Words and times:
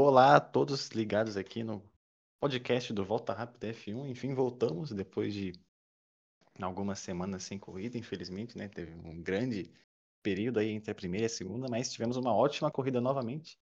Olá 0.00 0.36
a 0.36 0.40
todos 0.40 0.90
ligados 0.90 1.36
aqui 1.36 1.64
no 1.64 1.82
podcast 2.38 2.92
do 2.92 3.04
Volta 3.04 3.32
Rápida 3.32 3.72
F1. 3.72 4.08
Enfim, 4.08 4.32
voltamos 4.32 4.92
depois 4.92 5.34
de 5.34 5.50
algumas 6.62 7.00
semanas 7.00 7.42
sem 7.42 7.58
corrida, 7.58 7.98
infelizmente, 7.98 8.56
né? 8.56 8.68
Teve 8.68 8.92
um 8.92 9.20
grande 9.20 9.68
período 10.22 10.60
aí 10.60 10.70
entre 10.70 10.92
a 10.92 10.94
primeira 10.94 11.24
e 11.24 11.26
a 11.26 11.28
segunda, 11.28 11.66
mas 11.68 11.90
tivemos 11.90 12.16
uma 12.16 12.32
ótima 12.32 12.70
corrida 12.70 13.00
novamente. 13.00 13.58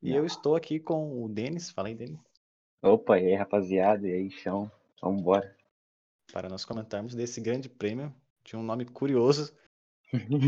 E 0.00 0.10
eu 0.10 0.24
estou 0.24 0.56
aqui 0.56 0.80
com 0.80 1.22
o 1.22 1.28
Denis. 1.28 1.68
Fala 1.68 1.88
aí, 1.88 1.94
Denis. 1.94 2.18
Opa, 2.80 3.18
e 3.18 3.26
aí, 3.26 3.34
rapaziada? 3.34 4.08
E 4.08 4.12
aí, 4.14 4.30
chão? 4.30 4.72
Vambora. 5.02 5.54
Para 6.32 6.48
nós 6.48 6.64
comentarmos 6.64 7.14
desse 7.14 7.42
grande 7.42 7.68
prêmio, 7.68 8.10
de 8.42 8.56
um 8.56 8.62
nome 8.62 8.86
curioso. 8.86 9.54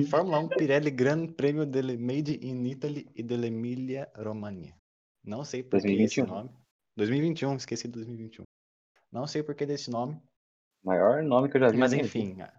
Fórmula 0.09 0.39
1 0.39 0.49
Pirelli 0.57 0.91
Gran 0.91 1.27
Premio 1.27 1.67
delle 1.67 1.99
Made 1.99 2.41
in 2.43 2.65
Italy 2.65 3.07
e 3.15 3.23
dell'Emilia 3.23 4.11
Romagna. 4.17 4.80
Não 5.25 5.45
sei 5.45 5.63
por 5.63 5.81
que 5.81 5.89
esse 5.89 6.21
2021. 6.23 6.27
nome. 6.27 6.51
2021, 6.97 7.57
esqueci 7.57 7.87
de 7.89 7.93
2021. 7.95 8.45
Não 9.13 9.27
sei 9.27 9.43
por 9.43 9.55
que 9.55 9.67
desse 9.67 9.91
nome, 9.91 10.21
Maior 10.83 11.23
nome 11.23 11.49
que 11.51 11.57
eu 11.57 11.61
já 11.61 11.69
vi. 11.69 11.77
mas 11.79 11.93
enfim. 11.93 12.41
a- 12.41 12.53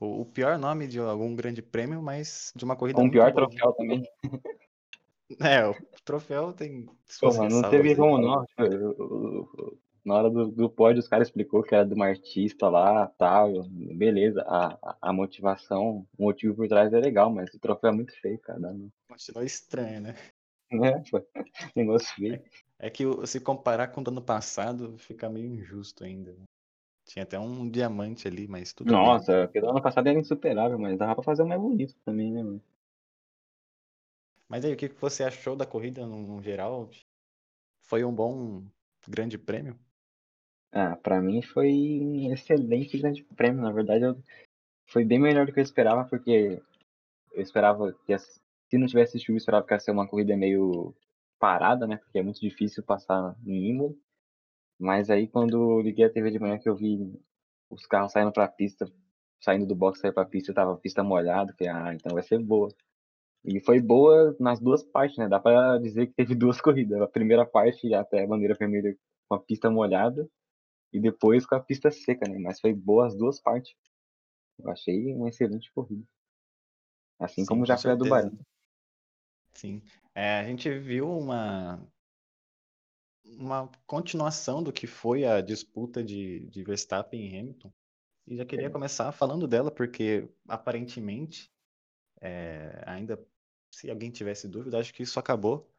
O, 0.00 0.22
o 0.22 0.26
pior 0.26 0.58
nome 0.58 0.86
de 0.86 0.98
algum 0.98 1.34
grande 1.34 1.62
prêmio, 1.62 2.02
mas 2.02 2.52
de 2.54 2.64
uma 2.64 2.76
corrida 2.76 3.00
muito 3.00 3.12
pior 3.12 3.32
boa. 3.32 3.48
troféu 3.48 3.72
também. 3.74 4.02
É, 5.40 5.64
o 5.64 5.76
troféu 6.04 6.52
tem 6.52 6.88
mano, 7.22 7.48
não 7.62 7.70
teve 7.70 7.94
como 7.94 8.18
não. 8.18 8.44
Tipo, 8.46 9.78
Na 10.04 10.14
hora 10.16 10.28
do, 10.28 10.50
do 10.50 10.68
pódio, 10.68 10.98
os 10.98 11.06
caras 11.06 11.28
explicou 11.28 11.62
que 11.62 11.72
era 11.72 11.86
de 11.86 11.94
uma 11.94 12.06
artista 12.06 12.68
lá, 12.68 13.06
tal. 13.16 13.62
Beleza, 13.68 14.42
a, 14.42 14.96
a- 15.00 15.12
motivação, 15.12 16.04
o 16.18 16.24
motivo 16.24 16.56
por 16.56 16.66
trás 16.66 16.92
é 16.92 16.98
legal, 16.98 17.30
mas 17.30 17.48
o 17.54 17.60
troféu 17.60 17.90
é 17.90 17.92
muito 17.92 18.12
feio, 18.20 18.40
cara. 18.40 18.58
não. 18.58 18.90
Continua 19.08 19.44
estranho, 19.44 20.00
né? 20.00 20.16
É, 20.70 21.10
pô, 21.10 21.20
negócio 21.74 22.14
feio. 22.14 22.42
É 22.78 22.88
que 22.88 23.04
o- 23.04 23.26
se 23.26 23.40
comparar 23.40 23.88
com 23.88 24.00
o 24.00 24.04
do 24.04 24.10
ano 24.10 24.22
passado, 24.22 24.96
fica 24.98 25.28
meio 25.28 25.46
injusto 25.46 26.04
ainda. 26.04 26.32
né? 26.32 26.44
Tinha 27.04 27.24
até 27.24 27.38
um 27.38 27.68
diamante 27.68 28.28
ali, 28.28 28.46
mas 28.46 28.72
tudo 28.72 28.92
bem. 28.92 29.02
Nossa, 29.02 29.44
aquele 29.44 29.66
ano 29.66 29.82
passado 29.82 30.08
era 30.08 30.18
insuperável, 30.18 30.78
mas 30.78 30.96
dava 30.96 31.16
pra 31.16 31.24
fazer 31.24 31.42
um 31.42 31.48
mais 31.48 31.60
bonito 31.60 31.94
também, 32.04 32.32
né, 32.32 32.42
mano? 32.42 32.62
Mas 34.48 34.64
aí, 34.64 34.72
o 34.72 34.76
que 34.76 34.88
que 34.88 35.00
você 35.00 35.24
achou 35.24 35.56
da 35.56 35.66
corrida 35.66 36.06
no, 36.06 36.18
no 36.36 36.42
geral? 36.42 36.88
Foi 37.82 38.04
um 38.04 38.14
bom 38.14 38.64
grande 39.08 39.36
prêmio? 39.38 39.78
Ah, 40.72 40.96
pra 40.96 41.20
mim 41.20 41.42
foi 41.42 41.68
um 41.72 42.32
excelente 42.32 42.96
grande 42.98 43.24
prêmio. 43.36 43.62
Na 43.62 43.72
verdade, 43.72 44.04
eu- 44.04 44.22
foi 44.86 45.04
bem 45.04 45.18
melhor 45.18 45.46
do 45.46 45.52
que 45.52 45.58
eu 45.58 45.64
esperava, 45.64 46.04
porque 46.04 46.60
eu 47.32 47.42
esperava 47.42 47.92
que, 48.06 48.12
as- 48.12 48.39
se 48.70 48.78
não 48.78 48.86
tivesse 48.86 49.18
chuva, 49.18 49.32
eu 49.32 49.38
esperava 49.38 49.66
que 49.66 49.74
ia 49.74 49.80
ser 49.80 49.90
uma 49.90 50.06
corrida 50.06 50.36
meio 50.36 50.94
parada, 51.40 51.86
né? 51.86 51.96
Porque 51.96 52.18
é 52.18 52.22
muito 52.22 52.40
difícil 52.40 52.84
passar 52.84 53.36
em 53.44 53.70
Imola. 53.70 53.94
Mas 54.78 55.10
aí, 55.10 55.26
quando 55.26 55.54
eu 55.54 55.80
liguei 55.80 56.04
a 56.04 56.10
TV 56.10 56.30
de 56.30 56.38
manhã, 56.38 56.58
que 56.58 56.68
eu 56.68 56.76
vi 56.76 57.20
os 57.68 57.84
carros 57.86 58.12
saindo 58.12 58.32
pra 58.32 58.46
pista, 58.46 58.90
saindo 59.40 59.66
do 59.66 59.74
box, 59.74 60.00
saindo 60.00 60.14
pra 60.14 60.24
pista, 60.24 60.54
tava 60.54 60.74
a 60.74 60.76
pista 60.76 61.02
molhada, 61.02 61.52
falei, 61.58 61.72
ah, 61.72 61.94
então 61.94 62.14
vai 62.14 62.22
ser 62.22 62.38
boa. 62.38 62.68
E 63.44 63.58
foi 63.60 63.80
boa 63.80 64.36
nas 64.38 64.60
duas 64.60 64.82
partes, 64.84 65.18
né? 65.18 65.28
Dá 65.28 65.40
pra 65.40 65.78
dizer 65.78 66.06
que 66.06 66.14
teve 66.14 66.34
duas 66.36 66.60
corridas. 66.60 67.00
A 67.00 67.08
primeira 67.08 67.44
parte, 67.44 67.92
até 67.92 68.22
a 68.22 68.26
bandeira 68.26 68.54
vermelha 68.54 68.96
com 69.28 69.34
a 69.34 69.40
pista 69.40 69.68
molhada, 69.68 70.28
e 70.92 71.00
depois 71.00 71.44
com 71.44 71.56
a 71.56 71.60
pista 71.60 71.90
seca, 71.90 72.28
né? 72.28 72.38
Mas 72.38 72.60
foi 72.60 72.72
boa 72.72 73.06
as 73.06 73.16
duas 73.16 73.40
partes. 73.40 73.74
Eu 74.58 74.70
achei 74.70 75.12
uma 75.14 75.28
excelente 75.28 75.72
corrida. 75.72 76.04
Assim 77.18 77.42
Sim, 77.42 77.46
como 77.46 77.62
com 77.62 77.66
já 77.66 77.76
foi 77.76 77.90
a 77.90 77.94
do. 77.94 78.08
Bahrein. 78.08 78.38
Sim. 79.60 79.82
É, 80.14 80.38
a 80.38 80.44
gente 80.44 80.70
viu 80.78 81.06
uma, 81.06 81.86
uma 83.22 83.70
continuação 83.86 84.62
do 84.62 84.72
que 84.72 84.86
foi 84.86 85.26
a 85.26 85.42
disputa 85.42 86.02
de, 86.02 86.46
de 86.48 86.62
Verstappen 86.62 87.28
e 87.28 87.38
Hamilton. 87.38 87.70
E 88.26 88.36
já 88.36 88.46
queria 88.46 88.70
começar 88.70 89.12
falando 89.12 89.46
dela, 89.46 89.70
porque 89.70 90.30
aparentemente, 90.48 91.52
é, 92.22 92.82
ainda 92.86 93.22
se 93.70 93.90
alguém 93.90 94.10
tivesse 94.10 94.48
dúvida, 94.48 94.78
acho 94.78 94.94
que 94.94 95.02
isso 95.02 95.20
acabou. 95.20 95.70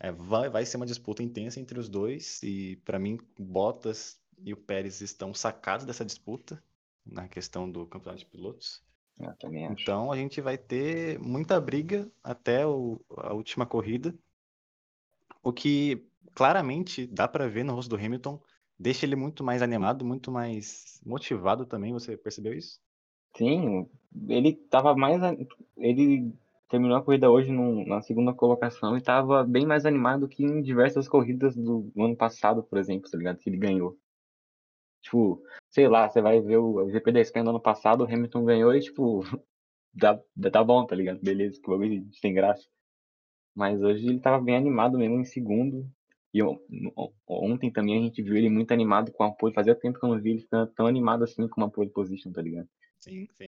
É, 0.00 0.10
vai, 0.10 0.48
vai 0.48 0.66
ser 0.66 0.76
uma 0.76 0.86
disputa 0.86 1.22
intensa 1.22 1.60
entre 1.60 1.78
os 1.78 1.88
dois, 1.88 2.42
e 2.42 2.76
para 2.84 2.98
mim, 2.98 3.16
Bottas 3.38 4.20
e 4.38 4.52
o 4.52 4.56
Pérez 4.56 5.00
estão 5.00 5.32
sacados 5.32 5.86
dessa 5.86 6.04
disputa 6.04 6.60
na 7.06 7.28
questão 7.28 7.70
do 7.70 7.86
campeonato 7.86 8.24
de 8.24 8.30
pilotos. 8.30 8.82
Acho. 9.26 9.82
Então 9.82 10.12
a 10.12 10.16
gente 10.16 10.40
vai 10.40 10.56
ter 10.58 11.18
muita 11.18 11.60
briga 11.60 12.10
até 12.22 12.66
o- 12.66 13.00
a 13.16 13.32
última 13.34 13.66
corrida. 13.66 14.14
O 15.42 15.52
que 15.52 16.06
claramente 16.34 17.06
dá 17.06 17.26
para 17.26 17.48
ver 17.48 17.64
no 17.64 17.74
rosto 17.74 17.90
do 17.90 17.96
Hamilton, 17.96 18.40
deixa 18.78 19.06
ele 19.06 19.16
muito 19.16 19.42
mais 19.42 19.62
animado, 19.62 20.04
muito 20.04 20.30
mais 20.30 21.00
motivado 21.04 21.66
também. 21.66 21.92
Você 21.92 22.16
percebeu 22.16 22.54
isso? 22.54 22.80
Sim, 23.36 23.88
ele 24.28 24.52
tava 24.52 24.94
mais. 24.94 25.20
Ele 25.76 26.32
terminou 26.68 26.96
a 26.96 27.02
corrida 27.02 27.30
hoje 27.30 27.50
num- 27.50 27.86
na 27.86 28.00
segunda 28.02 28.32
colocação 28.32 28.96
e 28.96 29.00
tava 29.00 29.44
bem 29.44 29.66
mais 29.66 29.86
animado 29.86 30.28
que 30.28 30.44
em 30.44 30.62
diversas 30.62 31.08
corridas 31.08 31.56
do 31.56 31.90
ano 31.96 32.16
passado, 32.16 32.62
por 32.62 32.78
exemplo, 32.78 33.10
tá 33.10 33.16
ligado? 33.18 33.38
Que 33.38 33.48
ele 33.50 33.56
ganhou. 33.56 33.98
Tipo, 35.02 35.42
sei 35.70 35.88
lá, 35.88 36.08
você 36.08 36.20
vai 36.20 36.40
ver 36.40 36.58
o 36.58 36.88
GP 36.90 37.12
da 37.12 37.20
Espanha 37.20 37.44
do 37.44 37.50
ano 37.50 37.60
passado, 37.60 38.02
o 38.02 38.04
Hamilton 38.06 38.44
ganhou 38.44 38.74
e, 38.74 38.80
tipo, 38.80 39.20
dá, 39.94 40.20
tá 40.52 40.62
bom, 40.62 40.84
tá 40.86 40.94
ligado? 40.94 41.20
Beleza, 41.20 41.60
que 41.60 41.68
bagulho 41.68 42.06
sem 42.12 42.34
graça. 42.34 42.68
Mas 43.54 43.82
hoje 43.82 44.06
ele 44.08 44.20
tava 44.20 44.42
bem 44.42 44.56
animado 44.56 44.98
mesmo 44.98 45.16
em 45.18 45.24
segundo. 45.24 45.88
E 46.32 46.42
on- 46.42 46.60
on- 46.96 47.12
ontem 47.26 47.72
também 47.72 47.98
a 47.98 48.02
gente 48.02 48.22
viu 48.22 48.36
ele 48.36 48.48
muito 48.48 48.72
animado 48.72 49.10
com 49.10 49.24
a 49.24 49.32
pole. 49.32 49.52
Fazia 49.52 49.74
tempo 49.74 49.98
que 49.98 50.04
eu 50.04 50.10
não 50.10 50.20
vi 50.20 50.30
ele 50.30 50.40
ficando 50.42 50.70
tão 50.72 50.86
animado 50.86 51.24
assim 51.24 51.48
com 51.48 51.60
uma 51.60 51.68
pole 51.70 51.90
position, 51.90 52.30
tá 52.30 52.40
ligado? 52.40 52.68
Sim, 52.98 53.26
sim. 53.32 53.46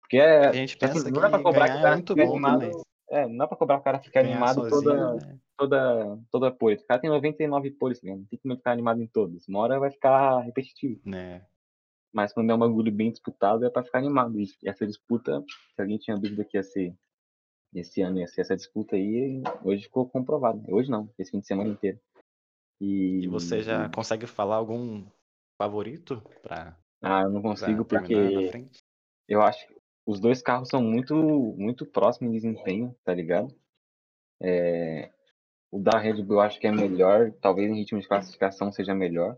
Porque 0.00 0.16
é. 0.16 0.46
A 0.46 0.52
gente 0.52 0.76
assim, 0.80 0.94
pensa 0.94 1.10
não 1.10 1.20
dá 1.20 1.28
pra 1.28 1.42
cobrar 1.42 1.68
que 1.68 1.76
o 1.76 1.78
é 1.78 1.82
cara 1.82 1.94
muito 1.96 2.14
fique 2.14 2.24
bom, 2.24 2.32
animado. 2.32 2.82
É, 3.10 3.28
não 3.28 3.36
dá 3.36 3.46
pra 3.46 3.56
cobrar 3.58 3.76
o 3.76 3.82
cara 3.82 4.00
ficar 4.00 4.22
ganhar 4.22 4.36
animado 4.36 4.54
sozinho, 4.70 4.70
toda, 4.82 5.14
né? 5.16 5.38
Toda, 5.56 6.18
toda 6.30 6.50
pole. 6.52 6.76
O 6.76 6.86
cara 6.86 7.00
tem 7.00 7.10
99 7.10 7.70
poles, 7.72 8.02
ligado? 8.02 8.18
Não 8.20 8.26
tem 8.26 8.38
como 8.38 8.56
ficar 8.56 8.72
animado 8.72 9.00
em 9.00 9.06
todas. 9.06 9.46
Uma 9.48 9.60
hora 9.60 9.78
vai 9.78 9.90
ficar 9.90 10.40
repetitivo. 10.40 11.00
né? 11.04 11.44
Mas 12.12 12.32
quando 12.32 12.50
é 12.50 12.54
um 12.54 12.58
bagulho 12.58 12.92
bem 12.92 13.10
disputado, 13.10 13.64
é 13.64 13.70
pra 13.70 13.82
ficar 13.82 13.98
animado. 13.98 14.40
E 14.40 14.46
essa 14.64 14.86
disputa, 14.86 15.44
se 15.74 15.82
alguém 15.82 15.98
tinha 15.98 16.16
dúvida 16.16 16.44
que 16.44 16.56
ia 16.56 16.62
ser 16.62 16.94
esse 17.74 18.02
ano, 18.02 18.20
ia 18.20 18.28
ser 18.28 18.42
essa 18.42 18.54
disputa 18.54 18.94
aí, 18.94 19.42
hoje 19.64 19.82
ficou 19.82 20.08
comprovado. 20.08 20.62
Hoje 20.68 20.88
não, 20.88 21.10
esse 21.18 21.32
fim 21.32 21.40
de 21.40 21.46
semana 21.46 21.70
inteiro. 21.70 21.98
E, 22.80 23.24
E 23.24 23.28
você 23.28 23.62
já 23.62 23.88
consegue 23.88 24.26
falar 24.26 24.56
algum 24.56 25.04
favorito 25.58 26.22
para 26.40 26.76
Ah, 27.02 27.22
eu 27.22 27.30
não 27.30 27.42
consigo 27.42 27.84
porque 27.84 28.50
eu 29.28 29.42
acho 29.42 29.66
que 29.66 29.74
os 30.06 30.20
dois 30.20 30.42
carros 30.42 30.68
são 30.68 30.82
muito, 30.82 31.14
muito 31.56 31.84
próximos 31.86 32.30
em 32.30 32.34
desempenho, 32.36 32.94
tá 33.04 33.12
ligado? 33.14 33.54
É, 34.40 35.10
o 35.74 35.80
da 35.80 35.98
Red 35.98 36.22
Bull 36.22 36.36
eu 36.36 36.40
acho 36.40 36.60
que 36.60 36.68
é 36.68 36.70
melhor, 36.70 37.32
talvez 37.40 37.68
em 37.68 37.74
ritmo 37.74 38.00
de 38.00 38.06
classificação 38.06 38.70
seja 38.70 38.94
melhor. 38.94 39.36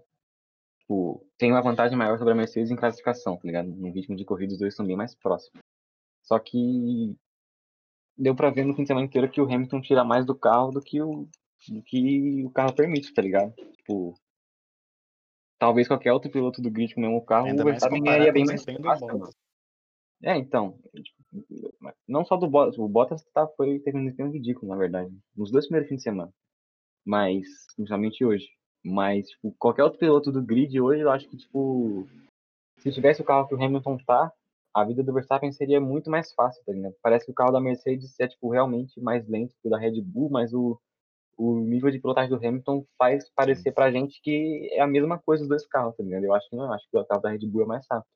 Tipo, 0.81 1.27
tem 1.39 1.51
uma 1.51 1.63
vantagem 1.63 1.97
maior 1.97 2.19
sobre 2.19 2.35
a 2.35 2.37
Mercedes 2.37 2.71
em 2.71 2.77
classificação, 2.77 3.39
tá 3.39 3.43
ligado? 3.45 3.69
No 3.69 3.91
ritmo 3.91 4.15
de 4.15 4.23
corrida 4.23 4.53
os 4.53 4.59
dois 4.59 4.77
são 4.77 4.85
bem 4.87 4.97
mais 4.97 5.15
próximos. 5.15 5.63
Só 6.23 6.39
que 6.39 7.17
deu 8.19 8.37
pra 8.37 8.51
ver 8.51 8.67
no 8.67 8.75
fim 8.75 8.83
de 8.83 8.89
semana 8.89 9.07
inteiro 9.07 9.31
que 9.31 9.41
o 9.41 9.51
Hamilton 9.51 9.81
tira 9.81 10.05
mais 10.05 10.27
do 10.27 10.35
carro 10.35 10.73
do 10.73 10.83
que 10.83 11.01
o, 11.01 11.27
do 11.71 11.83
que 11.83 12.45
o 12.45 12.51
carro 12.51 12.75
permite, 12.75 13.15
tá 13.15 13.23
ligado? 13.23 13.55
Tipo, 13.79 14.15
talvez 15.59 15.89
qualquer 15.89 16.13
outro 16.13 16.31
piloto 16.31 16.61
do 16.61 16.71
grid 16.71 16.95
com 16.95 17.01
o 17.01 17.05
mesmo 17.05 17.25
carro, 17.25 17.47
Ainda 17.47 17.63
o 17.63 17.65
mais 17.65 17.77
Verstappen 17.77 18.01
comparar 18.01 18.19
ganharia 18.19 18.31
o 18.31 18.35
bem 18.35 18.45
mais 18.45 19.01
fácil. 19.01 19.31
É, 20.23 20.37
então, 20.37 20.79
tipo, 20.95 21.75
não 22.09 22.25
só 22.25 22.37
do 22.37 22.49
Bottas, 22.49 22.79
o 22.79 22.89
Bottas 22.89 23.25
tá, 23.35 23.47
foi, 23.57 23.79
teve 23.81 23.99
um 23.99 24.05
desempenho 24.05 24.33
ridículo, 24.33 24.73
na 24.73 24.77
verdade, 24.77 25.15
nos 25.37 25.51
dois 25.51 25.67
primeiros 25.67 25.89
fins 25.89 25.99
de 25.99 26.03
semana, 26.03 26.33
mas, 27.05 27.47
principalmente 27.77 28.25
hoje. 28.25 28.49
Mas, 28.85 29.29
tipo, 29.29 29.55
qualquer 29.59 29.85
outro 29.85 29.99
piloto 29.99 30.33
do 30.33 30.43
grid 30.43 30.81
hoje, 30.81 31.03
eu 31.03 31.11
acho 31.11 31.29
que, 31.29 31.37
tipo, 31.37 32.07
se 32.79 32.93
tivesse 32.93 33.21
o 33.21 33.25
carro 33.25 33.47
que 33.47 33.55
o 33.55 33.63
Hamilton 33.63 33.99
tá, 34.07 34.33
a 34.75 34.85
vida 34.85 35.03
do 35.03 35.13
Verstappen 35.13 35.51
seria 35.53 35.81
muito 35.81 36.11
mais 36.11 36.33
fácil, 36.35 36.63
tá 36.65 36.73
ligado? 36.73 36.95
Parece 37.03 37.25
que 37.25 37.33
o 37.33 37.35
carro 37.35 37.53
da 37.53 37.61
Mercedes 37.61 38.19
é, 38.21 38.29
tipo, 38.29 38.51
realmente 38.51 39.01
mais 39.01 39.27
lento 39.27 39.55
que 39.61 39.69
o 39.69 39.71
da 39.71 39.79
Red 39.79 40.01
Bull, 40.03 40.31
mas 40.31 40.53
o, 40.53 40.79
o 41.37 41.59
nível 41.61 41.91
de 41.91 41.99
pilotagem 41.99 42.31
do 42.31 42.37
Hamilton 42.37 42.85
faz 42.99 43.31
parecer 43.31 43.73
pra 43.73 43.91
gente 43.91 44.21
que 44.23 44.69
é 44.73 44.81
a 44.81 44.87
mesma 44.87 45.19
coisa 45.19 45.43
os 45.43 45.49
dois 45.49 45.67
carros, 45.67 45.97
tá 45.97 46.03
ligado? 46.03 46.25
Eu 46.25 46.35
acho 46.35 46.49
que 46.49 46.57
não, 46.57 46.67
eu 46.67 46.73
acho 46.73 46.89
que 46.91 46.97
o 46.97 47.05
carro 47.05 47.23
da 47.23 47.31
Red 47.31 47.47
Bull 47.47 47.63
é 47.63 47.67
mais 47.67 47.87
rápido. 47.91 48.11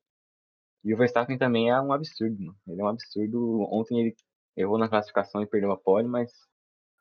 E 0.83 0.93
o 0.93 0.97
Verstappen 0.97 1.37
também 1.37 1.69
é 1.69 1.79
um 1.79 1.93
absurdo, 1.93 2.39
mano. 2.39 2.57
Ele 2.67 2.81
é 2.81 2.83
um 2.83 2.87
absurdo. 2.87 3.67
Ontem 3.71 3.99
ele 3.99 4.15
errou 4.57 4.77
na 4.77 4.89
classificação 4.89 5.41
e 5.41 5.47
perdeu 5.47 5.71
a 5.71 5.77
pole, 5.77 6.07
mas 6.07 6.31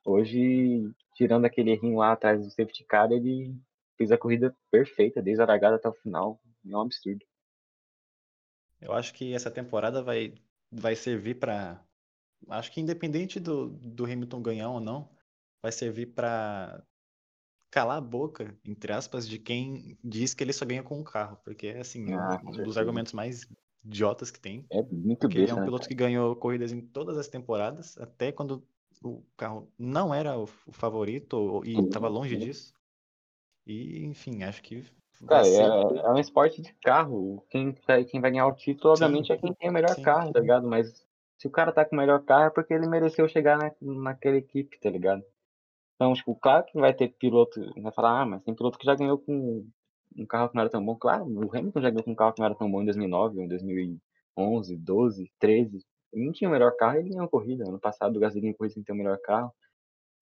hoje, 0.05 0.91
tirando 1.15 1.45
aquele 1.47 1.71
errinho 1.71 1.99
lá 1.99 2.13
atrás 2.13 2.45
do 2.45 2.51
safety 2.51 2.85
car, 2.85 3.11
ele 3.11 3.55
fez 3.97 4.13
a 4.13 4.19
corrida 4.19 4.55
perfeita, 4.71 5.23
desde 5.23 5.43
a 5.43 5.47
largada 5.47 5.77
até 5.77 5.89
o 5.89 5.95
final. 5.95 6.41
É 6.67 6.77
um 6.77 6.81
absurdo. 6.81 7.25
Eu 8.81 8.93
acho 8.93 9.13
que 9.15 9.35
essa 9.35 9.51
temporada 9.51 10.03
vai, 10.03 10.35
vai 10.71 10.95
servir 10.95 11.39
para. 11.39 11.83
Acho 12.49 12.73
que 12.73 12.81
independente 12.81 13.39
do, 13.39 13.69
do 13.69 14.05
Hamilton 14.05 14.41
ganhar 14.41 14.71
ou 14.71 14.81
não, 14.81 15.11
vai 15.63 15.71
servir 15.71 16.07
para 16.07 16.83
calar 17.71 17.99
a 17.99 18.01
boca, 18.01 18.59
entre 18.65 18.93
aspas, 18.93 19.29
de 19.29 19.39
quem 19.39 19.99
diz 20.03 20.35
que 20.35 20.43
ele 20.43 20.53
só 20.53 20.65
ganha 20.65 20.83
com 20.83 20.99
um 20.99 21.05
carro, 21.05 21.39
porque 21.45 21.69
assim, 21.69 22.11
é 22.11 22.15
Ah, 22.15 22.41
um 22.43 22.63
dos 22.63 22.77
argumentos 22.77 23.13
mais 23.13 23.47
idiotas 23.85 24.31
que 24.31 24.41
tem, 24.41 24.69
É 24.69 24.83
muito 24.83 25.29
porque 25.29 25.39
ele 25.39 25.51
é 25.51 25.55
um 25.55 25.61
né? 25.61 25.65
piloto 25.65 25.89
que 25.89 25.95
ganhou 25.95 26.37
corridas 26.37 26.73
em 26.73 26.81
todas 26.81 27.19
as 27.19 27.29
temporadas, 27.29 27.99
até 27.99 28.33
quando 28.33 28.67
o 29.05 29.23
carro 29.37 29.73
não 29.79 30.15
era 30.15 30.39
o 30.39 30.47
favorito 30.47 31.63
e 31.65 31.81
estava 31.81 32.09
longe 32.09 32.37
sim. 32.37 32.39
disso. 32.39 32.75
E, 33.67 34.05
enfim, 34.05 34.43
acho 34.45 34.63
que 34.63 34.85
Cara, 35.27 35.47
é, 35.49 35.53
ser. 35.53 35.75
é 36.07 36.11
um 36.11 36.19
esporte 36.19 36.61
de 36.63 36.75
carro. 36.83 37.45
Quem, 37.51 37.73
vai- 37.87 38.05
quem 38.05 38.21
vai 38.21 38.31
ganhar 38.31 38.47
o 38.47 38.55
título, 38.55 38.95
Sim, 38.95 38.95
obviamente, 38.95 39.33
é 39.33 39.37
quem 39.37 39.55
tem 39.55 39.69
o 39.71 39.73
melhor 39.73 39.97
sim. 39.97 40.01
carro, 40.01 40.33
tá 40.33 40.41
ligado? 40.41 40.67
Mas 40.67 41.07
se 41.39 41.47
o 41.47 41.51
cara 41.51 41.73
tá 41.73 41.85
com 41.85 41.95
o 41.95 41.99
melhor 41.99 42.25
carro 42.25 42.47
é 42.47 42.51
porque 42.51 42.75
ele 42.75 42.89
mereceu 42.89 43.29
chegar 43.29 43.57
na, 43.59 43.73
naquela 43.81 44.37
equipe, 44.37 44.79
tá 44.81 44.91
ligado? 44.91 45.23
Então, 45.97 46.15
tipo, 46.15 46.37
claro 46.37 46.67
que 46.67 46.81
vai 46.81 46.95
ter 46.95 47.11
piloto, 47.11 47.61
vai 47.83 47.93
falar, 47.93 48.23
ah, 48.23 48.27
mas 48.27 48.43
tem 48.45 48.55
piloto 48.55 48.79
que 48.79 48.87
já 48.87 48.95
ganhou 48.97 49.19
com 49.19 49.69
um 50.17 50.27
carro 50.27 50.49
que 50.49 50.55
não 50.55 50.63
era 50.63 50.71
tão 50.71 50.85
bom. 50.85 50.97
Claro, 50.97 51.25
o 51.27 51.57
Hamilton 51.57 51.81
já 51.81 51.91
ganhou 51.91 52.05
com 52.05 52.13
um 52.13 52.15
carro 52.15 52.33
que 52.33 52.41
não 52.41 52.47
era 52.47 52.55
tão 52.55 52.71
bom 52.71 52.83
em 52.83 52.85
2009, 52.85 53.43
em 53.43 53.49
2011, 53.49 54.77
12, 54.77 55.33
13. 55.39 55.85
Ele 56.13 56.27
não 56.27 56.33
tinha 56.33 56.49
o 56.49 56.53
melhor 56.53 56.77
carro, 56.77 56.99
ele 56.99 57.11
ganhou 57.11 57.25
a 57.25 57.29
corrida. 57.29 57.69
Ano 57.69 57.79
passado 57.81 58.17
o 58.17 58.21
Gasly 58.21 58.41
ganhou 58.41 58.57
corrida 58.57 58.75
sem 58.75 58.83
ter 58.83 58.93
o 58.93 58.97
melhor 58.97 59.19
carro. 59.23 59.53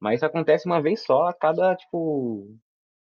Mas 0.00 0.16
isso 0.16 0.26
acontece 0.26 0.66
uma 0.66 0.80
vez 0.80 1.04
só 1.04 1.28
a 1.28 1.34
cada, 1.34 1.74
tipo, 1.76 2.56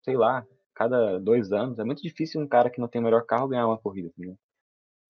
sei 0.02 0.16
lá, 0.16 0.46
cada 0.74 1.18
dois 1.18 1.52
anos. 1.52 1.78
É 1.78 1.84
muito 1.84 2.02
difícil 2.02 2.40
um 2.40 2.48
cara 2.48 2.70
que 2.70 2.80
não 2.80 2.88
tem 2.88 3.00
o 3.00 3.04
melhor 3.04 3.24
carro 3.26 3.48
ganhar 3.48 3.66
uma 3.66 3.78
corrida, 3.78 4.10
né? 4.16 4.34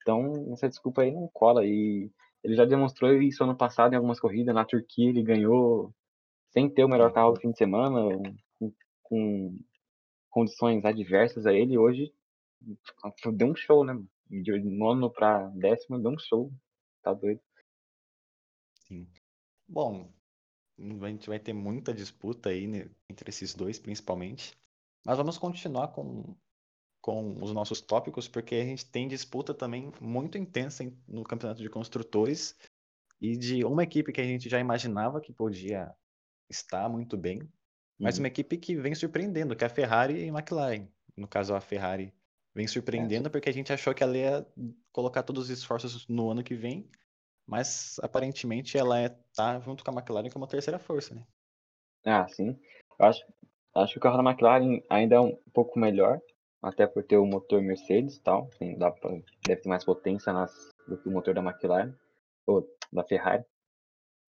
Então, 0.02 0.52
essa 0.52 0.68
desculpa 0.68 1.02
aí 1.02 1.12
não 1.12 1.28
cola. 1.32 1.64
E 1.66 2.10
ele 2.42 2.54
já 2.56 2.64
demonstrou 2.64 3.12
isso 3.22 3.44
ano 3.44 3.56
passado 3.56 3.92
em 3.92 3.96
algumas 3.96 4.20
corridas. 4.20 4.54
Na 4.54 4.64
Turquia 4.64 5.10
ele 5.10 5.22
ganhou 5.22 5.92
sem 6.50 6.68
ter 6.68 6.84
o 6.84 6.88
melhor 6.88 7.12
carro 7.12 7.32
do 7.32 7.40
fim 7.40 7.50
de 7.50 7.58
semana, 7.58 8.00
com, 8.58 8.72
com 9.02 9.58
condições 10.38 10.84
adversas 10.84 11.46
a 11.46 11.52
ele. 11.52 11.76
Hoje 11.76 12.14
deu 13.34 13.48
um 13.48 13.56
show, 13.56 13.84
né? 13.84 14.00
De 14.30 14.60
nono 14.60 15.10
pra 15.10 15.48
décimo, 15.48 15.98
deu 15.98 16.12
um 16.12 16.18
show. 16.18 16.52
Tá 17.02 17.12
doido. 17.12 17.40
Sim. 18.86 19.08
Bom, 19.66 20.12
a 20.78 21.08
gente 21.08 21.28
vai 21.28 21.40
ter 21.40 21.52
muita 21.52 21.92
disputa 21.92 22.50
aí 22.50 22.68
né, 22.68 22.88
entre 23.10 23.30
esses 23.30 23.52
dois, 23.52 23.80
principalmente. 23.80 24.56
Mas 25.04 25.16
vamos 25.16 25.38
continuar 25.38 25.88
com, 25.88 26.36
com 27.00 27.42
os 27.42 27.52
nossos 27.52 27.80
tópicos, 27.80 28.28
porque 28.28 28.54
a 28.54 28.64
gente 28.64 28.88
tem 28.88 29.08
disputa 29.08 29.52
também 29.52 29.90
muito 30.00 30.38
intensa 30.38 30.84
no 31.08 31.24
campeonato 31.24 31.62
de 31.62 31.68
construtores 31.68 32.56
e 33.20 33.36
de 33.36 33.64
uma 33.64 33.82
equipe 33.82 34.12
que 34.12 34.20
a 34.20 34.24
gente 34.24 34.48
já 34.48 34.60
imaginava 34.60 35.20
que 35.20 35.32
podia 35.32 35.92
estar 36.48 36.88
muito 36.88 37.16
bem, 37.16 37.40
mas 37.98 38.18
Uhum. 38.18 38.22
uma 38.22 38.28
equipe 38.28 38.56
que 38.58 38.76
vem 38.76 38.94
surpreendendo, 38.94 39.56
que 39.56 39.64
é 39.64 39.66
a 39.66 39.70
Ferrari 39.70 40.24
e 40.24 40.28
a 40.30 40.32
McLaren. 40.32 40.88
No 41.16 41.28
caso, 41.28 41.54
a 41.54 41.60
Ferrari 41.60 42.12
vem 42.54 42.64
É, 42.64 42.68
surpreendendo 42.68 43.30
porque 43.30 43.48
a 43.48 43.52
gente 43.52 43.72
achou 43.72 43.94
que 43.94 44.02
ela 44.02 44.16
ia 44.16 44.46
colocar 44.92 45.22
todos 45.22 45.44
os 45.44 45.50
esforços 45.50 46.06
no 46.08 46.30
ano 46.30 46.42
que 46.44 46.54
vem, 46.54 46.90
mas 47.46 47.98
aparentemente 48.02 48.78
ela 48.78 48.98
é, 49.00 49.10
tá 49.34 49.60
junto 49.60 49.84
com 49.84 49.90
a 49.90 49.94
McLaren 49.94 50.30
como 50.30 50.44
a 50.44 50.48
terceira 50.48 50.78
força, 50.78 51.14
né? 51.14 51.26
Ah, 52.04 52.26
sim. 52.28 52.58
Eu 52.98 53.06
acho, 53.06 53.24
acho 53.74 53.92
que 53.92 53.98
o 53.98 54.02
carro 54.02 54.22
da 54.22 54.30
McLaren 54.30 54.80
ainda 54.90 55.16
é 55.16 55.20
um 55.20 55.36
pouco 55.52 55.78
melhor, 55.78 56.20
até 56.62 56.86
por 56.86 57.04
ter 57.04 57.16
o 57.16 57.26
motor 57.26 57.62
Mercedes 57.62 58.16
e 58.16 58.22
tal. 58.22 58.48
Assim, 58.52 58.76
dá 58.76 58.90
pra, 58.90 59.10
deve 59.46 59.62
ter 59.62 59.68
mais 59.68 59.84
potência 59.84 60.32
nas, 60.32 60.52
do 60.86 60.96
que 60.96 61.08
o 61.08 61.12
motor 61.12 61.34
da 61.34 61.42
McLaren, 61.42 61.94
ou 62.46 62.66
da 62.92 63.04
Ferrari. 63.04 63.44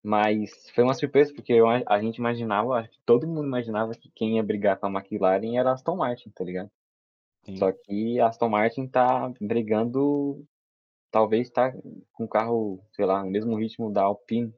Mas 0.01 0.69
foi 0.73 0.83
uma 0.83 0.93
surpresa, 0.93 1.33
porque 1.33 1.51
eu, 1.53 1.67
a 1.67 1.99
gente 1.99 2.17
imaginava, 2.17 2.79
acho 2.79 2.89
que 2.89 2.99
todo 3.05 3.27
mundo 3.27 3.45
imaginava 3.45 3.93
que 3.93 4.09
quem 4.11 4.37
ia 4.37 4.43
brigar 4.43 4.77
com 4.77 4.85
a 4.85 4.89
McLaren 4.89 5.57
era 5.57 5.71
a 5.71 5.73
Aston 5.73 5.95
Martin, 5.97 6.29
tá 6.29 6.43
ligado? 6.43 6.71
Sim. 7.43 7.57
Só 7.57 7.71
que 7.71 8.19
a 8.19 8.27
Aston 8.27 8.49
Martin 8.49 8.87
tá 8.87 9.31
brigando, 9.41 10.45
talvez 11.11 11.49
tá 11.49 11.73
com 12.13 12.23
o 12.23 12.27
carro, 12.27 12.81
sei 12.93 13.05
lá, 13.05 13.23
no 13.23 13.29
mesmo 13.29 13.57
ritmo 13.57 13.91
da 13.91 14.03
Alpine, 14.03 14.53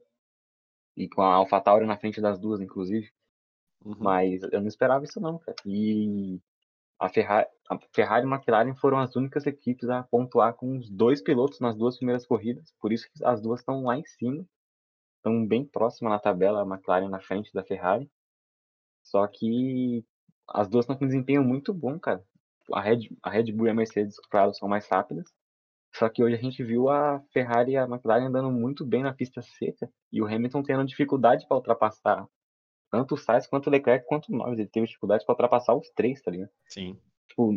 e 0.96 1.08
com 1.08 1.22
a 1.22 1.34
AlphaTauri 1.34 1.86
na 1.86 1.96
frente 1.96 2.20
das 2.20 2.38
duas, 2.38 2.60
inclusive. 2.60 3.10
Uhum. 3.84 3.96
Mas 3.98 4.42
eu 4.44 4.60
não 4.60 4.68
esperava 4.68 5.04
isso 5.04 5.20
não, 5.20 5.38
cara. 5.38 5.56
E 5.66 6.40
a 6.98 7.08
Ferrari, 7.08 7.48
a 7.68 7.78
Ferrari 7.92 8.26
e 8.26 8.28
a 8.30 8.34
McLaren 8.34 8.74
foram 8.74 8.98
as 8.98 9.16
únicas 9.16 9.44
equipes 9.46 9.88
a 9.88 10.04
pontuar 10.04 10.54
com 10.54 10.78
os 10.78 10.88
dois 10.88 11.20
pilotos 11.20 11.58
nas 11.58 11.76
duas 11.76 11.96
primeiras 11.96 12.24
corridas, 12.24 12.72
por 12.80 12.92
isso 12.92 13.10
que 13.10 13.24
as 13.24 13.40
duas 13.40 13.60
estão 13.60 13.82
lá 13.82 13.98
em 13.98 14.04
cima, 14.04 14.46
estão 15.22 15.46
bem 15.46 15.64
próximas 15.64 16.12
na 16.12 16.18
tabela, 16.18 16.62
a 16.62 16.66
McLaren 16.66 17.08
na 17.08 17.20
frente 17.20 17.52
da 17.54 17.62
Ferrari. 17.62 18.10
Só 19.04 19.26
que 19.26 20.04
as 20.48 20.68
duas 20.68 20.84
estão 20.84 20.96
com 20.96 21.04
um 21.04 21.08
desempenho 21.08 21.44
muito 21.44 21.72
bom, 21.72 21.98
cara. 21.98 22.22
A 22.72 22.80
Red, 22.80 23.08
a 23.22 23.30
Red 23.30 23.52
Bull 23.52 23.68
e 23.68 23.70
a 23.70 23.74
Mercedes, 23.74 24.16
claro, 24.30 24.52
são 24.52 24.68
mais 24.68 24.86
rápidas. 24.88 25.32
Só 25.94 26.08
que 26.08 26.22
hoje 26.22 26.36
a 26.36 26.40
gente 26.40 26.62
viu 26.64 26.88
a 26.88 27.20
Ferrari 27.32 27.72
e 27.72 27.76
a 27.76 27.84
McLaren 27.84 28.26
andando 28.26 28.50
muito 28.50 28.84
bem 28.84 29.02
na 29.02 29.12
pista 29.12 29.42
seca 29.42 29.90
e 30.10 30.22
o 30.22 30.26
Hamilton 30.26 30.62
tendo 30.62 30.84
dificuldade 30.84 31.46
para 31.46 31.56
ultrapassar 31.56 32.26
tanto 32.90 33.14
o 33.14 33.18
Sainz 33.18 33.46
quanto 33.46 33.68
o 33.68 33.70
Leclerc 33.70 34.06
quanto 34.06 34.28
o 34.28 34.36
Norris. 34.36 34.58
Ele 34.58 34.68
teve 34.68 34.86
dificuldade 34.86 35.24
para 35.24 35.32
ultrapassar 35.32 35.74
os 35.74 35.90
três, 35.90 36.20
tá 36.20 36.30
ligado? 36.30 36.50
Sim. 36.68 36.98
Tipo, 37.28 37.52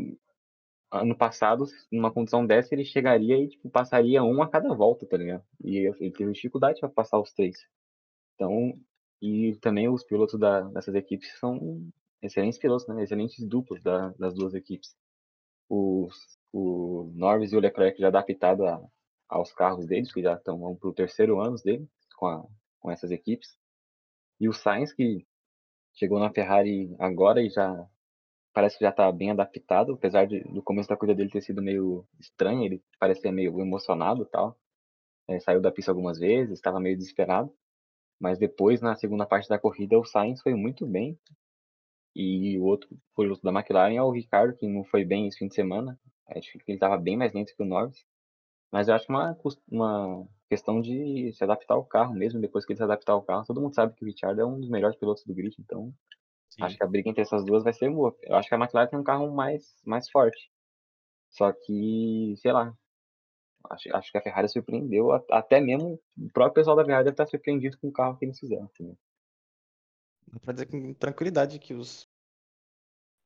ano 1.02 1.16
passado, 1.18 1.66
numa 1.92 2.12
condição 2.12 2.46
dessa, 2.46 2.74
ele 2.74 2.86
chegaria 2.86 3.38
e 3.38 3.50
tipo, 3.50 3.70
passaria 3.70 4.24
um 4.24 4.42
a 4.42 4.50
cada 4.50 4.74
volta, 4.74 5.06
tá 5.06 5.18
ligado? 5.18 5.44
E 5.64 5.78
ele 6.00 6.12
teve 6.12 6.32
dificuldade 6.32 6.80
para 6.80 6.90
passar 6.90 7.20
os 7.20 7.34
três. 7.34 7.58
Então, 8.36 8.74
e 9.22 9.56
também 9.62 9.90
os 9.90 10.04
pilotos 10.04 10.40
da, 10.40 10.62
dessas 10.62 10.96
equipes 10.96 11.38
são 11.40 11.88
excelentes 12.22 12.60
pilotos, 12.60 12.88
né? 12.88 13.04
Excelentes 13.04 13.46
duplos 13.48 13.82
da, 13.82 14.10
das 14.20 14.34
duas 14.34 14.54
equipes. 14.54 14.96
Os, 15.70 16.38
o 16.54 17.12
Norris 17.16 17.52
e 17.52 17.58
o 17.58 17.60
Leclerc 17.60 18.00
já 18.00 18.08
adaptado 18.08 18.66
a, 18.66 18.82
aos 19.30 19.54
carros 19.54 19.86
deles, 19.88 20.14
que 20.14 20.22
já 20.22 20.36
estão 20.36 20.60
vão 20.60 20.76
pro 20.76 20.94
terceiro 20.94 21.40
ano 21.40 21.56
dele 21.64 21.88
com, 22.16 22.28
a, 22.28 22.46
com 22.80 22.92
essas 22.92 23.12
equipes. 23.12 23.58
E 24.40 24.50
o 24.50 24.54
Sainz, 24.54 24.94
que 24.94 25.26
chegou 25.94 26.20
na 26.20 26.32
Ferrari 26.32 26.94
agora 27.00 27.42
e 27.42 27.50
já 27.50 27.88
parece 28.56 28.78
que 28.78 28.86
já 28.86 28.90
está 28.90 29.12
bem 29.12 29.32
adaptado, 29.32 29.94
apesar 29.94 30.26
de 30.26 30.40
do 30.46 30.64
começo 30.64 30.88
da 30.88 30.96
corrida 30.96 31.18
dele 31.18 31.30
ter 31.30 31.42
sido 31.42 31.62
meio 31.62 32.08
estranho, 32.18 32.64
ele 32.64 32.82
parecia 32.98 33.30
meio 33.30 33.60
emocionado 33.60 34.24
e 34.24 34.26
tal. 34.28 34.58
É, 35.28 35.40
saiu 35.42 35.60
da 35.62 35.72
pista 35.72 35.92
algumas 35.92 36.18
vezes, 36.18 36.54
estava 36.54 36.80
meio 36.80 36.98
desesperado. 36.98 37.54
Mas 38.18 38.40
depois, 38.40 38.82
na 38.82 38.96
segunda 38.96 39.26
parte 39.26 39.50
da 39.50 39.60
corrida, 39.60 40.00
o 40.00 40.06
Sainz 40.06 40.42
foi 40.42 40.56
muito 40.56 40.88
bem. 40.88 41.20
E 42.16 42.58
o 42.58 42.64
outro 42.64 42.90
piloto 43.16 43.42
da 43.44 43.52
McLaren 43.52 43.98
é 43.98 44.02
o 44.02 44.12
Ricardo, 44.12 44.56
que 44.56 44.66
não 44.66 44.86
foi 44.86 45.04
bem 45.04 45.28
esse 45.28 45.38
fim 45.38 45.50
de 45.50 45.56
semana. 45.56 46.00
Acho 46.28 46.58
que 46.60 46.64
ele 46.72 46.78
estava 46.78 46.98
bem 46.98 47.18
mais 47.18 47.34
lento 47.34 47.54
que 47.54 47.62
o 47.62 47.66
Norris. 47.66 48.06
Mas 48.72 48.88
eu 48.88 48.96
acho 48.96 49.06
uma, 49.10 49.38
uma 49.70 50.28
questão 50.50 50.80
de 50.80 51.34
se 51.34 51.44
adaptar 51.44 51.74
ao 51.74 51.84
carro 51.84 52.14
mesmo. 52.14 52.40
Depois 52.40 52.66
que 52.66 52.72
ele 52.72 52.78
se 52.78 52.84
adaptar 52.84 53.14
ao 53.14 53.22
carro, 53.22 53.46
todo 53.46 53.60
mundo 53.60 53.76
sabe 53.76 53.94
que 53.96 54.04
o 54.04 54.08
Richard 54.08 54.40
é 54.40 54.46
um 54.46 54.62
dos 54.62 54.70
melhores 54.70 54.98
pilotos 54.98 55.26
do 55.26 55.34
grid. 55.36 55.56
Então, 55.60 55.94
Sim. 56.56 56.64
acho 56.64 56.78
que 56.78 56.84
a 56.84 56.88
briga 56.88 57.10
entre 57.10 57.22
essas 57.22 57.46
duas 57.46 57.64
vai 57.64 57.74
ser 57.74 57.90
boa. 57.90 58.16
Eu 58.24 58.36
acho 58.36 58.48
que 58.48 58.56
a 58.56 58.58
McLaren 58.58 58.88
tem 58.88 59.00
um 59.00 59.04
carro 59.04 59.34
mais, 59.34 59.76
mais 59.86 60.10
forte. 60.10 60.50
Só 61.30 61.52
que, 61.52 62.36
sei 62.38 62.54
lá, 62.54 62.74
acho, 63.70 63.96
acho 63.96 64.12
que 64.12 64.18
a 64.18 64.22
Ferrari 64.22 64.48
surpreendeu. 64.50 65.12
Até 65.30 65.60
mesmo 65.60 66.00
o 66.18 66.30
próprio 66.32 66.56
pessoal 66.56 66.76
da 66.76 66.86
Ferrari 66.86 67.04
deve 67.04 67.14
estar 67.14 67.28
surpreendido 67.28 67.78
com 67.78 67.90
o 67.90 67.94
carro 67.94 68.18
que 68.18 68.26
eles 68.26 68.40
fizeram. 68.40 68.66
entendeu? 68.66 68.98
Dá 70.32 70.40
pra 70.40 70.54
dizer 70.54 70.66
com 70.68 70.94
tranquilidade 70.94 71.60
que 71.60 71.74
os, 71.74 72.10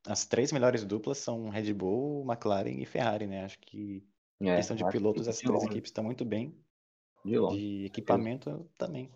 as 0.07 0.25
três 0.25 0.51
melhores 0.51 0.83
duplas 0.83 1.17
são 1.17 1.49
Red 1.49 1.73
Bull, 1.73 2.25
McLaren 2.25 2.81
e 2.81 2.85
Ferrari, 2.85 3.27
né? 3.27 3.43
Acho 3.43 3.59
que 3.59 4.03
É, 4.41 4.55
questão 4.55 4.75
de 4.75 4.85
pilotos, 4.85 5.27
as 5.27 5.39
três 5.39 5.63
equipes 5.63 5.89
estão 5.89 6.03
muito 6.03 6.25
bem. 6.25 6.53
de 7.25 7.37
longe. 7.37 7.59
De 7.59 7.85
equipamento 7.85 8.69
também. 8.77 9.11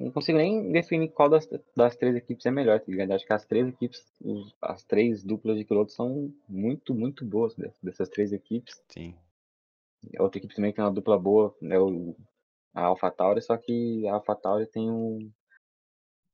Não 0.00 0.10
consigo 0.10 0.38
nem 0.38 0.72
definir 0.72 1.08
qual 1.10 1.28
das, 1.28 1.46
das 1.76 1.94
três 1.94 2.16
equipes 2.16 2.46
é 2.46 2.50
melhor, 2.50 2.80
tá 2.80 2.86
ligado? 2.88 3.12
Acho 3.12 3.26
que 3.26 3.32
as 3.34 3.44
três 3.44 3.68
equipes, 3.68 4.02
os- 4.18 4.56
as 4.62 4.82
três 4.82 5.22
duplas 5.22 5.58
de 5.58 5.64
pilotos 5.64 5.94
são 5.94 6.32
muito, 6.48 6.94
muito 6.94 7.22
boas 7.22 7.54
dessas, 7.82 8.08
três 8.08 8.32
equipes. 8.32 8.82
Sim. 8.88 9.14
A 10.18 10.22
outra 10.22 10.38
equipe 10.38 10.54
também 10.54 10.72
tem 10.72 10.82
uma 10.82 10.90
dupla 10.90 11.18
boa, 11.18 11.54
é 11.62 11.78
o, 11.78 12.16
a 12.72 12.84
AlphaTauri, 12.84 13.42
só 13.42 13.58
que 13.58 14.08
a 14.08 14.14
AlphaTauri 14.14 14.66
tem 14.66 14.90
um, 14.90 15.30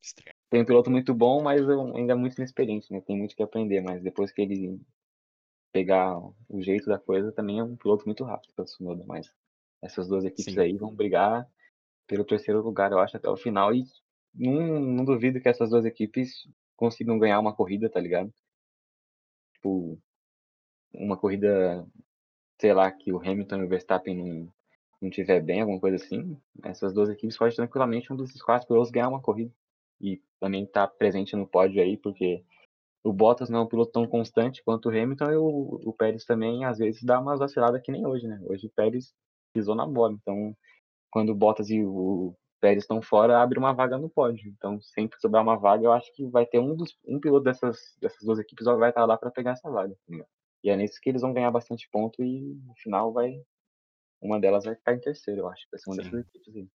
Estreia. 0.01 0.37
tem 0.49 0.63
um 0.63 0.65
piloto 0.65 0.89
muito 0.89 1.13
bom, 1.13 1.43
mas 1.43 1.69
é 1.69 1.73
ainda 1.99 2.15
muito 2.15 2.37
inexperiente, 2.39 2.93
né? 2.93 3.01
Tem 3.01 3.19
muito 3.19 3.35
que 3.35 3.43
aprender, 3.43 3.81
mas 3.81 4.01
depois 4.01 4.31
que 4.31 4.43
ele 4.43 4.81
pegar 5.73 6.17
o 6.49 6.63
jeito 6.63 6.87
da 6.87 7.01
coisa, 7.01 7.33
também 7.33 7.59
é 7.59 7.65
um 7.65 7.77
piloto 7.77 8.05
muito 8.07 8.23
rápido, 8.23 8.53
o 8.57 8.63
Tsunoda, 8.65 9.05
mas 9.05 9.35
essas 9.83 10.07
duas 10.07 10.25
equipes 10.25 10.55
Sim. 10.55 10.61
aí 10.61 10.77
vão 10.77 10.95
brigar 10.95 11.51
pelo 12.07 12.25
terceiro 12.25 12.63
lugar, 12.63 12.93
eu 12.93 12.99
acho, 12.99 13.17
até 13.17 13.29
o 13.29 13.37
final, 13.37 13.75
e 13.75 13.85
não, 14.35 14.81
não 14.81 15.05
duvido 15.05 15.41
que 15.41 15.49
essas 15.49 15.71
duas 15.71 15.85
equipes 15.85 16.49
consigam 16.77 17.19
ganhar 17.19 17.41
uma 17.41 17.55
corrida, 17.55 17.89
tá 17.89 18.01
ligado? 18.01 18.33
Tipo, 19.55 19.99
uma 20.95 21.17
corrida, 21.17 21.87
sei 22.61 22.73
lá, 22.73 22.91
que 22.91 23.13
o 23.13 23.19
Hamilton 23.19 23.57
e 23.57 23.65
o 23.65 23.69
Verstappen 23.69 24.17
não, 24.17 24.53
não 25.01 25.11
tiver 25.11 25.41
bem, 25.41 25.61
alguma 25.61 25.81
coisa 25.81 25.97
assim, 25.97 26.37
essas 26.65 26.93
duas 26.93 27.09
equipes 27.09 27.37
podem 27.37 27.57
tranquilamente 27.57 28.13
um 28.13 28.17
desses 28.17 28.43
quatro 28.43 28.69
pilotos 28.69 28.91
ganhar 28.91 29.09
uma 29.09 29.23
corrida. 29.23 29.53
e 30.01 30.23
também 30.41 30.67
tá 30.67 30.87
presente 30.87 31.35
no 31.35 31.47
pódio 31.47 31.83
aí, 31.83 31.97
porque 31.97 32.45
o 33.03 33.13
Bottas 33.13 33.49
não 33.49 33.61
é 33.61 33.63
um 33.63 33.69
piloto 33.69 33.93
tão 33.93 34.07
constante 34.07 34.63
quanto 34.65 34.89
o 34.89 34.91
Hamilton 34.91 35.31
e 35.31 35.37
o, 35.37 35.81
o 35.85 35.93
Pérez 35.93 36.25
também, 36.25 36.65
às 36.65 36.79
vezes, 36.79 37.03
dá 37.03 37.21
umas 37.21 37.39
vaciladas 37.39 37.81
que 37.83 37.93
nem 37.93 38.07
hoje, 38.07 38.27
né? 38.27 38.41
Hoje 38.45 38.67
o 38.67 38.71
Pérez 38.71 39.15
pisou 39.55 39.75
na 39.75 39.87
bola, 39.87 40.15
então 40.15 40.57
quando 41.17 41.31
o 41.31 41.35
Bottas 41.35 41.71
e 41.71 41.83
o 41.83 42.37
Pérez 42.61 42.85
estão 42.85 43.01
fora, 43.01 43.41
abre 43.41 43.59
uma 43.59 43.73
vaga 43.73 43.97
no 43.97 44.11
pódio. 44.11 44.51
Então, 44.51 44.79
sempre 44.83 45.17
que 45.17 45.23
sobrar 45.23 45.43
uma 45.43 45.57
vaga, 45.57 45.83
eu 45.83 45.91
acho 45.91 46.13
que 46.13 46.27
vai 46.27 46.45
ter 46.45 46.59
um, 46.59 46.77
dos, 46.77 46.95
um 47.07 47.19
piloto 47.19 47.45
dessas, 47.45 47.97
dessas 47.99 48.21
duas 48.21 48.39
equipes 48.39 48.67
vai 48.67 48.91
estar 48.91 49.07
lá 49.07 49.17
para 49.17 49.31
pegar 49.31 49.53
essa 49.53 49.71
vaga. 49.71 49.97
Tá 50.07 50.27
e 50.63 50.69
é 50.69 50.77
nisso 50.77 51.01
que 51.01 51.09
eles 51.09 51.23
vão 51.23 51.33
ganhar 51.33 51.51
bastante 51.51 51.89
ponto 51.91 52.23
e 52.23 52.61
no 52.67 52.75
final 52.75 53.15
vai. 53.15 53.43
Uma 54.21 54.39
delas 54.39 54.67
vai 54.67 54.75
ficar 54.75 54.93
em 54.93 55.01
terceiro, 55.01 55.41
eu 55.41 55.49
acho. 55.49 55.67
Vai 55.73 55.81
ser 55.81 55.89
uma 55.89 55.97
Sim. 55.97 56.03
dessas 56.03 56.27
equipes 56.27 56.55
aí. 56.55 56.69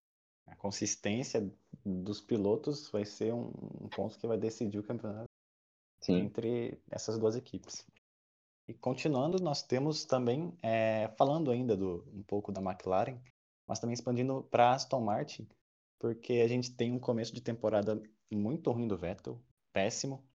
A 0.47 0.55
consistência 0.55 1.47
dos 1.85 2.19
pilotos 2.19 2.89
vai 2.89 3.05
ser 3.05 3.35
um, 3.35 3.53
um 3.79 3.89
ponto 3.89 4.17
que 4.17 4.25
vai 4.25 4.39
decidir 4.39 4.79
o 4.79 4.83
campeonato 4.83 5.29
Sim. 6.01 6.15
entre 6.15 6.81
essas 6.89 7.19
duas 7.19 7.35
equipes. 7.35 7.85
E 8.67 8.73
continuando, 8.73 9.37
nós 9.39 9.61
temos 9.61 10.03
também, 10.03 10.51
é, 10.63 11.09
falando 11.15 11.51
ainda 11.51 11.77
do, 11.77 12.03
um 12.11 12.23
pouco 12.23 12.51
da 12.51 12.59
McLaren, 12.59 13.19
mas 13.71 13.79
também 13.79 13.93
expandindo 13.93 14.43
para 14.51 14.73
Aston 14.73 14.99
Martin, 14.99 15.47
porque 15.97 16.33
a 16.33 16.47
gente 16.49 16.75
tem 16.75 16.91
um 16.91 16.99
começo 16.99 17.33
de 17.33 17.39
temporada 17.41 18.03
muito 18.29 18.69
ruim 18.69 18.85
do 18.85 18.97
Vettel, 18.97 19.41
péssimo, 19.71 20.29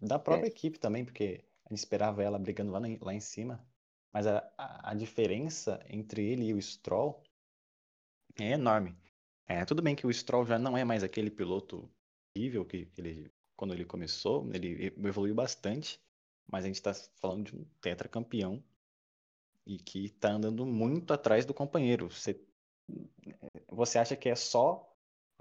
da 0.00 0.18
própria 0.18 0.48
É. 0.48 0.50
equipe 0.50 0.78
também, 0.78 1.04
porque 1.04 1.44
a 1.66 1.68
gente 1.70 1.80
esperava 1.80 2.22
ela 2.22 2.38
brigando 2.38 2.72
lá, 2.72 2.80
na- 2.80 2.88
lá 3.02 3.12
em 3.14 3.20
cima, 3.20 3.62
mas 4.12 4.26
a, 4.26 4.38
a, 4.56 4.92
a 4.92 4.94
diferença 4.94 5.84
entre 5.90 6.24
ele 6.24 6.46
e 6.46 6.54
o 6.54 6.62
Stroll 6.62 7.22
é 8.40 8.52
enorme. 8.52 8.96
É, 9.46 9.64
tudo 9.66 9.82
bem 9.82 9.94
que 9.94 10.06
o 10.06 10.12
Stroll 10.12 10.46
já 10.46 10.58
não 10.58 10.76
é 10.78 10.84
mais 10.84 11.04
aquele 11.04 11.30
piloto 11.30 11.90
horrível 12.34 12.64
que, 12.64 12.86
que 12.86 13.00
ele, 13.02 13.32
quando 13.56 13.74
ele 13.74 13.84
começou, 13.84 14.48
ele 14.54 14.86
evoluiu 14.96 15.34
bastante, 15.34 16.00
mas 16.50 16.64
a 16.64 16.68
gente 16.68 16.76
está 16.76 16.94
falando 17.20 17.50
de 17.50 17.56
um 17.56 17.64
tetracampeão 17.82 18.64
e 19.66 19.78
que 19.78 20.06
está 20.06 20.32
andando 20.32 20.64
muito 20.66 21.12
atrás 21.12 21.44
do 21.44 21.54
companheiro. 21.54 22.10
Você, 22.10 22.40
você 23.68 23.98
acha 23.98 24.16
que 24.16 24.28
é 24.28 24.34
só 24.34 24.88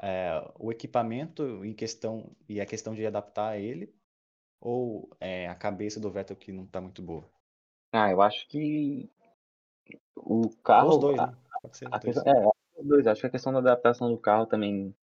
é, 0.01 0.31
o 0.59 0.71
equipamento 0.71 1.63
em 1.65 1.73
questão 1.73 2.31
e 2.47 2.59
a 2.59 2.65
questão 2.65 2.93
de 2.93 3.05
adaptar 3.05 3.49
a 3.49 3.57
ele, 3.57 3.93
ou 4.59 5.09
é 5.19 5.47
a 5.47 5.55
cabeça 5.55 5.99
do 5.99 6.11
Vettel 6.11 6.35
que 6.35 6.51
não 6.51 6.63
está 6.63 6.81
muito 6.81 7.01
boa? 7.01 7.29
Ah, 7.91 8.09
eu 8.09 8.21
acho 8.21 8.47
que 8.47 9.09
o 10.15 10.41
Ou 10.41 10.47
os 10.47 10.55
carro. 10.63 10.99
dois, 10.99 11.19
a- 11.19 11.25
né? 11.25 11.35
Pode 11.61 11.77
ser 11.77 11.85
a 11.87 11.97
os 11.97 12.01
dois. 12.01 12.15
questão- 12.15 12.33
é, 12.33 12.47
os 12.81 12.87
dois. 12.87 13.07
Acho 13.07 13.21
que 13.21 13.27
a 13.27 13.31
questão 13.31 13.53
da 13.53 13.59
adaptação 13.59 14.09
do 14.09 14.17
carro 14.17 14.45
também 14.45 14.95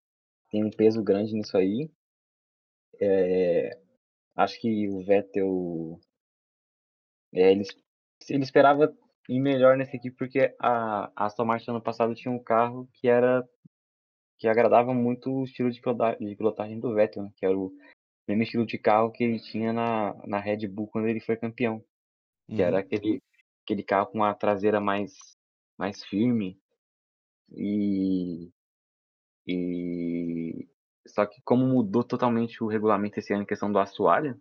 tem 0.50 0.64
um 0.64 0.70
peso 0.70 1.02
grande 1.02 1.34
nisso 1.34 1.56
aí. 1.56 1.90
É, 3.00 3.78
acho 4.36 4.60
que 4.60 4.88
o 4.88 5.04
Vettel. 5.04 6.00
é, 7.32 7.52
ele, 7.52 7.64
ele 8.28 8.42
esperava 8.42 8.94
ir 9.28 9.40
melhor 9.40 9.76
nessa 9.76 9.96
equipe 9.96 10.16
porque 10.16 10.54
a, 10.58 11.12
a 11.14 11.26
Aston 11.26 11.44
Martin 11.44 11.70
ano 11.70 11.82
passado 11.82 12.14
tinha 12.14 12.32
um 12.32 12.42
carro 12.42 12.88
que 12.94 13.08
era 13.08 13.46
que 14.38 14.48
agradava 14.48 14.94
muito 14.94 15.30
o 15.30 15.44
estilo 15.44 15.70
de 15.70 15.80
pilota- 15.80 16.16
de 16.18 16.36
pilotagem 16.36 16.78
do 16.78 16.94
Vettel, 16.94 17.24
né? 17.24 17.32
que 17.36 17.44
era 17.44 17.56
o 17.58 17.72
mesmo 18.26 18.42
estilo 18.42 18.66
de 18.66 18.78
carro 18.78 19.10
que 19.10 19.24
ele 19.24 19.40
tinha 19.40 19.72
na, 19.72 20.14
na 20.26 20.38
Red 20.38 20.66
Bull 20.68 20.86
quando 20.86 21.08
ele 21.08 21.20
foi 21.20 21.36
campeão, 21.36 21.84
que 22.46 22.62
era 22.62 22.76
Uhum. 22.76 22.80
aquele, 22.80 23.22
aquele 23.64 23.82
carro 23.82 24.06
com 24.06 24.22
a 24.22 24.34
traseira 24.34 24.80
mais, 24.80 25.12
mais 25.76 26.04
firme 26.04 26.60
e, 27.50 28.52
e 29.46 30.68
só 31.06 31.26
que 31.26 31.40
como 31.42 31.66
mudou 31.66 32.04
totalmente 32.04 32.62
o 32.62 32.68
regulamento 32.68 33.18
esse 33.18 33.32
ano 33.32 33.42
em 33.42 33.46
questão 33.46 33.72
do 33.72 33.78
assoalho, 33.78 34.40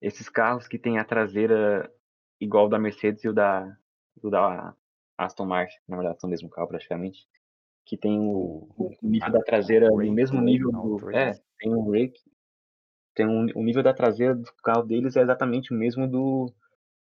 esses 0.00 0.28
carros 0.28 0.68
que 0.68 0.78
tem 0.78 0.98
a 0.98 1.04
traseira 1.04 1.92
igual 2.40 2.68
da 2.68 2.78
Mercedes 2.78 3.24
e 3.24 3.28
o 3.28 3.32
da, 3.32 3.76
o 4.22 4.30
da 4.30 4.74
Aston 5.18 5.46
Martin, 5.46 5.76
na 5.88 5.96
verdade 5.96 6.20
são 6.20 6.28
o 6.28 6.30
mesmo 6.30 6.48
carro 6.48 6.68
praticamente, 6.68 7.26
que 7.84 7.96
tem 7.96 8.18
o, 8.18 8.68
O, 8.76 8.90
nível 9.02 9.30
da 9.32 9.40
traseira 9.40 9.88
no 9.88 10.12
mesmo 10.12 10.40
nível 10.40 10.70
do. 10.72 11.10
É, 11.10 11.32
tem 11.58 11.72
um 11.74 11.90
rake. 11.90 12.20
Tem 13.14 13.26
um, 13.26 13.46
o 13.54 13.62
nível 13.62 13.82
da 13.82 13.94
traseira 13.94 14.34
do 14.34 14.50
carro 14.62 14.82
deles 14.82 15.16
é 15.16 15.22
exatamente 15.22 15.72
o 15.72 15.76
mesmo 15.76 16.08
do 16.08 16.52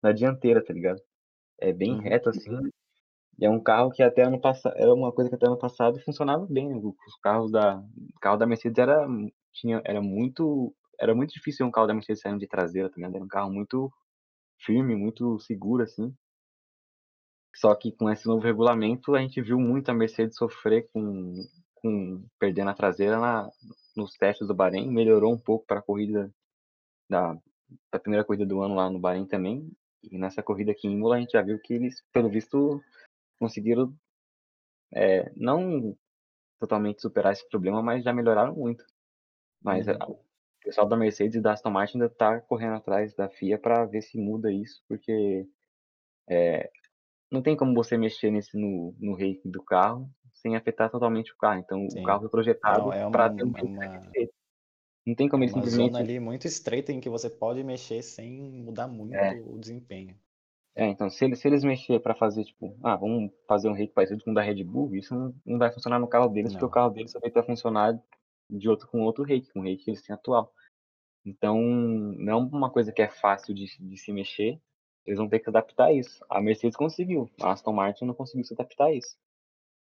da 0.01 0.11
dianteira, 0.11 0.63
tá 0.63 0.73
ligado? 0.73 0.99
É 1.59 1.71
bem 1.71 1.93
Uhum. 1.93 1.99
reto 1.99 2.29
assim. 2.29 2.57
E 3.39 3.45
é 3.45 3.49
um 3.49 3.61
carro 3.61 3.91
que 3.91 4.03
até 4.03 4.23
ano 4.23 4.39
passado. 4.39 4.75
Era 4.77 4.93
uma 4.93 5.11
coisa 5.11 5.29
que 5.29 5.35
até 5.35 5.47
ano 5.47 5.57
passado 5.57 5.99
funcionava 6.01 6.45
bem. 6.49 6.69
né? 6.69 6.75
Os 6.75 7.15
carros 7.21 7.51
da. 7.51 7.77
O 7.77 8.19
carro 8.19 8.37
da 8.37 8.45
Mercedes 8.47 8.77
era. 8.77 9.07
Tinha, 9.53 9.81
era 9.85 10.01
muito. 10.01 10.73
Era 10.99 11.15
muito 11.15 11.33
difícil 11.33 11.65
um 11.65 11.71
carro 11.71 11.87
da 11.87 11.93
Mercedes 11.93 12.21
saindo 12.21 12.39
de 12.39 12.47
traseira, 12.47 12.89
tá 12.89 12.95
ligado? 12.97 13.15
Era 13.15 13.23
um 13.23 13.27
carro 13.27 13.51
muito 13.51 13.91
firme, 14.59 14.95
muito 14.95 15.39
seguro, 15.39 15.83
assim. 15.83 16.13
Só 17.55 17.75
que 17.75 17.91
com 17.91 18.09
esse 18.09 18.25
novo 18.27 18.41
regulamento, 18.43 19.13
a 19.15 19.21
gente 19.21 19.41
viu 19.41 19.59
muito 19.59 19.89
a 19.89 19.93
Mercedes 19.93 20.37
sofrer 20.37 20.89
com, 20.93 21.33
com 21.75 22.25
perdendo 22.39 22.69
a 22.69 22.73
traseira 22.73 23.19
na, 23.19 23.49
nos 23.95 24.13
testes 24.13 24.47
do 24.47 24.53
Bahrein. 24.55 24.89
Melhorou 24.89 25.33
um 25.33 25.39
pouco 25.39 25.65
para 25.65 25.79
a 25.79 25.83
corrida 25.83 26.33
da, 27.09 27.37
da 27.91 27.99
primeira 27.99 28.25
corrida 28.25 28.45
do 28.45 28.61
ano 28.61 28.75
lá 28.75 28.89
no 28.89 28.99
Bahrein 28.99 29.25
também. 29.27 29.69
E 30.03 30.17
nessa 30.17 30.41
corrida 30.41 30.71
aqui 30.71 30.87
em 30.87 30.93
Imola, 30.93 31.17
a 31.17 31.19
gente 31.19 31.33
já 31.33 31.41
viu 31.41 31.59
que 31.59 31.73
eles, 31.73 32.03
pelo 32.11 32.29
visto, 32.29 32.81
conseguiram 33.39 33.93
é, 34.93 35.31
não 35.35 35.95
totalmente 36.59 37.01
superar 37.01 37.33
esse 37.33 37.47
problema, 37.49 37.81
mas 37.81 38.03
já 38.03 38.13
melhoraram 38.13 38.55
muito. 38.55 38.85
Mas 39.61 39.87
Uhum. 39.87 39.95
a- 39.99 40.09
o 40.09 40.19
pessoal 40.63 40.87
da 40.87 40.95
Mercedes 40.97 41.35
e 41.37 41.41
da 41.41 41.53
Aston 41.53 41.71
Martin 41.71 41.97
ainda 41.97 42.05
está 42.07 42.39
correndo 42.41 42.75
atrás 42.75 43.15
da 43.15 43.29
FIA 43.29 43.57
para 43.57 43.85
ver 43.85 44.01
se 44.01 44.17
muda 44.17 44.51
isso, 44.51 44.83
porque 44.87 45.47
é, 46.29 46.69
não 47.31 47.41
tem 47.41 47.55
como 47.57 47.73
você 47.73 47.97
mexer 47.97 48.31
nesse 48.31 48.57
no, 48.57 48.95
no 48.99 49.15
rake 49.15 49.49
do 49.49 49.63
carro 49.63 50.09
sem 50.33 50.55
afetar 50.55 50.89
totalmente 50.91 51.31
o 51.33 51.37
carro. 51.37 51.59
Então 51.59 51.85
o 51.87 51.91
Sim. 51.91 52.01
carro 52.01 52.21
foi 52.21 52.29
É, 52.63 52.71
projetado 52.71 52.91
é 53.01 53.05
para 53.11 53.29
uma, 53.29 53.31
ter 53.31 53.45
um 53.45 53.53
é 53.55 53.63
uma. 53.63 54.15
Não 55.05 55.15
tem 55.15 55.29
como 55.29 55.43
é 55.43 55.45
ele 55.45 55.51
uma 55.51 55.65
simplesmente. 55.65 55.67
zona 55.67 55.99
ali 55.99 56.19
muito 56.19 56.47
estreita 56.47 56.91
em 56.91 56.99
que 57.01 57.09
você 57.09 57.29
pode 57.29 57.63
mexer 57.63 58.01
sem 58.01 58.41
mudar 58.41 58.87
muito 58.87 59.23
É, 59.23 59.41
o 59.53 59.59
desempenho. 59.59 60.17
é, 60.75 60.85
então 60.87 61.09
se 61.09 61.25
eles, 61.25 61.39
se 61.39 61.47
eles 61.47 61.63
mexer 61.63 61.99
para 61.99 62.15
fazer 62.15 62.45
tipo, 62.45 62.77
ah, 62.83 62.95
vamos 62.95 63.31
fazer 63.47 63.69
um 63.69 63.73
rake 63.73 63.93
parecido 63.93 64.23
com 64.23 64.31
o 64.31 64.33
da 64.33 64.41
Red 64.41 64.63
Bull, 64.63 64.95
isso 64.95 65.13
não, 65.13 65.35
não 65.45 65.57
vai 65.59 65.71
funcionar 65.71 65.99
no 65.99 66.07
carro 66.07 66.29
deles, 66.29 66.53
porque 66.53 66.65
o 66.65 66.69
Não. 66.69 66.71
carro 66.71 66.89
deles 66.91 67.11
só 67.11 67.19
vai 67.19 67.29
para 67.29 67.43
funcionar 67.43 67.99
de 68.49 68.69
outro 68.69 68.87
com 68.87 69.01
outro 69.01 69.23
rake, 69.23 69.51
com 69.51 69.59
o 69.59 69.63
rake 69.63 69.83
que 69.83 69.91
eles 69.91 70.01
têm 70.01 70.13
atual. 70.15 70.53
Então, 71.25 71.57
não 71.61 72.33
é 72.33 72.35
uma 72.37 72.71
coisa 72.71 72.91
que 72.93 73.01
é 73.01 73.09
fácil 73.09 73.53
de, 73.55 73.65
de 73.79 73.97
se 73.97 74.13
mexer. 74.13 74.59
Eles 75.05 75.17
vão 75.17 75.27
ter 75.27 75.39
que 75.39 75.45
se 75.45 75.49
adaptar 75.49 75.85
a 75.87 75.93
isso. 75.93 76.23
A 76.29 76.39
Mercedes 76.41 76.77
conseguiu, 76.77 77.29
a 77.41 77.51
Aston 77.51 77.73
Martin 77.73 78.05
não 78.05 78.13
conseguiu 78.13 78.45
se 78.45 78.53
adaptar 78.53 78.85
a 78.85 78.93
isso. 78.93 79.17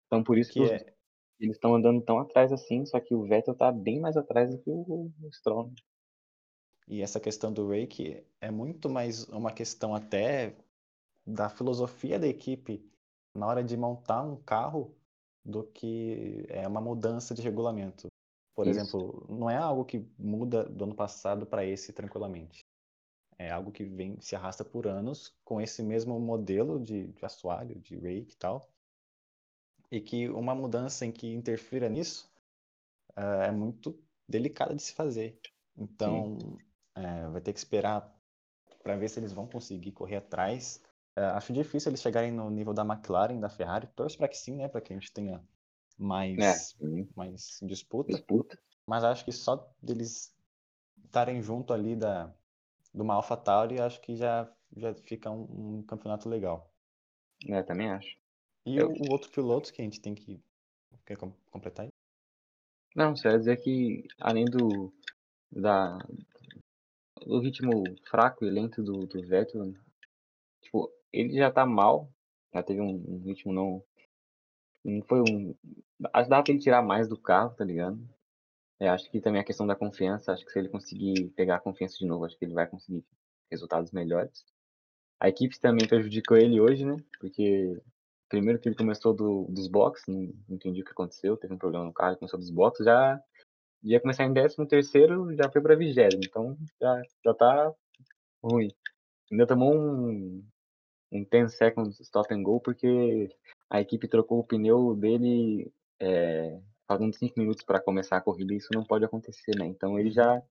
Então, 0.07 0.23
por 0.23 0.39
isso 0.39 0.53
que 0.53 0.61
Que 0.61 0.65
os- 0.65 0.71
é, 0.71 0.95
eles 1.41 1.57
estão 1.57 1.75
andando 1.75 2.01
tão 2.03 2.19
atrás 2.19 2.53
assim, 2.53 2.85
só 2.87 2.99
que 3.01 3.15
o 3.15 3.23
Vettel 3.25 3.55
tá 3.55 3.71
bem 3.71 4.01
mais 4.01 4.17
atrás 4.17 4.51
do 4.51 4.59
que 4.59 4.71
o, 4.71 5.11
o 5.23 5.33
Stroll. 5.33 5.69
né? 5.69 5.75
e 6.91 7.03
essa 7.03 7.21
questão 7.21 7.53
do 7.53 7.69
rake 7.69 8.25
é 8.41 8.51
muito 8.51 8.89
mais 8.89 9.25
uma 9.29 9.53
questão 9.53 9.95
até 9.95 10.57
da 11.27 11.51
filosofia 11.51 12.19
da 12.19 12.27
equipe 12.27 12.83
na 13.35 13.47
hora 13.47 13.63
de 13.63 13.77
montar 13.77 14.23
um 14.23 14.37
carro 14.37 14.97
do 15.45 15.65
que 15.65 16.47
é 16.49 16.67
uma 16.67 16.81
mudança 16.81 17.35
de 17.35 17.43
regulamento. 17.43 18.07
Por 18.57 18.67
Isso. 18.67 18.81
exemplo, 18.81 19.27
não 19.29 19.51
é 19.51 19.57
algo 19.57 19.85
que 19.85 19.99
muda 20.19 20.65
do 20.65 20.85
ano 20.85 20.95
passado 20.95 21.45
para 21.47 21.65
esse 21.65 21.93
tranquilamente. 21.93 22.61
É 23.39 23.51
algo 23.51 23.73
que 23.73 23.85
vem 23.85 24.21
se 24.21 24.37
arrasta 24.37 24.65
por 24.65 24.87
anos 24.87 25.39
com 25.45 25.61
esse 25.61 25.83
mesmo 25.83 26.19
modelo 26.21 26.79
de, 26.83 27.09
de 27.13 27.25
assoalho, 27.25 27.79
de 27.81 27.97
rake 27.97 28.35
e 28.35 28.37
tal. 28.39 28.69
E 29.91 30.01
que 30.01 30.29
uma 30.29 30.55
mudança 30.55 31.07
em 31.07 31.13
que 31.13 31.27
interfira 31.33 31.89
nisso 31.89 32.31
eh, 33.17 33.49
é 33.49 33.53
muito 33.53 34.03
delicada 34.29 34.75
de 34.75 34.83
se 34.83 34.93
fazer. 34.95 35.41
Então, 35.77 36.63
eh, 36.97 37.29
vai 37.31 37.41
ter 37.41 37.53
que 37.53 37.59
esperar 37.59 38.15
para 38.83 38.97
ver 38.97 39.09
se 39.11 39.21
eles 39.21 39.33
vão 39.33 39.47
conseguir 39.49 39.93
correr 39.93 40.17
atrás. 40.17 40.83
Eh, 41.17 41.23
acho 41.25 41.53
difícil 41.53 41.91
eles 41.91 42.03
chegarem 42.03 42.33
no 42.33 42.51
nível 42.51 42.75
da 42.75 42.85
McLaren, 42.85 43.41
da 43.41 43.51
Ferrari. 43.51 43.89
Torço 43.89 44.19
para 44.19 44.29
que 44.29 44.37
sim, 44.39 44.57
né? 44.57 44.69
Para 44.69 44.81
que 44.83 44.93
a 44.93 44.97
gente 44.97 45.13
tenha 45.13 45.43
É, 46.39 46.59
mais, 46.59 46.77
sim, 46.79 47.09
mais 47.17 47.61
disputa. 47.63 48.25
disputa. 48.25 48.59
Mas 48.87 49.05
acho 49.05 49.25
que 49.25 49.33
só 49.33 49.73
deles 49.83 50.35
estarem 51.05 51.43
junto 51.43 51.73
ali 51.73 51.97
da, 51.97 52.35
de 52.93 53.03
uma 53.03 53.15
AlphaTauri, 53.15 53.81
acho 53.81 54.01
que 54.01 54.17
já, 54.17 54.51
já 54.77 54.95
fica 54.95 55.31
um, 55.31 55.79
um 55.79 55.83
campeonato 55.83 56.29
legal. 56.29 56.71
É, 57.49 57.63
também 57.63 57.91
acho. 57.91 58.17
E 58.67 58.79
Eu- 58.79 58.91
o, 58.91 59.13
outro 59.13 59.31
piloto 59.31 59.73
que 59.73 59.81
a 59.81 59.85
gente 59.85 60.01
tem 60.01 60.15
que 60.15 60.41
quer 61.07 61.17
com- 61.17 61.33
completar 61.51 61.85
aí? 61.87 61.91
Não, 62.95 63.15
você 63.15 63.29
ia 63.29 63.39
dizer 63.39 63.57
que 63.59 64.09
além 64.21 64.45
do, 64.47 64.93
da, 65.53 65.99
do 67.25 67.41
ritmo 67.41 67.85
fraco 68.09 68.45
e 68.45 68.51
lento 68.51 68.83
do, 68.83 69.07
do 69.07 69.23
Vettel, 69.23 69.73
tipo, 70.61 70.91
ele 71.13 71.37
já 71.37 71.51
tá 71.51 71.65
mal, 71.65 72.11
já 72.53 72.63
teve 72.63 72.81
um, 72.81 72.95
um 73.09 73.23
ritmo 73.25 73.53
não. 73.53 73.83
Não 74.85 75.03
foi 75.03 75.21
um. 75.21 75.55
Acho 76.13 76.25
que 76.25 76.31
dava 76.31 76.43
pra 76.45 76.53
ele 76.53 76.63
tirar 76.63 76.83
mais 76.83 77.09
do 77.09 77.17
carro, 77.19 77.55
tá 77.55 77.65
ligado? 77.65 77.99
É, 78.81 78.89
acho 78.89 79.11
que 79.11 79.21
também 79.21 79.41
a 79.41 79.45
questão 79.45 79.67
da 79.67 79.75
confiança, 79.75 80.33
acho 80.33 80.45
que 80.45 80.53
se 80.53 80.59
ele 80.59 80.69
conseguir 80.69 81.31
pegar 81.31 81.57
a 81.57 81.61
confiança 81.61 81.97
de 81.99 82.07
novo, 82.07 82.25
acho 82.25 82.39
que 82.39 82.45
ele 82.45 82.55
vai 82.55 82.67
conseguir 82.67 83.05
resultados 83.51 83.91
melhores. 83.91 84.45
A 85.21 85.29
equipe 85.29 85.59
também 85.59 85.89
prejudicou 85.89 86.37
ele 86.37 86.61
hoje, 86.61 86.85
né? 86.85 86.97
Porque 87.19 87.81
primeiro 88.29 88.59
que 88.59 88.69
ele 88.69 88.77
começou 88.77 89.13
do, 89.13 89.47
dos 89.49 89.67
boxes, 89.67 90.07
não 90.07 90.33
entendi 90.49 90.83
o 90.83 90.85
que 90.85 90.93
aconteceu, 90.93 91.37
teve 91.37 91.55
um 91.55 91.59
problema 91.59 91.85
no 91.85 91.93
carro, 91.93 92.17
começou 92.17 92.39
dos 92.39 92.51
boxes, 92.51 92.85
já 92.85 93.21
ia 93.83 94.01
começar 94.01 94.25
em 94.25 94.33
13 94.33 94.67
terceiro, 94.67 95.35
já 95.35 95.51
foi 95.51 95.61
para 95.61 95.77
vigésimo, 95.77 96.23
então 96.25 96.57
já, 96.81 97.03
já 97.25 97.35
tá 97.35 97.75
ruim. 98.43 98.71
Ainda 99.31 99.47
tomou 99.47 99.75
um, 99.75 100.45
um 101.11 101.25
10 101.25 101.55
seconds 101.55 102.01
stop 102.01 102.33
and 102.33 102.43
go, 102.43 102.61
porque 102.61 103.29
a 103.71 103.81
equipe 103.81 104.09
trocou 104.09 104.41
o 104.41 104.45
pneu 104.45 104.95
dele 104.95 105.73
é, 106.01 106.61
faltando 106.89 107.15
5 107.15 107.39
minutos 107.39 107.63
para 107.63 107.79
começar 107.79 108.17
a 108.17 108.21
corrida, 108.21 108.55
e 108.55 108.57
isso 108.57 108.71
não 108.75 108.83
pode 108.83 109.05
acontecer, 109.05 109.55
né? 109.57 109.67
Então 109.67 109.99
ele 109.99 110.11
já, 110.11 110.43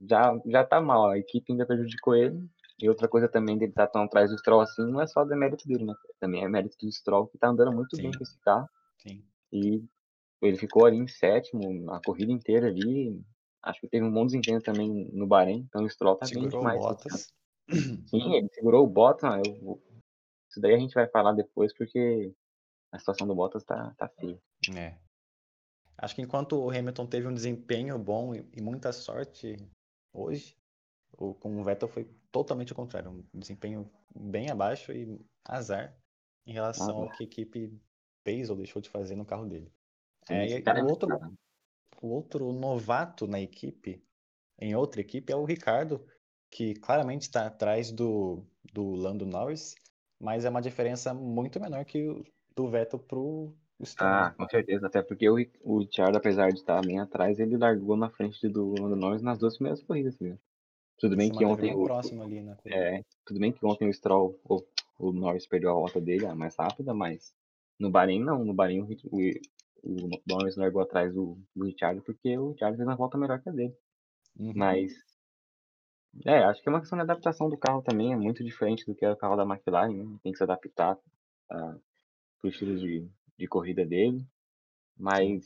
já, 0.00 0.40
já 0.46 0.64
tá 0.64 0.80
mal, 0.80 1.10
a 1.10 1.18
equipe 1.18 1.52
ainda 1.52 1.66
prejudicou 1.66 2.16
ele. 2.16 2.42
E 2.80 2.88
outra 2.88 3.06
coisa 3.06 3.28
também 3.28 3.56
dele 3.56 3.70
estar 3.70 3.86
tá 3.86 3.92
tão 3.92 4.02
atrás 4.02 4.30
do 4.30 4.38
Stroll 4.38 4.60
assim, 4.60 4.82
não 4.82 5.00
é 5.00 5.06
só 5.06 5.24
demérito 5.24 5.68
dele, 5.68 5.84
né? 5.84 5.94
Também 6.18 6.42
é 6.42 6.48
mérito 6.48 6.76
do 6.80 6.90
Stroll, 6.90 7.28
que 7.28 7.38
tá 7.38 7.48
andando 7.48 7.72
muito 7.72 7.94
Sim. 7.94 8.02
bem 8.02 8.12
com 8.12 8.24
esse 8.24 8.36
carro. 8.40 8.68
Sim. 8.98 9.22
E 9.52 9.84
ele 10.42 10.56
ficou 10.56 10.84
ali 10.84 10.96
em 10.96 11.06
sétimo, 11.06 11.92
a 11.92 12.00
corrida 12.04 12.32
inteira 12.32 12.66
ali. 12.66 13.22
Acho 13.62 13.80
que 13.80 13.88
teve 13.88 14.04
um 14.04 14.12
bom 14.12 14.26
desempenho 14.26 14.60
também 14.60 15.08
no 15.12 15.26
Bahrein, 15.26 15.64
então 15.68 15.84
o 15.84 15.90
Stroll 15.90 16.16
tá 16.16 16.26
Segurou 16.26 16.50
bem 16.50 16.58
demais. 16.58 16.84
o 16.84 16.88
Bottas. 16.88 17.32
Sim, 18.10 18.34
ele 18.34 18.48
segurou 18.52 18.84
o 18.84 18.88
Bottas, 18.88 19.40
eu, 19.46 19.80
isso 20.50 20.60
daí 20.60 20.74
a 20.74 20.78
gente 20.78 20.94
vai 20.94 21.06
falar 21.08 21.32
depois, 21.32 21.72
porque 21.72 22.32
a 22.92 22.98
situação 22.98 23.26
do 23.26 23.34
Bottas 23.34 23.64
tá, 23.64 23.94
tá 23.96 24.08
feia. 24.08 24.38
É. 24.76 24.98
Acho 25.96 26.14
que 26.14 26.22
enquanto 26.22 26.56
o 26.56 26.70
Hamilton 26.70 27.06
teve 27.06 27.26
um 27.26 27.34
desempenho 27.34 27.98
bom 27.98 28.34
e, 28.34 28.44
e 28.52 28.60
muita 28.60 28.92
sorte 28.92 29.56
hoje, 30.12 30.56
o, 31.12 31.34
com 31.34 31.60
o 31.60 31.64
Vettel 31.64 31.88
foi 31.88 32.04
totalmente 32.30 32.72
o 32.72 32.76
contrário. 32.76 33.24
Um 33.32 33.38
desempenho 33.38 33.90
bem 34.14 34.50
abaixo 34.50 34.92
e 34.92 35.20
azar 35.44 35.96
em 36.46 36.52
relação 36.52 37.02
ao 37.02 37.10
que 37.10 37.22
a 37.22 37.26
equipe 37.26 37.80
fez 38.24 38.50
ou 38.50 38.56
deixou 38.56 38.82
de 38.82 38.88
fazer 38.88 39.14
no 39.16 39.24
carro 39.24 39.46
dele. 39.46 39.72
Sim, 40.26 40.34
É, 40.34 40.48
e 40.48 40.52
é 40.54 40.82
o, 40.82 40.86
outro, 40.86 41.08
o 42.00 42.08
outro 42.08 42.52
novato 42.52 43.26
na 43.26 43.40
equipe, 43.40 44.02
em 44.58 44.74
outra 44.74 45.00
equipe, 45.00 45.32
é 45.32 45.36
o 45.36 45.44
Ricardo, 45.44 46.04
que 46.50 46.74
claramente 46.74 47.22
está 47.22 47.46
atrás 47.46 47.90
do, 47.90 48.44
do 48.72 48.94
Lando 48.94 49.26
Norris, 49.26 49.74
mas 50.20 50.44
é 50.44 50.50
uma 50.50 50.62
diferença 50.62 51.12
muito 51.12 51.60
menor 51.60 51.84
que 51.84 52.04
do 52.54 52.68
Vettel 52.68 52.98
pro. 52.98 53.54
Ah, 53.98 54.28
né? 54.30 54.34
com 54.36 54.48
certeza. 54.48 54.86
Até 54.86 55.02
porque 55.02 55.28
o, 55.28 55.36
o 55.62 55.78
Richard, 55.78 56.16
apesar 56.16 56.50
de 56.50 56.58
estar 56.58 56.80
bem 56.80 57.00
atrás, 57.00 57.38
ele 57.38 57.56
largou 57.56 57.96
na 57.96 58.10
frente 58.10 58.48
do 58.48 58.74
Lando 58.80 58.96
Norris 58.96 59.22
nas 59.22 59.38
duas 59.38 59.56
primeiras 59.56 59.82
corridas. 59.82 60.16
Viu? 60.18 60.38
Tudo 60.98 61.16
bem 61.16 61.30
que 61.30 61.44
ontem 61.44 61.74
o, 61.74 61.84
próximo 61.84 62.22
ali 62.22 62.40
na 62.40 62.54
corrida. 62.54 62.76
é, 62.76 63.04
tudo 63.26 63.40
bem 63.40 63.52
que 63.52 63.66
ontem 63.66 63.88
o 63.88 63.92
Stroll, 63.92 64.38
o, 64.44 64.62
o 64.98 65.12
Norris 65.12 65.46
perdeu 65.46 65.70
a 65.70 65.74
volta 65.74 66.00
dele, 66.00 66.26
a 66.26 66.34
mais 66.34 66.56
rápida, 66.56 66.94
mas 66.94 67.34
no 67.78 67.90
Bahrein 67.90 68.22
não. 68.22 68.44
No 68.44 68.54
Bahrein 68.54 68.82
o, 68.82 68.88
o, 69.10 69.18
o 69.82 70.08
Norris 70.26 70.56
largou 70.56 70.80
atrás 70.80 71.12
do, 71.12 71.36
do 71.54 71.64
Richard 71.64 72.00
porque 72.02 72.38
o 72.38 72.52
Richard 72.52 72.76
fez 72.76 72.88
uma 72.88 72.96
volta 72.96 73.18
melhor 73.18 73.40
que 73.42 73.48
a 73.48 73.52
dele. 73.52 73.76
Uhum. 74.38 74.52
Mas 74.54 74.92
é, 76.24 76.44
acho 76.44 76.62
que 76.62 76.68
é 76.68 76.72
uma 76.72 76.80
questão 76.80 76.96
de 76.96 77.02
adaptação 77.02 77.48
do 77.48 77.58
carro 77.58 77.82
também, 77.82 78.12
é 78.12 78.16
muito 78.16 78.44
diferente 78.44 78.86
do 78.86 78.94
que 78.94 79.04
é 79.04 79.10
o 79.10 79.16
carro 79.16 79.36
da 79.36 79.42
McLaren, 79.42 79.92
né? 79.92 80.18
Tem 80.22 80.32
que 80.32 80.38
se 80.38 80.44
adaptar 80.44 80.96
ah, 81.50 81.76
pro 82.40 82.50
estilo 82.50 82.78
de, 82.78 83.08
de 83.38 83.46
corrida 83.46 83.84
dele. 83.84 84.26
Mas 84.96 85.44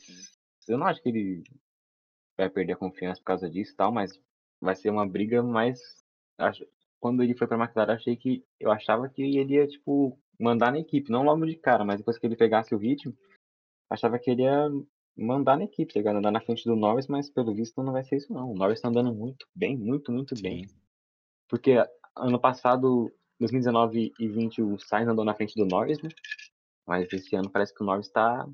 eu 0.67 0.77
não 0.77 0.87
acho 0.87 1.01
que 1.01 1.09
ele 1.09 1.43
vai 2.37 2.49
perder 2.49 2.73
a 2.73 2.77
confiança 2.77 3.19
por 3.19 3.25
causa 3.25 3.49
disso 3.49 3.73
e 3.73 3.75
tal, 3.75 3.91
mas 3.91 4.19
vai 4.61 4.75
ser 4.75 4.89
uma 4.89 5.07
briga 5.07 5.41
mais. 5.41 5.79
Quando 6.99 7.23
ele 7.23 7.35
foi 7.35 7.47
pra 7.47 7.57
McLaren, 7.57 7.93
achei 7.93 8.15
que. 8.15 8.43
Eu 8.59 8.71
achava 8.71 9.09
que 9.09 9.21
ele 9.21 9.55
ia, 9.55 9.67
tipo, 9.67 10.17
mandar 10.39 10.71
na 10.71 10.79
equipe, 10.79 11.11
não 11.11 11.23
logo 11.23 11.45
de 11.45 11.55
cara, 11.55 11.83
mas 11.83 11.97
depois 11.97 12.17
que 12.17 12.25
ele 12.25 12.35
pegasse 12.35 12.73
o 12.73 12.77
ritmo, 12.77 13.15
achava 13.89 14.17
que 14.19 14.29
ele 14.29 14.43
ia 14.43 14.69
mandar 15.17 15.57
na 15.57 15.65
equipe, 15.65 15.93
tá 15.93 15.99
ligado? 15.99 16.17
Andar 16.17 16.31
na 16.31 16.41
frente 16.41 16.63
do 16.63 16.75
Norris, 16.75 17.07
mas 17.07 17.29
pelo 17.29 17.53
visto 17.53 17.83
não 17.83 17.91
vai 17.91 18.03
ser 18.03 18.17
isso 18.17 18.31
não. 18.31 18.51
O 18.51 18.55
Norris 18.55 18.79
tá 18.79 18.87
andando 18.87 19.13
muito 19.13 19.45
bem, 19.53 19.77
muito, 19.77 20.11
muito 20.11 20.33
bem. 20.41 20.65
Sim. 20.65 20.75
Porque 21.49 21.75
ano 22.15 22.39
passado, 22.39 23.11
2019 23.39 24.13
e 24.17 24.27
20, 24.27 24.61
o 24.61 24.79
Sainz 24.79 25.09
andou 25.09 25.25
na 25.25 25.33
frente 25.33 25.55
do 25.55 25.65
Norris, 25.65 26.01
né? 26.01 26.09
Mas 26.89 27.07
esse 27.13 27.35
ano 27.35 27.51
parece 27.51 27.71
que 27.71 27.83
o 27.83 27.85
Norris 27.85 28.09
tá, 28.09 28.49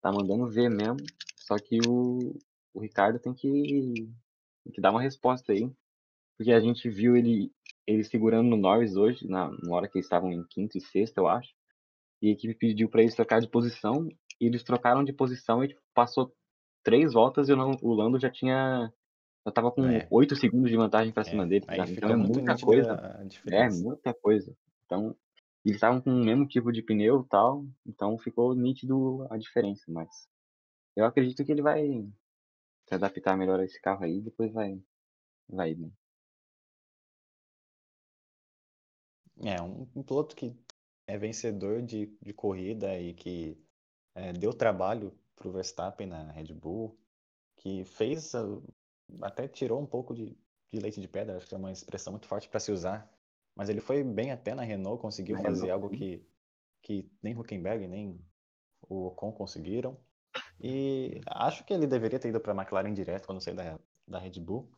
tá 0.00 0.12
mandando 0.12 0.48
ver 0.48 0.70
mesmo. 0.70 0.98
Só 1.36 1.56
que 1.56 1.80
o, 1.84 2.38
o 2.72 2.80
Ricardo 2.80 3.18
tem 3.18 3.34
que, 3.34 3.92
tem 4.62 4.72
que 4.72 4.80
dar 4.80 4.92
uma 4.92 5.02
resposta 5.02 5.52
aí. 5.52 5.68
Porque 6.38 6.52
a 6.52 6.60
gente 6.60 6.88
viu 6.88 7.16
ele, 7.16 7.52
ele 7.84 8.04
segurando 8.04 8.48
no 8.48 8.56
Norris 8.56 8.94
hoje, 8.94 9.26
na, 9.26 9.50
na 9.50 9.74
hora 9.74 9.88
que 9.88 9.98
eles 9.98 10.06
estavam 10.06 10.30
em 10.32 10.44
quinto 10.48 10.78
e 10.78 10.80
sexto, 10.80 11.18
eu 11.18 11.26
acho. 11.26 11.50
E 12.22 12.28
a 12.28 12.32
equipe 12.32 12.54
pediu 12.54 12.88
para 12.88 13.02
eles 13.02 13.16
trocar 13.16 13.40
de 13.40 13.48
posição. 13.48 14.06
E 14.40 14.46
eles 14.46 14.62
trocaram 14.62 15.02
de 15.02 15.12
posição 15.12 15.64
e 15.64 15.68
tipo, 15.68 15.80
passou 15.92 16.32
três 16.84 17.12
voltas 17.12 17.48
e 17.48 17.52
o 17.52 17.56
Lan- 17.56 17.76
o 17.82 17.92
Lando 17.92 18.16
já 18.20 18.30
tinha. 18.30 18.92
Já 19.44 19.50
tava 19.52 19.72
com 19.72 19.84
É. 19.86 20.06
8 20.08 20.36
segundos 20.36 20.70
de 20.70 20.76
vantagem 20.76 21.12
para 21.12 21.22
É, 21.22 21.24
cima 21.24 21.44
dele. 21.44 21.66
tá 21.66 21.72
Aí 21.72 21.92
Então 21.94 22.10
é 22.10 22.16
muita 22.16 22.56
coisa. 22.56 23.28
É, 23.48 23.68
muita 23.70 24.14
coisa. 24.14 24.56
Então, 24.86 25.16
eles 25.64 25.76
estavam 25.76 26.00
com 26.00 26.10
o 26.10 26.24
mesmo 26.24 26.46
tipo 26.46 26.72
de 26.72 26.82
pneu 26.82 27.24
tal, 27.24 27.66
então 27.86 28.18
ficou 28.18 28.54
nítido 28.54 29.26
a 29.30 29.36
diferença, 29.38 29.84
mas 29.88 30.08
eu 30.96 31.04
acredito 31.06 31.44
que 31.44 31.52
ele 31.52 31.62
vai 31.62 31.88
se 32.86 32.94
adaptar 32.94 33.36
melhor 33.38 33.60
a 33.60 33.64
esse 33.64 33.80
carro 33.80 34.04
aí 34.04 34.20
depois 34.20 34.52
vai, 34.52 34.82
vai 35.48 35.74
bem. 35.74 35.92
É, 39.42 39.60
um, 39.62 39.88
um 39.96 40.02
piloto 40.02 40.36
que 40.36 40.54
é 41.06 41.16
vencedor 41.18 41.82
de, 41.82 42.06
de 42.20 42.32
corrida 42.32 42.98
e 42.98 43.14
que 43.14 43.58
é, 44.14 44.32
deu 44.32 44.52
trabalho 44.54 45.18
para 45.36 45.48
o 45.48 45.52
Verstappen 45.52 46.06
na 46.06 46.32
Red 46.32 46.54
Bull, 46.54 46.98
que 47.56 47.84
fez, 47.84 48.34
a- 48.34 48.44
até 49.22 49.48
tirou 49.48 49.80
um 49.82 49.86
pouco 49.86 50.14
de, 50.14 50.36
de 50.72 50.80
leite 50.80 51.00
de 51.00 51.08
pedra, 51.08 51.36
acho 51.38 51.46
que 51.48 51.54
é 51.54 51.58
uma 51.58 51.72
expressão 51.72 52.12
muito 52.12 52.28
forte 52.28 52.48
para 52.48 52.60
se 52.60 52.72
usar, 52.72 53.10
mas 53.56 53.68
ele 53.68 53.80
foi 53.80 54.02
bem 54.02 54.30
até 54.30 54.54
na 54.54 54.62
Renault, 54.62 55.00
conseguiu 55.00 55.36
Na 55.36 55.42
fazer 55.42 55.66
Renault, 55.66 55.84
algo 55.84 55.90
que, 55.90 56.26
que 56.82 57.10
nem 57.22 57.38
Huckenberg 57.38 57.86
nem 57.86 58.20
o 58.82 59.06
Ocon 59.06 59.32
conseguiram. 59.32 59.98
E 60.60 61.20
acho 61.26 61.64
que 61.64 61.72
ele 61.72 61.86
deveria 61.86 62.18
ter 62.18 62.28
ido 62.28 62.40
para 62.40 62.52
a 62.52 62.56
McLaren 62.56 62.92
direto 62.92 63.26
quando 63.26 63.40
sair 63.40 63.54
da, 63.54 63.78
da 64.06 64.18
Red 64.18 64.38
Bull. 64.40 64.70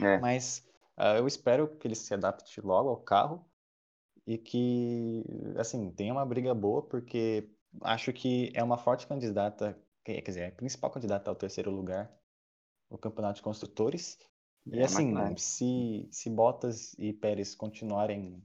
É, 0.00 0.18
Mas 0.18 0.66
ah, 0.96 1.16
eu 1.16 1.26
espero 1.26 1.76
que 1.76 1.86
ele 1.86 1.94
se 1.94 2.12
adapte 2.12 2.60
logo 2.60 2.88
ao 2.88 2.96
carro 2.96 3.48
e 4.26 4.36
que, 4.36 5.24
assim, 5.56 5.90
tenha 5.92 6.12
uma 6.12 6.26
briga 6.26 6.54
boa, 6.54 6.82
porque 6.82 7.48
acho 7.82 8.12
que 8.12 8.52
é 8.54 8.62
uma 8.62 8.76
forte 8.76 9.06
candidata, 9.06 9.78
quer 10.04 10.20
quer 10.20 10.30
dizer, 10.30 10.40
é 10.40 10.46
a 10.48 10.52
principal 10.52 10.90
candidata 10.90 11.30
ao 11.30 11.36
terceiro 11.36 11.70
lugar 11.70 12.12
no 12.90 12.98
Campeonato 12.98 13.36
de 13.36 13.42
Construtores. 13.42 14.18
E 14.72 14.80
é 14.80 14.84
assim, 14.84 15.36
se, 15.36 16.08
se 16.10 16.30
Bottas 16.30 16.94
e 16.98 17.12
Pérez 17.12 17.54
continuarem 17.54 18.42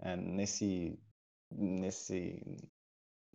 eh, 0.00 0.16
nesse, 0.16 0.98
nesse, 1.50 2.40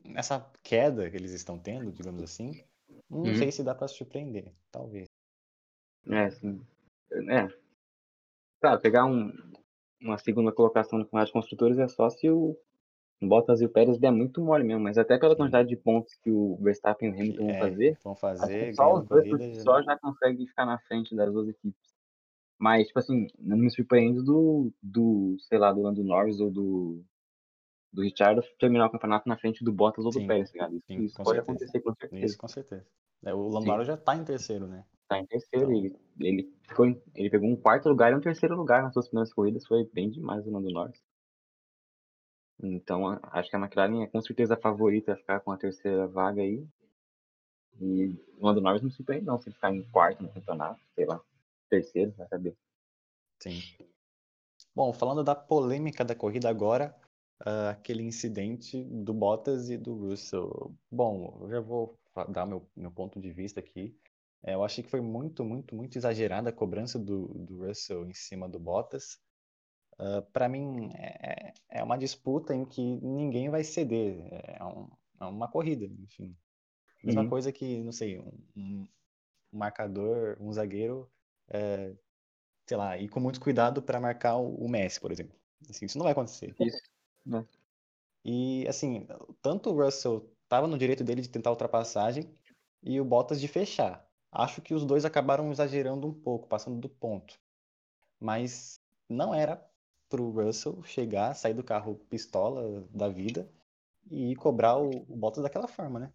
nessa 0.03 0.39
queda 0.63 1.09
que 1.09 1.15
eles 1.15 1.31
estão 1.31 1.59
tendo, 1.59 1.91
digamos 1.91 2.23
assim, 2.23 2.63
não 3.09 3.25
Uhum. 3.25 3.35
sei 3.35 3.51
se 3.51 3.63
dá 3.63 3.75
para 3.75 3.87
surpreender, 3.87 4.51
talvez. 4.71 5.07
É, 6.09 6.29
sim. 6.31 6.61
É. 7.11 7.47
Claro, 8.61 8.81
pegar 8.81 9.05
um, 9.05 9.31
uma 10.01 10.17
segunda 10.17 10.51
colocação 10.51 10.99
no 10.99 11.05
campeonato 11.05 11.27
de 11.27 11.33
construtores 11.33 11.77
é 11.77 11.87
só 11.87 12.09
se 12.09 12.29
o 12.29 12.57
Bottas 13.21 13.61
e 13.61 13.65
o 13.65 13.69
Pérez 13.69 13.97
der 13.97 14.11
muito 14.11 14.41
mole 14.41 14.63
mesmo, 14.63 14.83
mas 14.83 14.97
até 14.97 15.17
pela 15.17 15.35
quantidade 15.35 15.69
de 15.69 15.75
pontos 15.75 16.13
que 16.23 16.29
o 16.29 16.55
Verstappen 16.57 17.09
e 17.09 17.11
o 17.11 17.15
Hamilton 17.15 17.45
vão 17.45 17.55
é, 17.55 17.59
fazer, 17.59 17.97
vão 18.03 18.15
fazer 18.15 18.75
só 18.75 18.93
os 18.93 19.07
dois 19.07 19.29
corrida. 19.29 19.63
só 19.63 19.81
já 19.81 19.97
conseguem 19.97 20.47
ficar 20.47 20.65
na 20.65 20.79
frente 20.79 21.15
das 21.15 21.31
duas 21.31 21.49
equipes. 21.49 21.86
Mas, 22.59 22.87
tipo 22.87 22.99
assim, 22.99 23.27
não 23.37 23.55
me 23.57 23.69
surpreendo 23.69 24.23
do, 24.23 24.73
do 24.81 25.37
sei 25.41 25.57
lá, 25.59 25.71
do 25.71 25.81
Lando 25.81 26.03
Norris 26.03 26.39
ou 26.39 26.49
do, 26.49 27.03
do 27.93 28.01
Richard 28.01 28.41
terminar 28.59 28.87
o 28.87 28.91
campeonato 28.91 29.29
na 29.29 29.37
frente 29.37 29.63
do 29.63 29.71
Bottas 29.71 30.03
ou 30.05 30.11
do 30.11 30.19
Sim, 30.19 30.27
Pérez, 30.27 30.49
tá 30.49 30.53
ligado? 30.67 30.75
Isso, 30.77 30.85
sim, 30.87 31.03
isso 31.03 31.15
pode 31.17 31.29
certeza. 31.29 31.41
acontecer 31.51 31.79
com 31.81 31.93
certeza. 31.95 32.25
Isso 32.25 32.37
com 32.37 32.47
certeza. 32.47 32.85
É, 33.25 33.33
O 33.33 33.47
Lando. 33.49 33.65
Norris 33.67 33.87
já 33.87 33.97
tá 33.97 34.15
em 34.15 34.23
terceiro, 34.23 34.65
né? 34.67 34.83
Tá 35.07 35.19
em 35.19 35.25
terceiro, 35.25 35.71
Então- 35.71 35.99
ele, 36.19 36.39
ele, 36.41 36.53
ficou 36.67 36.85
em- 36.85 37.01
ele 37.15 37.29
pegou 37.29 37.47
um 37.49 37.55
quarto 37.55 37.87
lugar 37.89 38.11
e 38.11 38.15
um 38.15 38.19
terceiro 38.21 38.55
lugar 38.55 38.81
nas 38.83 38.93
suas 38.93 39.07
primeiras 39.07 39.33
corridas, 39.33 39.65
foi 39.65 39.85
bem 39.93 40.09
demais 40.09 40.45
o 40.45 40.51
Lando 40.51 40.69
Norris. 40.71 41.01
Então, 42.61 43.07
acho 43.31 43.49
que 43.49 43.55
a 43.55 43.59
McLaren 43.59 44.01
é 44.03 44.07
com 44.07 44.19
certeza 44.21 44.55
a 44.55 44.59
favorita 44.59 45.13
a 45.13 45.15
ficar 45.17 45.39
com 45.41 45.51
a 45.51 45.57
terceira 45.57 46.07
vaga 46.07 46.41
aí. 46.41 46.65
E 47.79 48.15
o 48.39 48.45
Lando 48.47 48.61
Norris 48.61 48.81
não 48.81 48.89
se 48.89 48.95
surpreende 48.97 49.25
não, 49.25 49.37
se 49.39 49.47
ele 49.47 49.53
ficar 49.55 49.71
em 49.73 49.83
quarto 49.91 50.23
no 50.23 50.29
campeonato, 50.33 50.81
sei 50.95 51.05
lá, 51.05 51.21
terceiro, 51.69 52.13
vai 52.17 52.27
saber. 52.27 52.55
Sim. 53.41 53.59
Bom, 54.75 54.93
falando 54.93 55.23
da 55.23 55.35
polêmica 55.35 56.05
da 56.05 56.15
corrida 56.15 56.49
agora, 56.49 56.95
ah, 57.45 57.71
aquele 57.71 58.03
incidente 58.03 58.83
do 58.83 59.13
Bottas 59.13 59.69
e 59.69 59.77
do 59.77 59.95
Russell. 59.95 60.75
Bom, 60.91 61.39
eu 61.41 61.49
já 61.49 61.59
vou 61.59 61.99
dar 62.29 62.45
meu, 62.45 62.67
meu 62.75 62.91
ponto 62.91 63.19
de 63.19 63.31
vista 63.31 63.59
aqui. 63.59 63.95
É, 64.43 64.53
eu 64.53 64.63
achei 64.63 64.83
que 64.83 64.89
foi 64.89 65.01
muito, 65.01 65.43
muito, 65.43 65.75
muito 65.75 65.97
exagerada 65.97 66.49
a 66.49 66.53
cobrança 66.53 66.97
do, 66.97 67.27
do 67.27 67.65
Russell 67.65 68.07
em 68.07 68.13
cima 68.13 68.47
do 68.47 68.59
Bottas. 68.59 69.19
Uh, 69.99 70.21
para 70.31 70.47
mim, 70.47 70.91
é, 70.93 71.53
é 71.69 71.83
uma 71.83 71.97
disputa 71.97 72.55
em 72.55 72.65
que 72.65 72.81
ninguém 73.01 73.49
vai 73.49 73.63
ceder. 73.63 74.27
É, 74.31 74.63
um, 74.63 74.87
é 75.19 75.25
uma 75.25 75.49
corrida, 75.49 75.85
enfim. 75.85 76.35
Mesma 77.03 77.23
Uhum. 77.23 77.29
coisa 77.29 77.51
que, 77.51 77.83
não 77.83 77.91
sei, 77.91 78.19
um, 78.19 78.31
um 78.55 78.87
marcador, 79.51 80.37
um 80.39 80.51
zagueiro, 80.51 81.09
sei 82.67 82.77
lá, 82.77 82.97
ir 82.97 83.09
com 83.09 83.19
muito 83.19 83.39
cuidado 83.39 83.81
para 83.81 83.99
marcar 83.99 84.37
o, 84.37 84.55
o 84.55 84.69
Messi, 84.69 84.99
por 84.99 85.11
exemplo. 85.11 85.35
Assim, 85.69 85.85
isso 85.85 85.97
não 85.97 86.03
vai 86.03 86.11
acontecer. 86.11 86.53
Isso. 86.59 86.81
né? 87.25 87.45
E, 88.23 88.67
assim, 88.67 89.07
tanto 89.41 89.69
o 89.69 89.83
Russell 89.83 90.29
estava 90.43 90.67
no 90.67 90.77
direito 90.77 91.03
dele 91.03 91.21
de 91.21 91.29
tentar 91.29 91.49
ultrapassagem 91.49 92.29
e 92.83 92.99
o 92.99 93.05
Bottas 93.05 93.39
de 93.39 93.47
fechar. 93.47 94.05
Acho 94.31 94.61
que 94.61 94.73
os 94.73 94.85
dois 94.85 95.05
acabaram 95.05 95.51
exagerando 95.51 96.07
um 96.07 96.13
pouco, 96.13 96.47
passando 96.47 96.77
do 96.79 96.89
ponto. 96.89 97.39
Mas 98.19 98.81
não 99.09 99.33
era 99.33 99.65
pro 100.09 100.29
Russell 100.29 100.83
chegar, 100.83 101.33
sair 101.35 101.53
do 101.53 101.63
carro 101.63 101.95
pistola 102.09 102.85
da 102.91 103.07
vida 103.07 103.49
e 104.09 104.35
cobrar 104.35 104.77
o, 104.77 104.89
o 104.89 105.15
Bottas 105.15 105.43
daquela 105.43 105.67
forma, 105.67 105.99
né? 105.99 106.13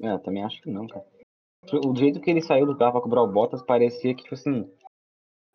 É, 0.00 0.12
eu 0.12 0.18
também 0.18 0.42
acho 0.44 0.60
que 0.62 0.70
não, 0.70 0.86
cara. 0.86 1.06
O 1.72 1.96
jeito 1.96 2.20
que 2.20 2.30
ele 2.30 2.42
saiu 2.42 2.66
do 2.66 2.76
carro 2.76 2.92
pra 2.92 3.00
cobrar 3.00 3.22
o 3.22 3.32
Bottas 3.32 3.62
parecia 3.62 4.14
que, 4.14 4.22
tipo 4.22 4.34
assim. 4.34 4.70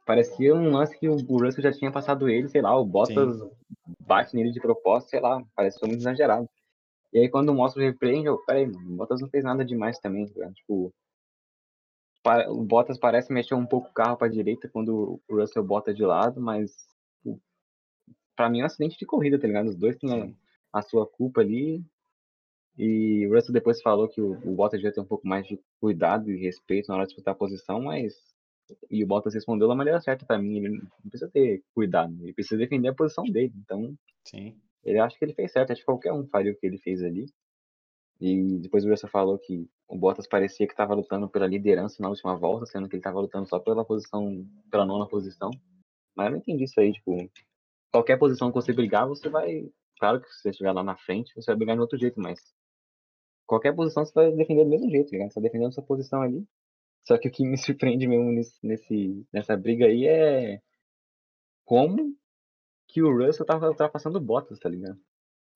Parecia 0.05 0.55
um 0.55 0.71
lance 0.71 0.97
que 0.97 1.07
o 1.07 1.15
Russell 1.15 1.63
já 1.63 1.71
tinha 1.71 1.91
passado 1.91 2.27
ele, 2.27 2.47
sei 2.47 2.61
lá, 2.61 2.75
o 2.75 2.85
Bottas 2.85 3.39
bate 3.99 4.35
nele 4.35 4.51
de 4.51 4.59
propósito, 4.59 5.09
sei 5.11 5.19
lá, 5.19 5.43
pareceu 5.55 5.87
muito 5.87 6.01
exagerado. 6.01 6.49
E 7.13 7.19
aí 7.19 7.29
quando 7.29 7.53
mostra 7.53 7.81
o 7.81 7.85
replay, 7.85 8.27
eu, 8.27 8.37
peraí, 8.39 8.65
mano, 8.65 8.93
o 8.93 8.95
Bottas 8.97 9.21
não 9.21 9.29
fez 9.29 9.43
nada 9.43 9.63
demais 9.63 9.99
também, 9.99 10.27
tá? 10.27 10.51
Tipo, 10.51 10.91
o 12.49 12.63
Bottas 12.63 12.97
parece 12.97 13.31
mexer 13.31 13.55
um 13.55 13.65
pouco 13.65 13.89
o 13.89 13.93
carro 13.93 14.17
pra 14.17 14.27
direita 14.27 14.67
quando 14.67 15.21
o 15.27 15.35
Russell 15.35 15.63
bota 15.63 15.93
de 15.93 16.03
lado, 16.03 16.41
mas 16.41 16.71
tipo, 17.17 17.39
pra 18.35 18.49
mim 18.49 18.59
é 18.59 18.63
um 18.63 18.65
acidente 18.65 18.97
de 18.97 19.05
corrida, 19.05 19.39
tá 19.39 19.47
ligado? 19.47 19.67
Os 19.67 19.75
dois 19.75 19.97
têm 19.97 20.09
Sim, 20.09 20.35
a, 20.73 20.79
a 20.79 20.81
sua 20.81 21.05
culpa 21.07 21.41
ali. 21.41 21.83
E 22.81 23.27
o 23.27 23.33
Russell 23.35 23.53
depois 23.53 23.81
falou 23.81 24.07
que 24.07 24.21
o, 24.21 24.31
o 24.31 24.55
Bottas 24.55 24.79
devia 24.79 24.93
ter 24.93 25.01
um 25.01 25.05
pouco 25.05 25.27
mais 25.27 25.45
de 25.45 25.59
cuidado 25.81 26.31
e 26.31 26.39
respeito 26.39 26.87
na 26.87 26.95
hora 26.95 27.03
de 27.03 27.09
disputar 27.09 27.33
a 27.33 27.37
posição, 27.37 27.81
mas. 27.81 28.13
E 28.89 29.03
o 29.03 29.07
Bottas 29.07 29.33
respondeu 29.33 29.67
da 29.67 29.75
maneira 29.75 29.99
certa 29.99 30.25
pra 30.25 30.39
mim. 30.39 30.59
Ele 30.59 30.69
não 30.69 31.09
precisa 31.09 31.29
ter 31.29 31.61
cuidado, 31.75 32.15
ele 32.21 32.33
precisa 32.33 32.57
defender 32.57 32.87
a 32.87 32.95
posição 32.95 33.25
dele. 33.25 33.51
Então, 33.57 33.93
sim, 34.23 34.55
ele 34.81 34.97
acha 34.97 35.17
que 35.19 35.25
ele 35.25 35.33
fez 35.33 35.51
certo. 35.51 35.71
Acho 35.71 35.81
que 35.81 35.85
qualquer 35.85 36.13
um 36.13 36.25
faria 36.27 36.53
o 36.53 36.55
que 36.55 36.65
ele 36.65 36.77
fez 36.77 37.03
ali. 37.03 37.25
E 38.21 38.59
depois 38.59 38.85
o 38.85 38.89
Russell 38.89 39.09
falou 39.09 39.37
que 39.37 39.67
o 39.85 39.97
Bottas 39.97 40.25
parecia 40.25 40.65
que 40.65 40.71
estava 40.71 40.93
lutando 40.93 41.27
pela 41.27 41.47
liderança 41.47 42.01
na 42.01 42.07
última 42.07 42.37
volta, 42.37 42.65
sendo 42.65 42.87
que 42.87 42.95
ele 42.95 43.01
estava 43.01 43.19
lutando 43.19 43.49
só 43.49 43.59
pela 43.59 43.83
posição, 43.83 44.47
pela 44.71 44.85
nona 44.85 45.05
posição. 45.05 45.51
Mas 46.15 46.27
eu 46.27 46.31
não 46.31 46.37
entendi 46.37 46.63
isso 46.63 46.79
aí, 46.79 46.93
tipo, 46.93 47.29
qualquer 47.91 48.17
posição 48.17 48.49
que 48.49 48.55
você 48.55 48.71
brigar, 48.71 49.05
você 49.05 49.27
vai. 49.27 49.69
Claro 49.99 50.21
que 50.21 50.29
se 50.29 50.43
você 50.43 50.49
estiver 50.51 50.71
lá 50.71 50.81
na 50.81 50.95
frente, 50.95 51.35
você 51.35 51.47
vai 51.47 51.57
brigar 51.57 51.75
de 51.75 51.81
outro 51.81 51.97
jeito, 51.97 52.21
mas 52.21 52.39
qualquer 53.49 53.75
posição 53.75 54.05
você 54.05 54.13
vai 54.13 54.31
defender 54.31 54.63
do 54.63 54.69
mesmo 54.69 54.89
jeito, 54.89 55.09
tá 55.09 55.11
ligado? 55.13 55.29
Você 55.31 55.35
tá 55.35 55.41
defendendo 55.41 55.73
sua 55.73 55.83
posição 55.83 56.21
ali. 56.21 56.45
Só 57.03 57.17
que 57.17 57.27
o 57.27 57.31
que 57.31 57.43
me 57.43 57.57
surpreende 57.57 58.07
mesmo 58.07 58.31
nesse, 58.61 59.25
nessa 59.33 59.57
briga 59.57 59.87
aí 59.87 60.05
é 60.05 60.61
como 61.65 62.15
que 62.87 63.01
o 63.01 63.11
Russell 63.11 63.45
tava 63.45 63.67
ultrapassando 63.67 64.19
o 64.19 64.21
Bottas, 64.21 64.59
tá 64.59 64.69
ligado? 64.69 64.99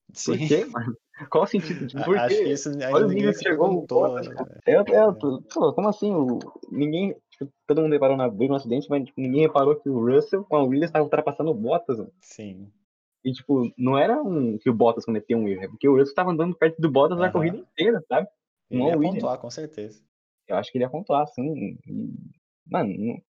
Por 0.07 0.37
sim. 0.37 0.47
quê, 0.47 0.65
mano? 0.65 0.97
Qual 1.29 1.43
o 1.43 1.47
sentido? 1.47 1.87
Tipo, 1.87 2.03
por 2.05 2.17
Acho 2.17 2.35
que 2.35 2.43
quê? 2.43 2.51
isso 2.51 2.69
Olha 2.69 2.87
ainda 2.87 3.05
o 3.05 3.07
ninguém 3.07 3.31
que 3.31 3.39
chegou. 3.39 3.85
É, 4.65 4.73
é, 4.73 5.11
pô, 5.53 5.73
como 5.73 5.87
assim? 5.87 6.13
O, 6.13 6.39
ninguém, 6.71 7.15
tipo, 7.29 7.51
todo 7.67 7.81
mundo 7.81 7.93
reparou 7.93 8.17
na 8.17 8.29
briga, 8.29 8.51
no 8.51 8.57
acidente, 8.57 8.89
mas 8.89 9.05
tipo, 9.05 9.21
ninguém 9.21 9.41
reparou 9.41 9.75
que 9.75 9.89
o 9.89 10.05
Russell 10.05 10.43
com 10.43 10.55
a 10.55 10.63
Williams 10.63 10.91
tava 10.91 11.05
ultrapassando 11.05 11.51
o 11.51 11.55
Bottas, 11.55 11.97
mano. 11.97 12.11
Sim. 12.21 12.71
E, 13.23 13.31
tipo, 13.31 13.71
não 13.77 13.97
era 13.97 14.21
um, 14.21 14.57
que 14.57 14.69
o 14.69 14.73
Bottas 14.73 15.05
cometeu 15.05 15.37
um 15.37 15.47
erro, 15.47 15.63
é 15.63 15.67
porque 15.67 15.87
o 15.87 15.95
Russell 15.97 16.13
tava 16.15 16.31
andando 16.31 16.55
perto 16.55 16.81
do 16.81 16.91
Bottas 16.91 17.19
a 17.19 17.23
Aham. 17.23 17.31
corrida 17.31 17.57
inteira, 17.57 18.03
sabe? 18.07 18.27
Com 18.69 18.75
Ele 18.75 18.83
a 18.83 18.87
ia 18.87 18.97
pontuar, 18.99 19.37
com 19.39 19.49
certeza. 19.49 20.03
Eu 20.47 20.57
acho 20.57 20.71
que 20.71 20.77
ele 20.77 20.83
ia 20.85 20.89
pontuar, 20.89 21.25
sim. 21.27 21.77
Mano, 22.65 22.93
não- 22.97 23.21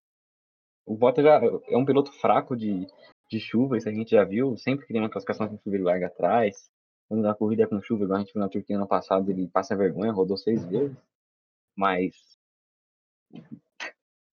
o 0.85 0.97
Bottas 0.97 1.23
já 1.23 1.39
é 1.67 1.77
um 1.77 1.85
piloto 1.85 2.11
fraco 2.19 2.55
de, 2.57 2.87
de 3.29 3.39
chuva, 3.39 3.77
isso 3.77 3.87
a 3.87 3.93
gente 3.93 4.11
já 4.11 4.23
viu. 4.23 4.57
Sempre 4.57 4.85
que 4.85 4.91
tem 4.93 5.01
uma 5.01 5.09
classificação 5.09 5.47
com 5.47 5.57
chuva, 5.57 5.75
ele 5.75 5.83
larga 5.83 6.07
atrás. 6.07 6.69
Quando 7.07 7.21
na 7.21 7.35
corrida 7.35 7.63
é 7.63 7.67
com 7.67 7.81
chuva, 7.81 8.03
igual 8.03 8.17
a 8.17 8.21
gente 8.21 8.33
viu 8.33 8.41
na 8.41 8.49
Turquia 8.49 8.75
ano 8.75 8.87
passado, 8.87 9.29
ele 9.29 9.47
passa 9.47 9.75
vergonha, 9.77 10.11
rodou 10.11 10.37
seis 10.37 10.65
vezes. 10.65 10.97
Mas 11.77 12.15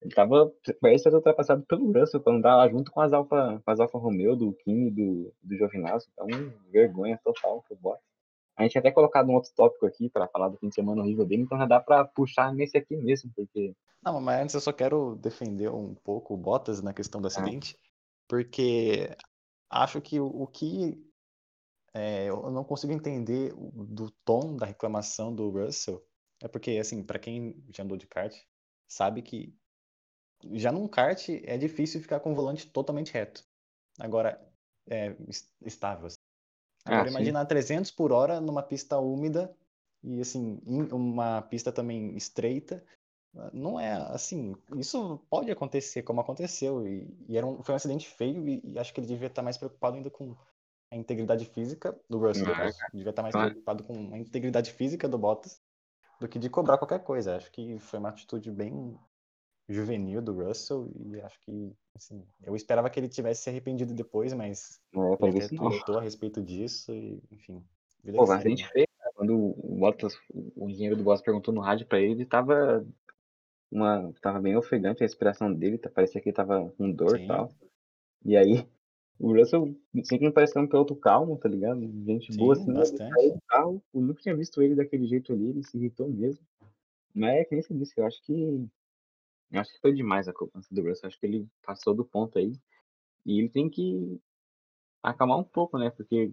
ele 0.03 0.15
tava 0.15 0.53
parece 0.81 1.05
ser 1.05 1.15
ultrapassado 1.15 1.63
pelo 1.65 1.93
Russell 1.93 2.21
pra 2.21 2.33
andar 2.33 2.69
junto 2.71 2.91
com 2.91 3.01
as 3.01 3.13
Alfa, 3.13 3.61
com 3.65 3.71
as 3.71 3.81
Alfa 3.81 3.99
Romeo, 3.99 4.35
do 4.35 4.53
Kimi 4.53 4.91
do, 4.91 5.33
do 5.43 5.57
Giovinazzi. 5.57 6.09
Então, 6.13 6.27
vergonha 6.71 7.21
total 7.23 7.63
pro 7.69 7.77
Bottas. 7.77 8.11
A 8.57 8.63
gente 8.63 8.73
tinha 8.73 8.81
até 8.81 8.91
colocado 8.91 9.29
um 9.29 9.35
outro 9.35 9.51
tópico 9.55 9.87
aqui 9.87 10.09
pra 10.09 10.29
falar 10.29 10.49
do 10.49 10.59
fim 10.59 10.69
de 10.69 10.75
semana 10.75 11.03
horrível 11.03 11.25
dele, 11.25 11.43
então 11.43 11.59
já 11.59 11.67
dá 11.67 11.81
pra 11.81 12.05
puxar 12.05 12.53
nesse 12.53 12.77
aqui 12.77 12.97
mesmo, 12.97 13.31
porque 13.35 13.75
Não, 14.03 14.21
mas 14.21 14.43
antes 14.43 14.55
eu 14.55 14.61
só 14.61 14.73
quero 14.73 15.17
defender 15.17 15.71
um 15.71 15.95
pouco 15.95 16.35
o 16.35 16.37
Bottas 16.37 16.83
na 16.83 16.93
questão 16.93 17.21
do 17.21 17.29
acidente, 17.29 17.79
porque 18.29 19.11
acho 19.71 20.01
que 20.01 20.21
o, 20.21 20.27
o 20.27 20.47
que 20.47 21.03
é, 21.95 22.29
eu 22.29 22.51
não 22.51 22.65
consigo 22.65 22.93
entender 22.93 23.53
do 23.55 24.11
tom 24.25 24.57
da 24.57 24.67
reclamação 24.67 25.35
do 25.35 25.51
Russell 25.51 26.03
é 26.43 26.49
porque, 26.49 26.73
assim, 26.73 27.03
para 27.03 27.19
quem 27.19 27.63
já 27.75 27.83
andou 27.83 27.97
de 27.97 28.07
kart, 28.07 28.35
sabe 28.89 29.23
que 29.23 29.55
já 30.55 30.73
num 30.73 30.89
kart 30.89 31.29
é 31.31 31.57
difícil 31.59 32.01
ficar 32.01 32.21
com 32.21 32.33
o 32.33 32.35
volante 32.35 32.67
totalmente 32.71 33.13
reto. 33.13 33.45
Agora, 33.99 34.41
é 34.89 35.17
es- 35.29 35.53
estável. 35.65 36.07
assim. 36.07 36.19
Agora, 36.85 37.09
Ah, 37.09 37.11
imagina 37.11 37.41
a 37.41 37.47
300 37.47 37.91
por 37.91 38.13
hora 38.13 38.41
numa 38.41 38.63
pista 38.63 38.99
úmida 38.99 39.55
e, 40.03 40.21
assim, 40.21 40.61
em 40.67 40.83
uma 40.93 41.43
pista 41.43 41.73
também 41.73 42.17
estreita. 42.17 42.85
Não 43.53 43.79
é 43.79 43.93
assim. 43.93 44.55
Isso 44.77 45.19
pode 45.31 45.51
acontecer, 45.51 46.03
como 46.03 46.21
aconteceu. 46.21 46.87
E, 46.87 47.09
e 47.29 47.37
era 47.37 47.47
um, 47.47 47.63
foi 47.63 47.75
um 47.75 47.77
acidente 47.77 48.09
feio 48.09 48.49
e, 48.49 48.61
e 48.65 48.79
acho 48.79 48.93
que 48.93 49.01
ele 49.01 49.07
devia 49.07 49.29
estar 49.29 49.43
mais 49.43 49.57
preocupado 49.59 49.97
ainda 49.97 50.11
com 50.11 50.37
a 50.91 50.97
integridade 50.97 51.45
física 51.47 51.99
do 52.09 52.19
Russell, 52.19 52.51
Ah, 52.53 52.55
caso. 52.55 52.85
Devia 52.93 53.11
estar 53.11 53.23
mais 53.23 53.35
claro. 53.35 53.55
preocupado 53.55 53.85
com 53.85 54.15
a 54.15 54.19
integridade 54.19 54.73
física 54.73 55.09
do 55.09 55.19
Bottas 55.19 55.63
do 56.21 56.29
que 56.29 56.39
de 56.39 56.51
cobrar 56.51 56.79
qualquer 56.79 57.05
coisa. 57.05 57.37
Acho 57.37 57.51
que 57.53 57.79
foi 57.81 57.99
uma 57.99 58.11
atitude 58.11 58.51
bem 58.51 58.99
juvenil 59.73 60.21
do 60.23 60.33
Russell 60.33 60.91
e 61.07 61.21
acho 61.21 61.41
que, 61.41 61.73
assim, 61.95 62.25
eu 62.43 62.57
esperava 62.57 62.91
que 62.91 62.99
ele 62.99 63.09
tivesse 63.09 63.43
se 63.43 63.51
arrependido 63.51 63.95
depois, 63.95 64.33
mas 64.33 64.81
Não 64.93 65.13
é 65.13 65.17
ele 65.21 65.39
até 65.39 65.49
se 65.49 65.55
não. 65.55 65.71
tweetou 65.71 65.99
a 65.99 66.03
respeito 66.03 66.43
disso 66.43 66.93
e, 66.93 67.23
enfim, 67.31 67.65
Pô, 68.15 68.27
mas 68.27 68.45
a 68.45 68.49
gente 68.49 68.65
né? 68.65 68.71
fez, 68.73 68.87
cara, 68.99 69.13
quando 69.15 69.35
o 69.37 69.77
Bottas, 69.79 70.15
o 70.57 70.69
engenheiro 70.69 70.97
do 70.97 71.05
Bottas 71.05 71.23
perguntou 71.23 71.53
no 71.55 71.61
rádio 71.61 71.87
pra 71.87 72.01
ele, 72.01 72.13
ele 72.13 72.27
tava 72.27 72.87
uma, 73.71 74.13
tava 74.21 74.41
bem 74.41 74.57
ofegante 74.57 75.03
a 75.03 75.07
respiração 75.07 75.53
dele, 75.53 75.79
tá- 75.79 75.91
parecia 75.91 76.21
que 76.21 76.29
ele 76.29 76.37
tava 76.37 76.71
com 76.73 76.91
dor 76.91 77.17
e 77.17 77.19
Sim, 77.19 77.27
tal. 77.27 77.51
E 78.25 78.37
aí, 78.37 78.67
o 79.19 79.33
Russell 79.35 79.75
sempre 80.05 80.29
me 80.29 80.33
pareceu 80.33 80.63
um 80.63 80.69
piloto 80.69 80.97
calmo, 80.97 81.39
tá 81.39 81.49
ligado? 81.49 81.81
Gente 82.07 82.33
boa 82.33 82.55
sim, 82.55 82.63
assim, 82.63 82.71
ele 82.73 82.79
bastante. 82.79 83.15
saiu 83.15 83.33
do 83.35 83.43
carro, 83.49 83.83
eu 83.95 84.01
nunca 84.01 84.23
tinha 84.23 84.37
visto 84.37 84.63
ele 84.63 84.75
daquele 84.75 85.07
jeito 85.07 85.33
ali, 85.33 85.51
ele 85.51 85.65
se 85.65 85.77
irritou 85.79 86.09
mesmo. 86.09 86.45
Mas 87.15 87.37
é 87.41 87.45
que 87.45 87.55
nem 87.55 87.63
você 87.63 87.75
disse, 87.75 87.95
eu 87.99 88.07
acho 88.07 88.23
que 88.25 88.69
eu 89.51 89.61
acho 89.61 89.73
que 89.73 89.81
foi 89.81 89.93
demais 89.93 90.29
a 90.29 90.33
cobrança 90.33 90.73
do 90.73 90.83
Russell, 90.83 91.09
acho 91.09 91.19
que 91.19 91.27
ele 91.27 91.49
passou 91.63 91.95
do 91.95 92.05
ponto 92.05 92.39
aí. 92.39 92.53
E 93.27 93.39
ele 93.39 93.49
tem 93.49 93.69
que 93.69 94.21
acalmar 95.03 95.39
um 95.39 95.45
pouco, 95.45 95.79
né? 95.79 95.91
Porque, 95.91 96.33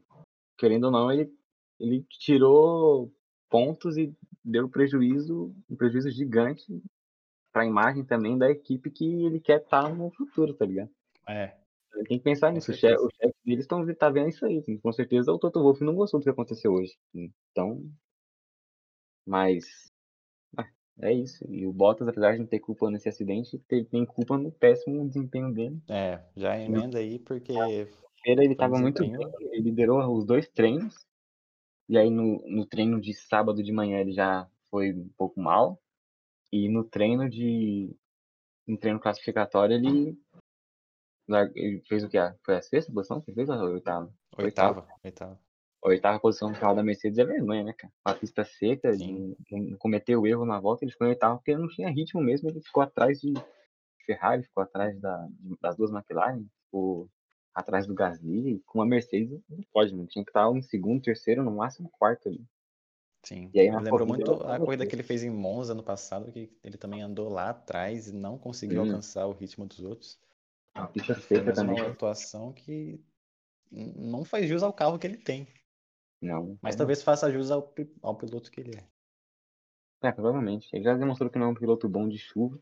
querendo 0.57 0.85
ou 0.85 0.91
não, 0.91 1.11
ele, 1.11 1.33
ele 1.79 2.03
tirou 2.03 3.11
pontos 3.49 3.97
e 3.97 4.15
deu 4.43 4.69
prejuízo, 4.69 5.55
um 5.69 5.75
prejuízo 5.75 6.09
gigante 6.11 6.65
pra 7.51 7.65
imagem 7.65 8.05
também 8.05 8.37
da 8.37 8.49
equipe 8.49 8.91
que 8.91 9.25
ele 9.25 9.39
quer 9.39 9.61
estar 9.61 9.93
no 9.93 10.11
futuro, 10.11 10.53
tá 10.53 10.65
ligado? 10.65 10.91
É, 11.27 11.57
Ele 11.95 12.07
tem 12.07 12.17
que 12.19 12.23
pensar 12.23 12.51
nisso. 12.51 12.71
O 12.71 12.73
chefe, 12.73 12.81
certeza. 12.81 13.05
o 13.05 13.09
chefe 13.11 13.35
deles 13.43 13.63
estão 13.63 13.95
tá 13.95 14.09
vendo 14.09 14.29
isso 14.29 14.45
aí. 14.45 14.63
Com 14.79 14.91
certeza 14.91 15.31
o 15.31 15.39
Toto 15.39 15.61
Wolff 15.61 15.83
não 15.83 15.95
gostou 15.95 16.19
do 16.19 16.23
que 16.23 16.29
aconteceu 16.29 16.71
hoje. 16.71 16.95
Então, 17.13 17.83
mas 19.25 19.91
é 21.01 21.13
isso. 21.13 21.45
E 21.49 21.65
o 21.65 21.71
Bottas, 21.71 22.07
apesar 22.07 22.33
de 22.33 22.39
não 22.39 22.47
ter 22.47 22.59
culpa 22.59 22.89
nesse 22.89 23.07
acidente, 23.07 23.57
tem, 23.59 24.05
culpa 24.05 24.37
no 24.37 24.51
péssimo 24.51 25.07
desempenho 25.07 25.53
dele. 25.53 25.81
É, 25.89 26.21
já 26.35 26.59
emenda 26.59 26.99
aí 26.99 27.19
porque 27.19 27.53
Feira 28.23 28.43
ele 28.43 28.53
estava 28.53 28.77
muito 28.77 29.01
bem, 29.01 29.13
ele 29.39 29.61
liderou 29.61 30.15
os 30.15 30.25
dois 30.25 30.47
treinos. 30.49 31.05
E 31.87 31.97
aí 31.97 32.09
no, 32.09 32.43
no 32.47 32.65
treino 32.65 32.99
de 32.99 33.13
sábado 33.13 33.63
de 33.63 33.71
manhã 33.71 33.99
ele 33.99 34.11
já 34.11 34.49
foi 34.69 34.91
um 34.91 35.09
pouco 35.17 35.39
mal. 35.39 35.79
E 36.51 36.67
no 36.67 36.83
treino 36.83 37.29
de. 37.29 37.95
No 38.67 38.77
treino 38.77 38.99
classificatório 38.99 39.75
ele. 39.75 40.17
Ele 41.55 41.81
fez 41.87 42.03
o 42.03 42.09
que? 42.09 42.17
Foi 42.43 42.55
a 42.55 42.61
sexta 42.61 42.91
posição? 42.91 43.21
fez 43.21 43.49
ou 43.49 43.55
a? 43.55 43.69
Oitava. 43.73 44.13
Oitava, 44.37 44.87
oitava. 45.03 45.46
A 45.87 45.91
oitava 45.91 46.19
posição 46.19 46.51
do 46.51 46.59
carro 46.59 46.75
da 46.75 46.83
Mercedes 46.83 47.17
é 47.17 47.25
vergonha, 47.25 47.63
né, 47.63 47.73
cara? 47.73 47.91
A 48.03 48.13
pista 48.13 48.43
seca, 48.43 48.93
Sim. 48.93 49.35
não, 49.49 49.77
cometeu 49.77 50.25
erro 50.27 50.45
na 50.45 50.59
volta, 50.59 50.83
ele 50.83 50.91
ficou 50.91 51.07
em 51.07 51.11
oitavo 51.11 51.37
porque 51.37 51.55
não 51.55 51.67
tinha 51.67 51.89
ritmo 51.89 52.21
mesmo, 52.21 52.49
ele 52.49 52.61
ficou 52.61 52.83
atrás 52.83 53.19
de 53.21 53.33
Ferrari, 54.05 54.43
ficou 54.43 54.63
atrás 54.63 54.99
da, 54.99 55.27
das 55.61 55.75
duas 55.75 55.91
McLaren, 55.91 56.45
ficou 56.65 57.09
atrás 57.53 57.87
do 57.87 57.93
Gasly, 57.93 58.61
com 58.65 58.81
a 58.81 58.85
Mercedes 58.85 59.41
não 59.49 59.63
pode, 59.73 59.95
não 59.95 60.05
tinha 60.05 60.23
que 60.23 60.29
estar 60.29 60.49
em 60.51 60.61
segundo, 60.61 61.01
terceiro, 61.01 61.43
no 61.43 61.51
máximo 61.51 61.89
quarto 61.89 62.29
ali. 62.29 62.45
Sim. 63.23 63.49
E 63.53 63.59
aí 63.59 63.69
lembrou 63.69 64.07
muito 64.07 64.31
a 64.43 64.59
corrida 64.59 64.85
que 64.85 64.95
ele 64.95 65.03
fez 65.03 65.23
em 65.23 65.29
Monza 65.29 65.73
no 65.73 65.83
passado, 65.83 66.31
que 66.31 66.49
ele 66.63 66.77
também 66.77 67.01
andou 67.01 67.29
lá 67.29 67.49
atrás 67.49 68.07
e 68.07 68.13
não 68.13 68.37
conseguiu 68.37 68.83
Sim. 68.83 68.89
alcançar 68.89 69.25
o 69.25 69.33
ritmo 69.33 69.65
dos 69.65 69.79
outros. 69.79 70.19
a 70.73 70.85
pista 70.87 71.15
seca 71.15 71.51
também. 71.51 71.81
uma 71.81 71.91
atuação 71.91 72.53
que 72.53 73.03
não 73.71 74.23
faz 74.23 74.47
jus 74.47 74.63
ao 74.63 74.71
carro 74.71 74.97
que 74.97 75.07
ele 75.07 75.17
tem. 75.17 75.47
Não. 76.21 76.57
Mas 76.61 76.75
talvez 76.75 77.03
faça 77.03 77.31
jus 77.31 77.51
ao, 77.51 77.73
ao 78.01 78.15
piloto 78.15 78.51
que 78.51 78.61
ele 78.61 78.77
é. 78.77 80.07
É, 80.07 80.11
provavelmente. 80.11 80.69
Ele 80.73 80.83
já 80.83 80.95
demonstrou 80.95 81.29
que 81.29 81.39
não 81.39 81.47
é 81.47 81.49
um 81.49 81.55
piloto 81.55 81.87
bom 81.87 82.07
de 82.07 82.17
chuva. 82.17 82.59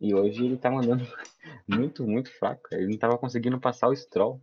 E 0.00 0.14
hoje 0.14 0.44
ele 0.44 0.58
tá 0.58 0.70
mandando 0.70 1.04
muito, 1.68 2.06
muito 2.06 2.30
fraco. 2.38 2.68
Ele 2.72 2.88
não 2.88 2.98
tava 2.98 3.18
conseguindo 3.18 3.60
passar 3.60 3.88
o 3.88 3.96
Stroll. 3.96 4.40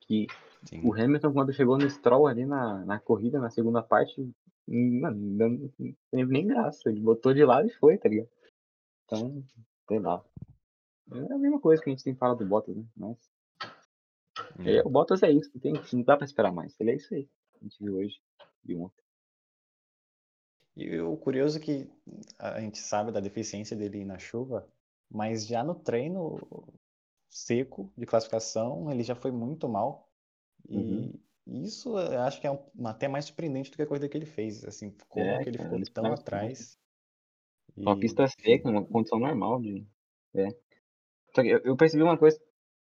Que 0.00 0.26
Sim. 0.64 0.80
o 0.84 0.92
Hamilton, 0.92 1.32
quando 1.32 1.52
chegou 1.52 1.78
no 1.78 1.88
Stroll 1.88 2.26
ali 2.26 2.44
na, 2.44 2.84
na 2.84 2.98
corrida, 2.98 3.38
na 3.38 3.50
segunda 3.50 3.82
parte, 3.82 4.20
mano, 4.66 5.16
não, 5.16 5.48
não 5.48 5.94
teve 6.10 6.32
nem 6.32 6.46
graça. 6.46 6.88
Ele 6.88 7.00
botou 7.00 7.34
de 7.34 7.44
lado 7.44 7.68
e 7.68 7.74
foi, 7.74 7.98
tá 7.98 8.08
ligado? 8.08 8.30
Então, 9.04 9.44
sei 9.88 9.98
lá. 10.00 10.24
É 11.12 11.32
a 11.32 11.38
mesma 11.38 11.60
coisa 11.60 11.82
que 11.82 11.90
a 11.90 11.92
gente 11.92 12.04
tem 12.04 12.14
falado 12.14 12.38
do 12.38 12.46
Bottas, 12.46 12.74
né? 12.74 12.84
Mas 12.96 13.31
É. 14.60 14.82
o 14.84 14.90
Bottas 14.90 15.22
é 15.22 15.30
isso, 15.30 15.50
não, 15.54 15.60
tem, 15.60 15.72
não 15.92 16.02
dá 16.02 16.16
pra 16.16 16.24
esperar 16.24 16.52
mais. 16.52 16.74
Ele 16.80 16.92
é 16.92 16.94
isso 16.96 17.14
aí. 17.14 17.28
A 17.60 17.64
gente 17.64 17.82
viu 17.82 17.96
hoje 17.96 18.20
e 18.66 18.74
ontem. 18.74 19.02
E 20.76 20.98
o 21.00 21.16
curioso 21.16 21.58
é 21.58 21.60
que 21.60 21.90
a 22.38 22.60
gente 22.60 22.78
sabe 22.78 23.12
da 23.12 23.20
deficiência 23.20 23.76
dele 23.76 24.04
na 24.04 24.18
chuva, 24.18 24.66
mas 25.10 25.46
já 25.46 25.62
no 25.62 25.74
treino 25.74 26.38
seco 27.28 27.92
de 27.96 28.06
classificação 28.06 28.90
ele 28.90 29.02
já 29.02 29.14
foi 29.14 29.30
muito 29.30 29.68
mal. 29.68 30.10
E 30.68 30.76
Uhum. 30.76 31.12
isso 31.64 31.98
eu 31.98 32.20
acho 32.20 32.40
que 32.40 32.46
é 32.46 32.50
um- 32.50 32.86
até 32.86 33.08
mais 33.08 33.26
surpreendente 33.26 33.70
do 33.70 33.76
que 33.76 33.82
a 33.82 33.86
corrida 33.86 34.08
que 34.08 34.16
ele 34.16 34.26
fez. 34.26 34.64
Assim, 34.64 34.94
como 35.08 35.26
É, 35.26 35.42
que 35.42 35.50
ele 35.50 35.58
ficou 35.58 35.82
tão 35.92 36.12
atrás. 36.12 36.78
Uma 37.76 37.96
E, 37.96 38.00
pista 38.00 38.26
seca, 38.26 38.68
uma 38.68 38.84
condição 38.84 39.18
normal 39.18 39.60
de. 39.60 39.86
É. 40.34 40.48
Só 41.34 41.42
que 41.42 41.48
eu, 41.48 41.58
eu 41.64 41.76
percebi 41.76 42.02
uma 42.02 42.18
coisa. 42.18 42.38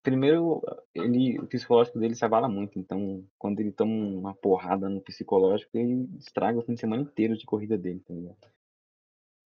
Primeiro, 0.04 0.62
ele, 0.94 1.38
o 1.40 1.48
psicológico 1.48 2.00
dele 2.00 2.16
se 2.16 2.24
abala 2.24 2.48
muito. 2.48 2.80
Então, 2.80 3.26
quando 3.38 3.60
ele 3.60 3.72
toma 3.72 3.94
uma 3.94 4.34
porrada 4.34 4.88
no 4.88 5.02
psicológico, 5.02 5.78
ele 5.78 6.08
estraga 6.18 6.58
o 6.60 6.62
fim 6.62 6.76
de 6.76 6.80
semana 6.80 7.02
inteiro 7.02 7.38
de 7.38 7.46
corrida 7.46 7.78
dele, 7.78 8.00
tá 8.00 8.14
ligado? 8.14 8.38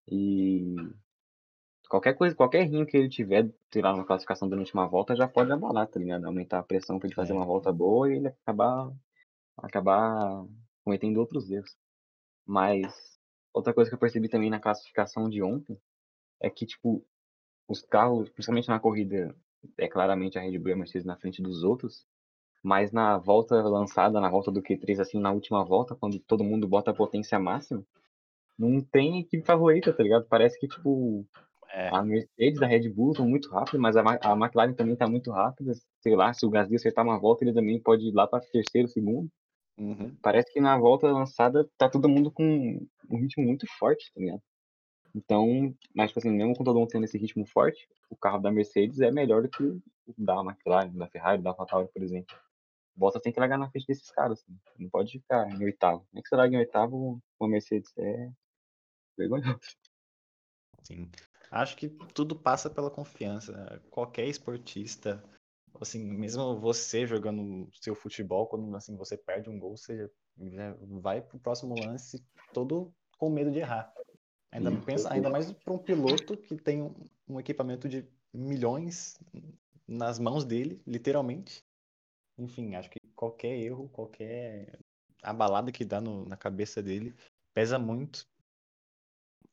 E 0.08 0.74
qualquer 1.88 2.14
coisa, 2.14 2.34
qualquer 2.34 2.64
rinho 2.64 2.86
que 2.86 2.96
ele 2.96 3.08
tiver, 3.08 3.50
sei 3.72 3.82
lá, 3.82 3.96
na 3.96 4.04
classificação 4.04 4.48
durante 4.48 4.72
uma 4.72 4.86
volta, 4.86 5.16
já 5.16 5.28
pode 5.28 5.52
abalar, 5.52 5.86
tá 5.88 5.98
ligado? 5.98 6.24
Aumentar 6.24 6.58
a 6.60 6.62
pressão 6.62 6.98
pra 6.98 7.06
ele 7.06 7.14
fazer 7.14 7.32
É. 7.32 7.36
uma 7.36 7.44
volta 7.44 7.72
boa 7.72 8.10
e 8.12 8.16
ele 8.16 8.28
acabar, 8.28 8.92
acabar 9.58 10.44
cometendo 10.84 11.18
outros 11.18 11.50
erros. 11.50 11.76
Mas 12.46 13.20
outra 13.52 13.74
coisa 13.74 13.90
que 13.90 13.94
eu 13.94 13.98
percebi 14.00 14.28
também 14.28 14.50
na 14.50 14.60
classificação 14.60 15.28
de 15.28 15.42
ontem 15.42 15.78
é 16.40 16.50
que, 16.50 16.66
tipo, 16.66 17.04
os 17.68 17.82
carros, 17.82 18.28
principalmente 18.30 18.68
na 18.68 18.80
corrida, 18.80 19.34
é 19.78 19.88
claramente 19.88 20.38
a 20.38 20.42
Red 20.42 20.58
Bull 20.58 20.70
e 20.70 20.72
a 20.72 20.76
Mercedes 20.76 21.06
na 21.06 21.16
frente 21.16 21.42
dos 21.42 21.64
outros, 21.64 22.06
mas 22.62 22.92
na 22.92 23.18
volta 23.18 23.62
lançada, 23.62 24.20
na 24.20 24.30
volta 24.30 24.50
do 24.52 24.62
Q3, 24.62 25.00
assim, 25.00 25.20
na 25.20 25.32
última 25.32 25.64
volta, 25.64 25.96
quando 25.96 26.18
todo 26.20 26.44
mundo 26.44 26.68
bota 26.68 26.90
a 26.92 26.94
potência 26.94 27.38
máxima, 27.38 27.84
não 28.58 28.80
tem 28.82 29.20
equipe 29.20 29.44
favorita, 29.44 29.92
tá 29.92 30.02
ligado? 30.02 30.26
Parece 30.28 30.58
que, 30.58 30.68
tipo, 30.68 31.26
é, 31.70 31.88
a 31.90 32.02
Mercedes, 32.02 32.62
a 32.62 32.66
Red 32.66 32.88
Bull 32.90 33.12
estão 33.12 33.28
muito 33.28 33.50
rápidas, 33.50 33.80
mas 33.80 33.96
a, 33.96 34.02
a 34.02 34.32
McLaren 34.36 34.74
também 34.74 34.96
tá 34.96 35.08
muito 35.08 35.30
rápida. 35.30 35.72
Sei 36.00 36.16
lá, 36.16 36.32
se 36.34 36.46
o 36.46 36.50
Gasly 36.50 36.76
acertar 36.76 37.04
uma 37.04 37.18
volta, 37.18 37.44
ele 37.44 37.54
também 37.54 37.80
pode 37.82 38.08
ir 38.08 38.12
lá 38.12 38.26
para 38.26 38.44
terceiro, 38.52 38.88
segundo. 38.88 39.30
uhum, 39.78 40.16
Parece 40.22 40.52
que 40.52 40.60
na 40.60 40.78
volta 40.78 41.06
lançada 41.12 41.68
tá 41.78 41.88
todo 41.88 42.08
mundo 42.08 42.30
com 42.30 42.44
um 43.10 43.16
ritmo 43.18 43.44
muito 43.44 43.66
forte, 43.78 44.10
tá 44.14 44.20
ligado? 44.20 44.42
Então, 45.14 45.74
mas 45.94 46.10
tipo 46.10 46.20
assim, 46.20 46.30
mesmo 46.30 46.56
com 46.56 46.64
todo 46.64 46.78
mundo 46.78 46.88
tendo 46.88 47.04
esse 47.04 47.18
ritmo 47.18 47.44
forte, 47.44 47.88
o 48.08 48.16
carro 48.16 48.38
da 48.38 48.50
Mercedes 48.50 49.00
é 49.00 49.10
melhor 49.10 49.42
do 49.42 49.48
que 49.48 49.62
o 49.62 49.82
da 50.16 50.40
McLaren, 50.40 50.90
da 50.96 51.06
Ferrari, 51.06 51.42
da 51.42 51.50
AlphaTauri, 51.50 51.88
por 51.88 52.02
exemplo. 52.02 52.34
O 52.96 53.00
Bottas 53.00 53.22
tem 53.22 53.32
que 53.32 53.40
largar 53.40 53.58
na 53.58 53.70
frente 53.70 53.86
desses 53.86 54.10
caras, 54.10 54.40
assim. 54.40 54.58
não 54.78 54.88
pode 54.88 55.12
ficar 55.12 55.48
em 55.50 55.64
oitavo. 55.64 56.06
Nem 56.12 56.22
que 56.22 56.28
você 56.28 56.36
largue 56.36 56.56
em 56.56 56.58
oitavo 56.58 57.22
com 57.38 57.44
a 57.44 57.48
Mercedes 57.48 57.92
é 57.96 58.30
vergonhoso. 59.16 59.58
sim. 60.82 61.10
Acho 61.50 61.76
que 61.76 61.88
tudo 62.14 62.34
passa 62.34 62.70
pela 62.70 62.90
confiança. 62.90 63.82
Qualquer 63.90 64.26
esportista, 64.26 65.22
assim, 65.80 66.02
mesmo 66.02 66.58
você 66.58 67.06
jogando 67.06 67.68
seu 67.74 67.94
futebol, 67.94 68.46
quando 68.46 68.74
assim 68.74 68.96
você 68.96 69.18
perde 69.18 69.50
um 69.50 69.58
gol, 69.58 69.76
você 69.76 70.10
já 70.38 70.74
vai 71.00 71.20
pro 71.20 71.38
próximo 71.38 71.74
lance 71.78 72.24
todo 72.54 72.92
com 73.18 73.28
medo 73.28 73.50
de 73.50 73.58
errar. 73.58 73.92
Ainda, 74.52 74.70
pensa, 74.82 75.12
ainda 75.12 75.30
mais 75.30 75.50
para 75.50 75.72
um 75.72 75.78
piloto 75.78 76.36
que 76.36 76.56
tem 76.56 76.82
um, 76.82 76.94
um 77.26 77.40
equipamento 77.40 77.88
de 77.88 78.06
milhões 78.32 79.18
nas 79.88 80.18
mãos 80.18 80.44
dele, 80.44 80.82
literalmente. 80.86 81.64
Enfim, 82.38 82.74
acho 82.74 82.90
que 82.90 82.98
qualquer 83.16 83.56
erro, 83.58 83.88
qualquer 83.88 84.78
abalada 85.22 85.72
que 85.72 85.84
dá 85.84 86.00
no- 86.00 86.26
na 86.26 86.36
cabeça 86.36 86.82
dele 86.82 87.14
pesa 87.54 87.78
muito. 87.78 88.28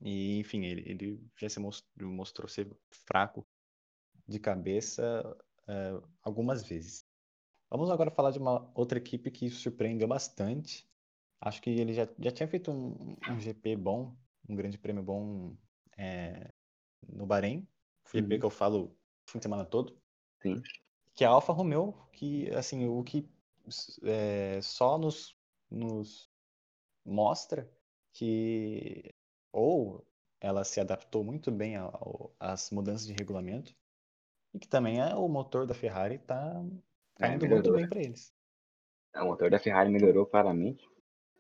E, 0.02 0.40
enfim, 0.40 0.66
ele, 0.66 0.90
ele 0.90 1.30
já 1.38 1.50
se 1.50 1.60
mos- 1.60 1.86
mostrou 2.00 2.48
ser 2.48 2.70
fraco 2.90 3.46
de 4.28 4.40
cabeça 4.40 5.38
eh, 5.68 6.02
algumas 6.22 6.64
vezes. 6.64 7.06
Vamos 7.70 7.90
agora 7.90 8.12
falar 8.12 8.32
de 8.32 8.40
uma 8.40 8.72
outra 8.76 8.98
equipe 8.98 9.30
que 9.32 9.50
surpreendeu 9.50 10.08
bastante. 10.08 10.88
Acho 11.42 11.62
que 11.62 11.70
ele 11.70 11.94
já, 11.94 12.08
já 12.18 12.32
tinha 12.32 12.48
feito 12.48 12.72
um, 12.72 13.16
um 13.28 13.40
GP 13.40 13.76
bom, 13.76 14.16
um 14.50 14.56
grande 14.56 14.78
prêmio 14.78 15.04
bom 15.04 15.56
eh, 15.98 16.52
no 17.08 17.26
Bahrein. 17.26 17.68
GP 18.14 18.36
Uhum. 18.36 18.40
que 18.40 18.46
eu 18.46 18.50
falo 18.52 18.86
o 19.28 19.32
fim 19.32 19.40
de 19.40 19.44
semana 19.46 19.66
todo. 19.66 19.98
Sim. 20.42 20.64
Que 21.16 21.24
é 21.24 21.28
a 21.28 21.32
Alfa 21.32 21.54
Romeo, 21.54 21.94
que 22.14 22.50
assim, 22.56 22.88
o 22.88 23.04
que 23.04 23.28
eh, 24.04 24.60
só 24.62 24.98
nos, 24.98 25.38
nos 25.70 26.32
mostra 27.06 27.70
que 28.14 29.14
ou 29.52 30.06
ela 30.42 30.64
se 30.66 30.80
adaptou 30.82 31.24
muito 31.24 31.52
bem 31.52 31.76
ao- 31.78 32.36
às 32.40 32.72
mudanças 32.72 33.08
de 33.08 33.14
regulamento 33.14 33.76
e 34.54 34.60
que 34.60 34.68
também 34.70 35.00
é 35.02 35.16
o 35.16 35.28
motor 35.30 35.68
da 35.68 35.74
Ferrari 35.76 36.16
está 36.18 36.64
É, 37.20 37.36
indo 37.36 37.48
muito 37.48 37.72
bem 37.72 37.86
né? 37.86 37.90
para 37.90 38.02
eles. 38.02 38.34
O 39.16 39.26
motor 39.26 39.52
da 39.52 39.60
Ferrari 39.60 39.92
melhorou 39.92 40.26
claramente. 40.26 40.84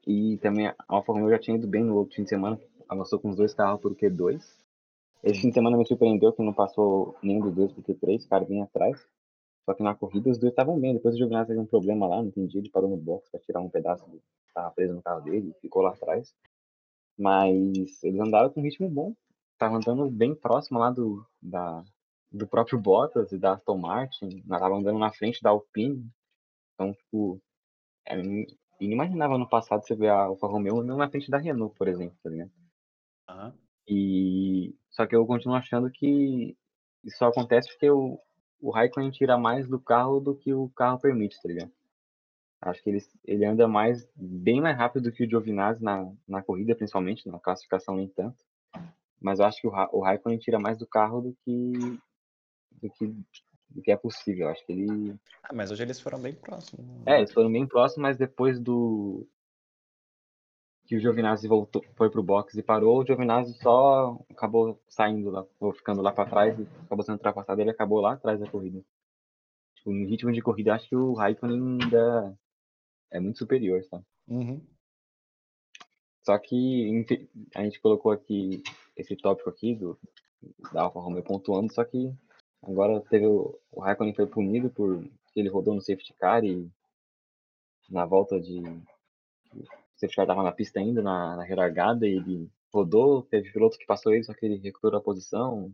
E 0.07 0.37
também 0.39 0.67
a 0.67 0.75
Alfa 0.87 1.13
Romeo 1.13 1.29
já 1.31 1.39
tinha 1.39 1.57
ido 1.57 1.67
bem 1.67 1.83
no 1.83 1.95
outro 1.95 2.15
fim 2.15 2.23
de 2.23 2.29
semana. 2.29 2.59
Avançou 2.89 3.19
com 3.19 3.29
os 3.29 3.35
dois 3.35 3.53
carros 3.53 3.79
pro 3.79 3.95
Q2. 3.95 4.43
Esse 5.23 5.41
fim 5.41 5.49
de 5.49 5.53
semana 5.53 5.77
me 5.77 5.85
surpreendeu 5.85 6.33
que 6.33 6.41
não 6.41 6.53
passou 6.53 7.15
nenhum 7.21 7.41
dos 7.41 7.53
dois 7.53 7.71
pro 7.71 7.83
Q3, 7.83 8.25
o 8.25 8.29
cara 8.29 8.45
vinha 8.45 8.63
atrás. 8.63 9.07
Só 9.63 9.75
que 9.75 9.83
na 9.83 9.93
corrida 9.93 10.31
os 10.31 10.39
dois 10.39 10.51
estavam 10.51 10.79
bem. 10.79 10.93
Depois 10.95 11.13
o 11.13 11.17
Giovinazzi 11.19 11.49
teve 11.49 11.59
um 11.59 11.65
problema 11.67 12.07
lá, 12.07 12.17
não 12.17 12.29
entendi. 12.29 12.57
Ele 12.57 12.69
parou 12.71 12.89
no 12.89 12.97
box 12.97 13.29
pra 13.29 13.39
tirar 13.39 13.59
um 13.59 13.69
pedaço 13.69 14.03
que 14.05 14.53
tava 14.53 14.71
preso 14.71 14.95
no 14.95 15.01
carro 15.03 15.21
dele 15.21 15.53
ficou 15.61 15.83
lá 15.83 15.91
atrás. 15.91 16.33
Mas 17.15 18.03
eles 18.03 18.19
andaram 18.19 18.49
com 18.49 18.61
um 18.61 18.63
ritmo 18.63 18.89
bom. 18.89 19.13
Tava 19.59 19.75
andando 19.77 20.09
bem 20.09 20.33
próximo 20.33 20.79
lá 20.79 20.89
do, 20.89 21.23
da, 21.39 21.83
do 22.31 22.47
próprio 22.47 22.79
Bottas 22.79 23.31
e 23.31 23.37
da 23.37 23.53
Aston 23.53 23.77
Martin. 23.77 24.41
Tava 24.47 24.75
andando 24.75 24.97
na 24.97 25.11
frente 25.11 25.43
da 25.43 25.51
Alpine. 25.51 26.09
Então, 26.73 26.93
tipo, 26.93 27.39
é 28.07 28.15
inimaginável 28.79 29.37
no 29.37 29.47
passado 29.47 29.85
você 29.85 29.95
ver 29.95 30.09
a 30.09 30.23
Alfa 30.23 30.47
Romeo 30.47 30.81
não 30.81 30.97
na 30.97 31.09
frente 31.09 31.29
da 31.29 31.37
Renault, 31.37 31.75
por 31.77 31.87
exemplo, 31.87 32.17
tá 32.23 32.29
ligado? 32.29 32.51
Aham. 33.29 33.53
E 33.87 34.75
só 34.89 35.05
que 35.07 35.15
eu 35.15 35.25
continuo 35.25 35.55
achando 35.55 35.89
que 35.89 36.55
isso 37.03 37.17
só 37.17 37.27
acontece 37.27 37.69
porque 37.69 37.89
o, 37.89 38.19
o 38.59 38.71
Raikkonen 38.71 39.11
tira 39.11 39.37
mais 39.37 39.67
do 39.67 39.79
carro 39.79 40.19
do 40.19 40.35
que 40.35 40.53
o 40.53 40.69
carro 40.69 40.99
permite, 40.99 41.41
tá 41.41 41.47
ligado? 41.47 41.71
Acho 42.61 42.83
que 42.83 42.89
ele, 42.89 42.99
ele 43.23 43.45
anda 43.45 43.67
mais, 43.67 44.05
bem 44.15 44.59
mais 44.59 44.77
rápido 44.77 45.03
do 45.03 45.11
que 45.13 45.23
o 45.23 45.29
Giovinazzi 45.29 45.81
na, 45.81 46.11
na 46.27 46.43
corrida, 46.43 46.75
principalmente, 46.75 47.27
na 47.29 47.39
classificação 47.39 47.95
nem 47.95 48.09
tanto. 48.09 48.43
Mas 49.21 49.39
eu 49.39 49.45
acho 49.45 49.61
que 49.61 49.67
o, 49.67 49.71
Ra- 49.71 49.89
o 49.93 50.01
Raikkonen 50.01 50.39
tira 50.39 50.59
mais 50.59 50.77
do 50.77 50.85
carro 50.85 51.21
do 51.21 51.37
que, 51.45 51.71
do 52.81 52.89
que, 52.91 53.07
do 53.69 53.81
que 53.81 53.91
é 53.91 53.95
possível. 53.97 54.47
Eu 54.47 54.51
acho 54.51 54.65
que 54.65 54.73
ele, 54.73 55.15
Ah, 55.43 55.53
mas 55.53 55.71
hoje 55.71 55.83
eles 55.83 55.99
foram 56.01 56.19
bem 56.19 56.33
próximos. 56.33 56.85
É, 57.07 57.19
eles 57.19 57.31
foram 57.33 57.51
bem 57.51 57.65
próximos, 57.65 58.01
mas 58.01 58.17
depois 58.17 58.59
do. 58.59 59.25
Que 60.89 60.95
o 60.95 60.99
Giovinazzi 60.99 61.47
voltou, 61.47 61.85
foi 61.95 62.09
pro 62.09 62.23
box 62.23 62.57
e 62.57 62.63
parou, 62.63 62.99
o 62.99 63.05
Giovinazzi 63.05 63.53
só 63.61 64.19
acabou 64.27 64.81
saindo 64.87 65.29
lá, 65.29 65.45
ou 65.59 65.71
ficando 65.71 66.01
lá 66.01 66.11
pra 66.11 66.25
trás, 66.25 66.57
e 66.57 66.63
acabou 66.83 67.05
sendo 67.05 67.17
ultrapassado, 67.17 67.61
ele 67.61 67.69
acabou 67.69 68.01
lá 68.01 68.13
atrás 68.13 68.39
da 68.39 68.49
corrida. 68.49 68.83
Tipo, 69.75 69.91
no 69.91 70.07
ritmo 70.07 70.31
de 70.31 70.41
corrida, 70.41 70.73
acho 70.73 70.89
que 70.89 70.95
o 70.95 71.13
Raikkonen 71.13 71.77
ainda 71.83 72.35
é 73.11 73.19
muito 73.19 73.37
superior, 73.37 73.83
sabe? 73.83 74.03
Uhum. 74.27 74.65
Só 76.25 76.35
que 76.39 77.05
a 77.53 77.63
gente 77.63 77.79
colocou 77.79 78.11
aqui 78.11 78.63
esse 78.97 79.15
tópico 79.15 79.47
aqui 79.47 79.75
do, 79.75 79.95
da 80.73 80.81
Alfa 80.81 80.99
Romeo 80.99 81.23
pontuando, 81.23 81.71
só 81.71 81.85
que 81.85 82.11
agora 82.63 82.99
teve 83.11 83.27
o, 83.27 83.55
o 83.71 83.79
Raikkonen 83.79 84.15
foi 84.15 84.25
punido 84.25 84.71
por 84.71 85.07
ele 85.35 85.49
rodou 85.49 85.75
no 85.75 85.81
safety 85.81 86.13
car 86.13 86.43
e 86.43 86.67
na 87.89 88.05
volta 88.05 88.41
de 88.41 88.63
safety 89.99 90.15
car 90.15 90.23
estava 90.23 90.43
na 90.43 90.51
pista 90.51 90.79
ainda 90.79 91.01
na, 91.01 91.35
na 91.35 91.43
relargada 91.43 92.07
e 92.07 92.15
ele 92.15 92.49
rodou, 92.73 93.23
teve 93.23 93.51
piloto 93.51 93.77
que 93.77 93.85
passou 93.85 94.13
ele, 94.13 94.23
só 94.23 94.33
que 94.33 94.45
ele 94.45 94.57
recuperou 94.57 94.99
a 94.99 95.03
posição 95.03 95.73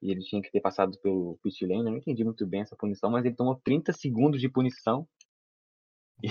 e 0.00 0.10
ele 0.10 0.22
tinha 0.22 0.40
que 0.40 0.50
ter 0.50 0.60
passado 0.60 0.96
pelo 0.98 1.38
pit 1.42 1.66
lane, 1.66 1.84
eu 1.86 1.90
não 1.90 1.96
entendi 1.96 2.22
muito 2.22 2.46
bem 2.46 2.60
essa 2.60 2.76
punição, 2.76 3.10
mas 3.10 3.24
ele 3.24 3.34
tomou 3.34 3.56
30 3.56 3.92
segundos 3.92 4.40
de 4.40 4.48
punição 4.48 5.08
e, 6.22 6.28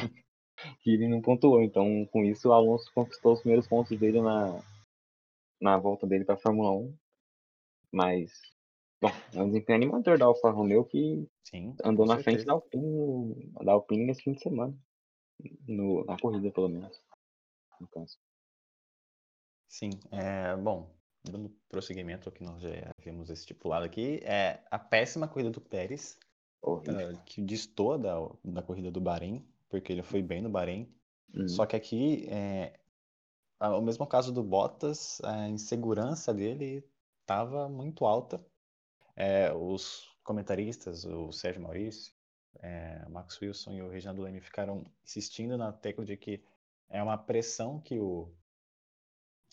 e 0.86 0.94
ele 0.94 1.08
não 1.08 1.22
pontuou, 1.22 1.62
então 1.62 2.06
com 2.12 2.24
isso 2.24 2.50
o 2.50 2.54
Alonso 2.54 2.92
conquistou 2.94 3.34
os 3.34 3.42
primeiros 3.42 3.68
pontos 3.68 3.98
dele 4.00 4.22
na, 4.22 4.62
na 5.60 5.78
volta 5.78 6.08
dele 6.08 6.24
para 6.24 6.36
a 6.36 6.40
Fórmula 6.40 6.72
1, 6.72 6.96
mas 7.92 8.32
bom, 9.02 9.12
é 9.34 9.42
um 9.42 9.48
desempenho 9.48 9.78
animador 9.78 10.18
da 10.18 10.26
Alfa 10.26 10.50
Romeo 10.50 10.86
que 10.86 11.28
Sim, 11.44 11.76
andou 11.84 12.06
na 12.06 12.16
frente 12.16 12.44
certeza. 12.44 12.46
da 12.46 12.54
Alpine, 12.54 13.52
da 13.64 13.72
Alpine 13.74 14.06
nesse 14.06 14.24
fim 14.24 14.34
de 14.34 14.42
semana, 14.42 14.78
no, 15.68 16.06
na 16.06 16.18
corrida 16.18 16.52
pelo 16.52 16.70
menos, 16.70 17.02
no 17.82 17.88
caso. 17.88 18.18
Sim, 19.68 19.92
é, 20.12 20.56
bom, 20.56 20.96
dando 21.24 21.50
prosseguimento 21.70 22.30
ao 22.30 22.34
que 22.34 22.44
nós 22.44 22.62
já 22.62 22.70
havíamos 22.98 23.30
estipulado 23.30 23.86
aqui, 23.86 24.22
é 24.24 24.64
a 24.72 24.80
péssima 24.80 25.28
corrida 25.28 25.52
do 25.52 25.62
Pérez, 25.62 26.18
uh, 26.64 26.82
que 27.26 27.42
destoa 27.42 27.98
da, 27.98 28.16
da 28.44 28.62
corrida 28.62 28.90
do 28.90 29.02
Bahrein, 29.02 29.46
porque 29.70 29.92
ele 29.92 30.04
foi 30.04 30.22
bem 30.22 30.42
no 30.42 30.50
Bahrein. 30.50 30.92
Uhum. 31.34 31.48
Só 31.48 31.66
que 31.66 31.76
aqui, 31.76 32.28
é, 32.30 32.80
o 33.60 33.82
mesmo 33.82 34.08
caso 34.08 34.32
do 34.32 34.44
Bottas, 34.44 35.20
a 35.24 35.50
insegurança 35.50 36.34
dele 36.34 36.84
estava 37.22 37.68
muito 37.68 38.06
alta. 38.06 38.44
É, 39.16 39.52
os 39.54 40.16
comentaristas, 40.24 41.04
o 41.06 41.32
Sérgio 41.32 41.62
Maurício, 41.62 42.14
é, 42.60 43.06
Max 43.10 43.40
Wilson 43.42 43.74
e 43.74 43.82
o 43.82 43.90
Reginaldo 43.90 44.22
Leme 44.22 44.42
ficaram 44.42 44.86
insistindo 45.04 45.58
na 45.58 45.72
tecla 45.72 46.06
de 46.06 46.16
que 46.16 46.42
é 46.90 47.02
uma 47.02 47.18
pressão 47.18 47.80
que 47.80 48.00
o 48.00 48.32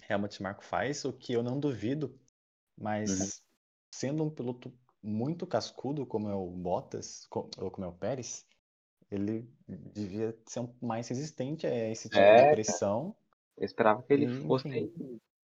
Helmut 0.09 0.43
Marko 0.43 0.65
faz, 0.65 1.05
o 1.05 1.13
que 1.13 1.33
eu 1.33 1.43
não 1.43 1.59
duvido, 1.59 2.19
mas 2.77 3.11
Uhum. 3.11 3.45
sendo 3.91 4.25
um 4.25 4.31
piloto 4.31 4.73
muito 5.03 5.47
cascudo 5.47 6.07
como 6.07 6.29
é 6.29 6.35
o 6.35 6.47
Bottas, 6.51 7.29
ou 7.59 7.71
como 7.71 7.87
é 7.87 7.89
o 7.89 7.93
Pérez, 7.93 8.47
ele 9.11 9.49
devia 9.69 10.37
ser 10.47 10.69
mais 10.83 11.09
resistente 11.09 11.67
a 11.67 11.91
esse 11.91 12.09
tipo 12.09 12.21
É, 12.21 12.43
de 12.43 12.51
pressão. 12.51 13.15
Eu 13.57 13.65
esperava 13.65 14.03
que 14.03 14.13
ele 14.13 14.29
fosse. 14.47 14.91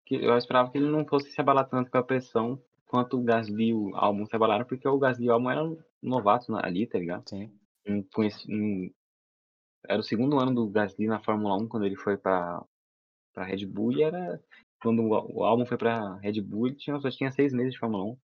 Que, 0.05 0.15
eu 0.15 0.37
esperava 0.39 0.71
que 0.71 0.79
ele 0.79 0.89
não 0.91 1.05
fosse 1.05 1.31
se 1.31 1.41
abalar 1.41 1.69
tanto 1.69 1.91
com 1.91 1.99
a 1.99 2.03
pressão 2.03 2.63
quanto 2.87 3.19
o 3.19 3.23
Gasly 3.25 3.69
e 3.71 3.75
o 3.75 3.95
Albon 3.97 4.25
se 4.27 4.37
abalaram, 4.37 4.65
porque 4.65 4.87
o 4.87 4.99
Gasly 4.99 5.27
e 5.27 5.29
o 5.31 5.33
Albon 5.33 5.51
eram 5.51 5.79
novatos 6.01 6.49
ali, 6.51 6.87
tá 6.87 6.99
ligado? 6.99 7.25
Sim, 7.29 7.59
Não 7.87 8.03
conheci- 8.15 8.49
não- 8.49 8.91
Era 9.89 10.01
o 10.01 10.05
segundo 10.05 10.39
ano 10.39 10.55
do 10.55 10.69
Gasly 10.69 11.07
na 11.07 11.21
Fórmula 11.21 11.57
1 11.57 11.69
quando 11.69 11.87
ele 11.87 11.97
foi 11.97 12.17
pra, 12.17 12.63
pra 13.33 13.45
Red 13.45 13.67
Bull 13.67 13.93
e 13.93 14.03
era. 14.03 14.43
Quando 14.81 15.03
o 15.03 15.45
Albon 15.45 15.65
foi 15.65 15.79
pra 15.79 16.17
Red 16.17 16.41
Bull, 16.43 16.69
ele 16.69 16.77
tinha, 16.77 16.99
só 17.01 17.11
tinha 17.11 17.33
seis 17.33 17.53
meses 17.53 17.73
de 17.73 17.79
Fórmula 17.79 18.05
1. 18.05 18.19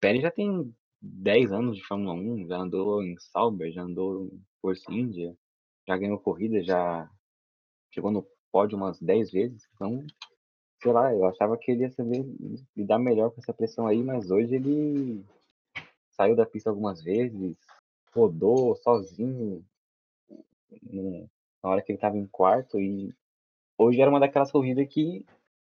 Pérez 0.00 0.22
já 0.22 0.30
tem 0.30 0.72
10 1.00 1.52
anos 1.52 1.76
de 1.76 1.84
Fórmula 1.84 2.12
1, 2.14 2.46
já 2.46 2.56
andou 2.56 3.02
em 3.02 3.16
Sauber, 3.18 3.72
já 3.72 3.82
andou 3.82 4.26
em 4.26 4.42
Force 4.60 4.84
India, 4.92 5.36
já 5.86 5.96
ganhou 5.96 6.18
corrida, 6.18 6.62
já 6.62 7.10
chegou 7.92 8.10
no 8.10 8.26
pódio 8.52 8.76
umas 8.76 9.00
10 9.00 9.30
vezes. 9.30 9.68
Então, 9.74 10.06
sei 10.82 10.92
lá, 10.92 11.12
eu 11.12 11.24
achava 11.26 11.56
que 11.56 11.70
ele 11.70 11.82
ia 11.82 11.90
saber 11.90 12.24
lidar 12.76 12.98
melhor 12.98 13.30
com 13.30 13.40
essa 13.40 13.52
pressão 13.52 13.86
aí, 13.86 14.02
mas 14.02 14.30
hoje 14.30 14.54
ele 14.54 15.24
saiu 16.12 16.36
da 16.36 16.46
pista 16.46 16.70
algumas 16.70 17.02
vezes, 17.02 17.56
rodou 18.12 18.76
sozinho 18.76 19.64
no- 20.82 21.28
na 21.62 21.70
hora 21.70 21.82
que 21.82 21.92
ele 21.92 21.96
estava 21.98 22.16
em 22.16 22.26
quarto 22.26 22.80
e 22.80 23.14
hoje 23.78 24.00
era 24.00 24.10
uma 24.10 24.20
daquelas 24.20 24.52
corridas 24.52 24.86
que 24.88 25.24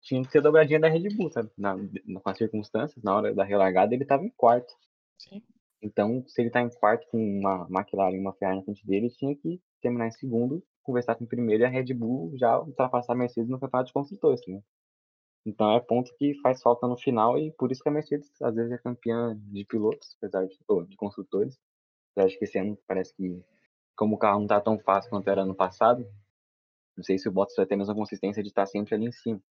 tinha 0.01 0.23
que 0.23 0.31
ser 0.31 0.41
dobradinha 0.41 0.79
da 0.79 0.87
Red 0.89 1.09
Bull, 1.15 1.31
sabe? 1.31 1.51
Na, 1.57 1.75
na- 2.05 2.21
com 2.21 2.29
as 2.29 2.37
circunstâncias, 2.37 3.03
na 3.03 3.15
hora 3.15 3.33
da 3.33 3.43
relargada 3.43 3.93
ele 3.93 4.03
estava 4.03 4.23
em 4.25 4.31
quarto. 4.31 4.73
sim, 5.17 5.41
Então, 5.81 6.23
se 6.27 6.41
ele 6.41 6.49
tá 6.49 6.61
em 6.61 6.69
quarto 6.69 7.07
com 7.09 7.17
uma 7.17 7.67
McLaren 7.69 8.15
e 8.15 8.19
uma 8.19 8.33
Ferrari 8.33 8.57
na 8.59 8.63
frente 8.63 8.85
dele, 8.85 9.07
ele 9.07 9.13
tinha 9.15 9.35
que 9.35 9.61
terminar 9.81 10.07
em 10.07 10.11
segundo, 10.11 10.63
conversar 10.83 11.15
com 11.15 11.23
o 11.25 11.27
primeiro 11.27 11.63
e 11.63 11.65
a 11.65 11.69
Red 11.69 11.93
Bull 11.93 12.35
já 12.37 12.59
ultrapassar 12.59 13.13
a 13.13 13.15
Mercedes 13.15 13.49
no 13.49 13.59
campeonato 13.59 13.87
de 13.87 13.93
construtores, 13.93 14.41
né? 14.47 14.61
Então 15.45 15.71
é 15.71 15.79
ponto 15.79 16.11
que 16.17 16.33
faz 16.41 16.61
falta 16.61 16.87
no 16.87 16.97
final 16.97 17.37
e 17.37 17.51
por 17.51 17.71
isso 17.71 17.81
que 17.83 17.89
a 17.89 17.91
Mercedes 17.91 18.29
às 18.41 18.55
vezes 18.55 18.71
é 18.71 18.77
campeã 18.77 19.37
de 19.39 19.63
pilotos, 19.65 20.15
apesar 20.17 20.45
de, 20.47 20.57
ou 20.67 20.83
de 20.85 20.95
construtores. 20.97 21.59
Eu 22.15 22.25
acho 22.25 22.37
que 22.37 22.45
esse 22.45 22.57
ano 22.57 22.77
parece 22.87 23.15
que, 23.15 23.43
como 23.95 24.15
o 24.15 24.19
carro 24.19 24.39
não 24.41 24.47
tá 24.47 24.61
tão 24.61 24.79
fácil 24.79 25.09
quanto 25.09 25.29
era 25.29 25.41
ano 25.43 25.55
passado, 25.55 26.05
não 26.97 27.03
sei 27.03 27.17
se 27.17 27.27
o 27.27 27.31
Bottas 27.31 27.55
vai 27.57 27.65
ter 27.65 27.75
a 27.75 27.77
mesma 27.77 27.95
consistência 27.95 28.43
de 28.43 28.49
estar 28.49 28.65
sempre 28.65 28.95
ali 28.95 29.05
em 29.07 29.11
cima. 29.11 29.41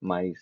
Mas 0.00 0.38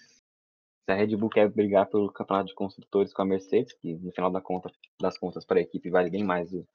se 0.86 0.92
a 0.92 0.94
Red 0.94 1.16
Bull 1.16 1.30
quer 1.30 1.50
brigar 1.50 1.88
pelo 1.88 2.12
campeonato 2.12 2.48
de 2.48 2.54
construtores 2.54 3.12
com 3.12 3.22
a 3.22 3.26
Mercedes, 3.26 3.74
que 3.74 3.94
no 3.96 4.12
final 4.12 4.30
da 4.30 4.40
conta, 4.40 4.70
das 5.00 5.18
contas 5.18 5.44
para 5.44 5.58
a 5.58 5.62
equipe 5.62 5.90
vale 5.90 6.10
bem 6.10 6.24
mais 6.24 6.52
o 6.52 6.66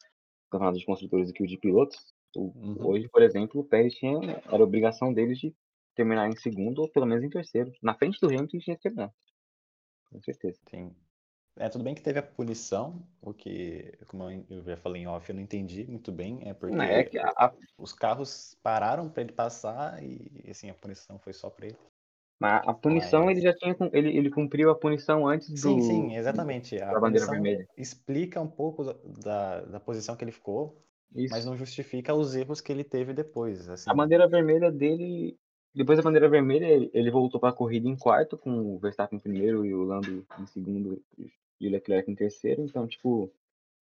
campeonato 0.52 0.80
de 0.80 0.86
construtores 0.86 1.28
do 1.30 1.34
que 1.34 1.44
o 1.44 1.48
de 1.48 1.58
pilotos, 1.58 1.98
Uhum. 2.36 2.78
hoje, 2.80 3.10
por 3.10 3.22
exemplo, 3.22 3.62
o 3.62 3.66
Pérez 3.66 3.94
tinha, 3.96 4.42
era 4.52 4.64
obrigação 4.64 5.14
deles 5.14 5.40
de 5.40 5.54
terminar 5.96 6.30
em 6.30 6.36
segundo 6.38 6.80
ou 6.82 6.90
pelo 6.92 7.06
menos 7.06 7.24
em 7.24 7.30
terceiro. 7.30 7.72
Na 7.84 7.96
frente 7.96 8.20
do 8.22 8.28
Hamilton 8.28 8.60
tinha 8.60 8.76
que 8.78 8.84
terminar. 8.84 9.12
Com 10.10 10.22
certeza. 10.22 10.62
sim. 10.70 10.96
É, 11.58 11.68
tudo 11.68 11.84
bem 11.84 11.94
que 11.94 12.02
teve 12.02 12.18
a 12.18 12.24
punição, 12.24 13.06
o 13.22 13.34
que, 13.34 13.94
como 14.08 14.24
eu 14.50 14.64
já 14.64 14.78
falei 14.78 15.02
em 15.02 15.08
off, 15.08 15.30
eu 15.30 15.36
não 15.36 15.42
entendi 15.44 15.86
muito 15.86 16.12
bem, 16.12 16.40
é 16.48 16.54
porque 16.54 16.76
é 16.82 17.04
que 17.04 17.20
a, 17.20 17.54
os 17.78 17.92
carros 17.94 18.56
pararam 18.64 19.10
para 19.10 19.22
ele 19.24 19.34
passar 19.34 20.02
e, 20.02 20.46
assim, 20.50 20.70
a 20.70 20.74
punição 20.74 21.20
foi 21.20 21.34
só 21.34 21.50
para 21.50 21.68
ele. 21.68 21.78
a- 22.42 22.72
a 22.72 22.74
punição 22.74 23.26
Mas- 23.26 23.38
ele 23.38 23.42
já 23.42 23.54
tinha. 23.54 23.76
Ele, 23.92 24.18
ele 24.18 24.30
cumpriu 24.32 24.72
a 24.72 24.76
punição 24.76 25.28
antes 25.28 25.50
do. 25.50 25.58
Sim, 25.58 25.82
sim, 25.82 26.16
exatamente. 26.16 26.82
A 26.82 26.94
da 26.94 27.00
bandeira 27.00 27.28
vermelha. 27.28 27.68
explica 27.78 28.40
um 28.42 28.48
pouco 28.50 28.84
da- 28.86 28.96
da, 29.22 29.62
da 29.66 29.80
posição 29.80 30.16
que 30.16 30.24
ele 30.24 30.32
ficou, 30.32 30.82
Isso. 31.14 31.34
mas 31.34 31.46
não 31.46 31.56
justifica 31.56 32.16
os 32.16 32.34
erros 32.34 32.62
que 32.62 32.72
ele 32.72 32.84
teve 32.84 33.14
depois. 33.14 33.70
Assim. 33.70 33.90
A 33.90 33.94
bandeira 33.94 34.28
vermelha 34.28 34.72
dele. 34.72 35.38
Depois 35.74 35.98
da 35.98 36.04
bandeira 36.04 36.28
vermelha, 36.30 36.66
ele- 36.66 36.92
ele 36.94 37.12
voltou 37.12 37.40
para 37.40 37.50
a 37.50 37.54
corrida 37.54 37.88
em 37.88 37.96
quarto, 37.98 38.38
com 38.38 38.76
o 38.76 38.78
Verstappen 38.80 39.18
em 39.18 39.22
primeiro 39.22 39.66
e 39.66 39.74
o 39.74 39.84
Lando 39.84 40.26
em 40.40 40.46
segundo 40.48 41.02
e 41.60 41.68
o 41.68 41.72
Leclerc 41.72 42.12
em 42.12 42.16
terceiro. 42.16 42.62
Então, 42.64 42.88
tipo, 42.88 43.32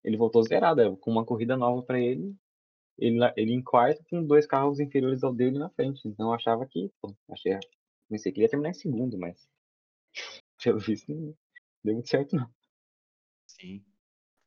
ele 0.04 0.17
voltou 0.17 0.43
zerado, 0.43 0.82
é, 0.82 0.95
com 0.97 1.12
uma 1.12 1.25
corrida 1.25 1.58
nova 1.58 1.82
para 1.82 1.99
ele. 1.99 2.36
Ele, 2.97 3.17
ele 3.38 3.54
em 3.54 3.63
quarto 3.63 4.04
com 4.10 4.23
dois 4.23 4.45
carros 4.45 4.80
inferiores 4.80 5.23
ao 5.23 5.34
dele 5.34 5.58
na 5.58 5.69
frente. 5.69 6.08
Então, 6.08 6.28
eu 6.28 6.34
achava 6.34 6.65
que. 6.65 6.91
Pô, 7.02 7.13
achei. 7.30 7.58
Pensei 8.10 8.32
que 8.32 8.39
ele 8.39 8.45
ia 8.45 8.49
terminar 8.49 8.69
em 8.71 8.73
segundo, 8.73 9.17
mas. 9.17 9.47
Pelo 10.63 10.80
visto, 10.80 11.12
não 11.12 11.34
deu 11.84 11.93
muito 11.95 12.10
certo, 12.10 12.36
não. 12.36 12.49
Sim. 13.47 13.84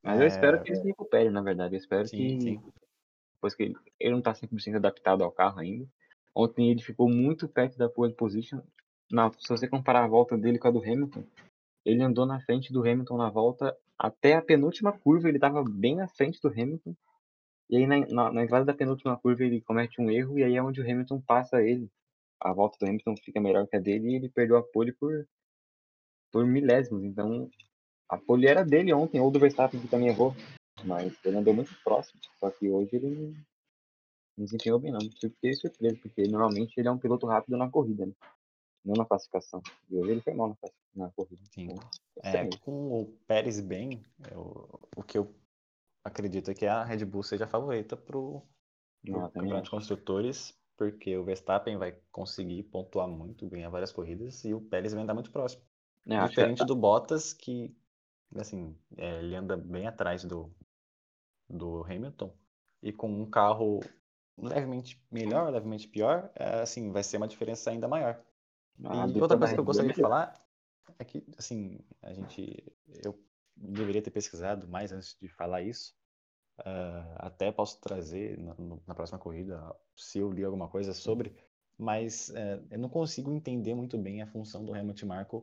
Mas 0.03 0.21
eu 0.21 0.27
espero 0.27 0.59
É, 0.59 0.63
que 0.63 0.71
ele 0.71 0.81
se 0.81 0.87
recupere, 0.87 1.31
na 1.31 1.43
verdade. 1.43 1.75
Eu 1.75 1.79
espero 1.79 2.07
Sim, 2.07 2.39
que. 2.39 2.41
sim. 2.41 2.63
Depois 3.37 3.55
que 3.55 3.63
ele, 3.65 3.75
ele 3.99 4.13
não 4.15 4.23
tá 4.23 4.35
100% 4.35 4.77
adaptado 4.77 5.25
ao 5.25 5.33
carro 5.33 5.59
ainda. 5.61 5.89
Ontem 6.35 6.71
ele 6.71 6.83
ficou 6.83 7.09
muito 7.09 7.49
perto 7.49 7.77
da 7.77 7.89
pole 7.89 8.15
position. 8.15 8.61
Na, 9.11 9.31
se 9.33 9.49
você 9.49 9.69
comparar 9.69 10.05
a 10.05 10.09
volta 10.09 10.37
dele 10.37 10.59
com 10.59 10.69
a 10.69 10.71
do 10.71 10.83
Hamilton, 10.83 11.25
ele 11.85 12.03
andou 12.03 12.25
na 12.25 12.41
frente 12.41 12.73
do 12.73 12.81
Hamilton 12.81 13.17
na 13.17 13.29
volta 13.29 13.77
até 13.99 14.35
a 14.35 14.43
penúltima 14.43 14.93
curva, 14.93 15.29
ele 15.29 15.39
tava 15.39 15.63
bem 15.63 15.97
na 15.97 16.09
frente 16.09 16.41
do 16.41 16.49
Hamilton. 16.49 16.95
E 17.71 17.77
aí 17.77 17.87
na, 17.87 18.01
na, 18.07 18.33
na 18.33 18.43
entrada 18.43 18.65
da 18.65 18.75
penúltima 18.75 19.17
curva 19.17 19.45
ele 19.45 19.61
comete 19.61 20.01
um 20.01 20.11
erro 20.11 20.39
e 20.39 20.45
aí 20.45 20.57
é 20.57 20.63
onde 20.63 20.81
o 20.81 20.85
Hamilton 20.85 21.21
passa 21.21 21.63
ele. 21.63 21.91
A 22.41 22.53
volta 22.53 22.77
do 22.79 22.87
Hamilton 22.87 23.17
fica 23.17 23.41
melhor 23.41 23.67
que 23.67 23.77
a 23.77 23.81
dele 23.81 24.11
e 24.11 24.15
ele 24.17 24.29
perdeu 24.29 24.57
a 24.57 24.63
pole 24.63 24.93
por, 24.93 25.27
por 26.33 26.47
milésimos. 26.47 27.05
Então 27.05 27.49
a 28.09 28.19
pole 28.19 28.47
era 28.47 28.65
dele 28.65 28.93
ontem, 28.93 29.21
ou 29.21 29.31
do 29.31 29.39
Verstappen 29.39 29.81
que 29.81 29.89
também 29.89 30.09
errou. 30.09 30.35
Mas 30.85 31.17
ele 31.25 31.37
andou 31.37 31.55
muito 31.55 31.75
próximo. 31.85 32.21
Só 32.39 32.51
que 32.51 32.69
hoje 32.69 32.97
ele 32.97 33.35
não, 34.37 34.45
desempenhou 34.45 34.79
bem 34.79 34.93
não. 34.93 35.01
Fiquei 35.01 35.55
surpreso, 35.55 36.01
porque 36.01 36.27
normalmente 36.27 36.77
ele 36.79 36.89
é 36.89 36.91
um 36.91 36.99
piloto 36.99 37.27
rápido 37.27 37.57
na 37.57 37.71
corrida, 37.71 38.07
né? 38.07 38.13
Não 38.85 38.95
na 38.95 39.05
classificação. 39.05 39.63
E 39.91 39.97
hoje 39.97 40.11
ele 40.11 40.21
foi 40.21 40.35
mal 40.35 40.49
na, 40.49 41.05
na 41.07 41.11
corrida. 41.13 41.43
Sim. 41.53 41.65
Então, 41.71 41.91
É, 42.23 42.29
estranho. 42.29 42.51
com 42.61 43.01
o 43.01 43.07
Pérez 43.27 43.61
bem, 43.61 44.03
eu- 44.31 44.81
o 44.97 45.03
que 45.03 45.19
eu 45.19 45.35
acredito 46.05 46.51
é 46.51 46.55
que 46.55 46.67
a 46.67 46.85
Red 46.85 47.05
Bull 47.05 47.23
seja 47.23 47.45
a 47.45 47.49
favorita 47.49 47.97
para 47.97 48.19
o 48.19 48.43
Não, 49.05 49.21
também 49.21 49.33
Campeonato 49.33 49.65
de. 49.65 49.71
Construtores, 49.71 50.59
porque 50.77 51.17
o 51.17 51.25
Verstappen 51.25 51.77
vai 51.77 51.97
conseguir 52.11 52.65
pontuar 52.65 53.09
muito, 53.09 53.49
ganhar 53.49 53.71
várias 53.71 53.93
corridas, 53.93 54.45
e 54.45 54.53
o 54.53 54.61
Pérez 54.61 54.93
vai 54.93 55.03
andar 55.03 55.15
muito 55.15 55.31
próximo. 55.31 55.63
É, 56.07 56.21
que 56.21 56.29
Diferente 56.29 56.65
do 56.65 56.75
Bottas, 56.75 57.33
que 57.33 57.75
assim, 58.37 58.77
é, 58.97 59.21
ele 59.21 59.37
anda 59.37 59.57
bem 59.57 59.87
atrás 59.87 60.25
do, 60.25 60.53
do 61.49 61.85
Hamilton, 61.85 62.35
e 62.83 62.93
com 62.93 63.09
um 63.09 63.29
carro 63.29 63.81
levemente 64.37 65.03
melhor, 65.11 65.53
levemente 65.53 65.89
pior, 65.89 66.31
é, 66.35 66.61
assim, 66.63 66.91
vai 66.91 67.03
ser 67.03 67.17
uma 67.17 67.29
diferença 67.29 67.71
ainda 67.71 67.89
maior. 67.89 68.21
A 68.85 69.07
E 69.07 69.21
outra 69.21 69.39
coisa 69.39 69.55
que 69.55 69.61
eu 69.61 69.65
gostaria 69.65 69.93
de 69.93 70.01
falar 70.01 70.35
é 70.99 71.05
que, 71.05 71.25
assim, 71.39 71.79
a 72.01 72.13
gente, 72.13 72.73
eu 73.05 73.19
deveria 73.57 74.03
ter 74.03 74.11
pesquisado 74.11 74.67
mais 74.69 74.93
antes 74.93 75.17
de 75.21 75.29
falar 75.29 75.63
isso. 75.63 75.95
Ah, 76.59 77.17
até 77.27 77.51
posso 77.51 77.81
trazer 77.81 78.39
na, 78.39 78.55
na 78.87 78.95
próxima 78.95 79.19
corrida, 79.19 79.75
se 79.97 80.19
eu 80.19 80.31
li 80.31 80.45
alguma 80.45 80.69
coisa 80.69 80.93
sobre, 80.93 81.35
mas 81.79 82.31
eh, 82.31 82.63
eu 82.71 82.79
não 82.79 82.89
consigo 82.89 83.33
entender 83.33 83.75
muito 83.75 83.97
bem 83.99 84.23
a 84.23 84.27
função 84.27 84.65
do 84.65 84.77
Helmut 84.77 85.05
Marko 85.07 85.43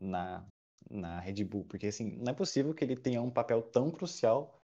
na, 0.00 0.46
na 0.90 1.18
Red 1.20 1.44
Bull, 1.44 1.64
porque 1.64 1.86
assim, 1.86 2.16
não 2.18 2.32
é 2.32 2.34
possível 2.34 2.74
que 2.74 2.84
ele 2.84 2.96
tenha 2.96 3.22
um 3.22 3.30
papel 3.30 3.62
tão 3.62 3.90
crucial 3.90 4.61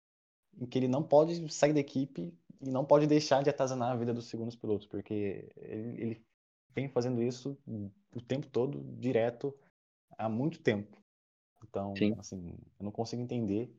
em 0.60 0.66
que 0.66 0.78
ele 0.78 0.88
não 0.88 1.04
pode 1.04 1.52
sair 1.54 1.74
da 1.74 1.80
equipe 1.80 2.34
e 2.62 2.70
não 2.70 2.86
pode 2.86 3.08
deixar 3.08 3.44
de 3.44 3.50
atazanar 3.50 3.92
a 3.92 3.96
vida 3.96 4.14
dos 4.14 4.28
segundos 4.28 4.56
pilotos, 4.56 4.88
porque 4.88 5.50
ele, 5.58 6.02
ele 6.02 6.26
vem 6.74 6.88
fazendo 6.90 7.22
isso 7.22 7.58
o 8.16 8.22
tempo 8.22 8.48
todo, 8.48 8.84
direto, 8.98 9.54
há 10.18 10.30
muito 10.30 10.62
tempo. 10.62 10.98
Então, 11.64 11.94
Sim. 11.98 12.14
assim, 12.18 12.58
eu 12.80 12.84
não 12.84 12.92
consigo 12.92 13.22
entender 13.22 13.74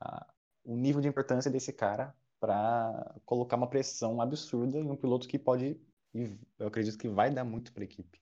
a- 0.00 0.26
o 0.64 0.76
nível 0.76 1.00
de 1.00 1.08
importância 1.08 1.50
desse 1.50 1.72
cara 1.72 2.14
para 2.40 3.16
colocar 3.24 3.56
uma 3.56 3.68
pressão 3.68 4.20
absurda 4.20 4.78
em 4.78 4.90
um 4.90 4.96
piloto 4.96 5.26
que 5.26 5.38
pode, 5.38 5.80
e 6.14 6.36
eu 6.58 6.66
acredito 6.68 6.98
que 6.98 7.08
vai 7.08 7.30
dar 7.32 7.44
muito 7.44 7.72
para 7.72 7.82
a 7.82 7.84
equipe. 7.84 8.20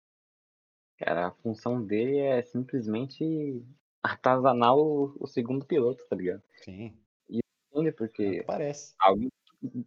Cara, 0.98 1.28
a 1.28 1.32
função 1.32 1.84
dele 1.86 2.18
é 2.18 2.42
simplesmente 2.42 3.64
atazanar 4.04 4.76
o, 4.76 5.16
o 5.20 5.28
segundo 5.28 5.66
piloto, 5.66 6.06
tá 6.10 6.16
ligado? 6.16 6.44
Sim, 6.64 7.02
Entende? 7.82 7.90
é 7.90 7.98
Porque 7.98 8.40
que 8.40 8.44
parece. 8.44 8.94
alguém 9.00 9.30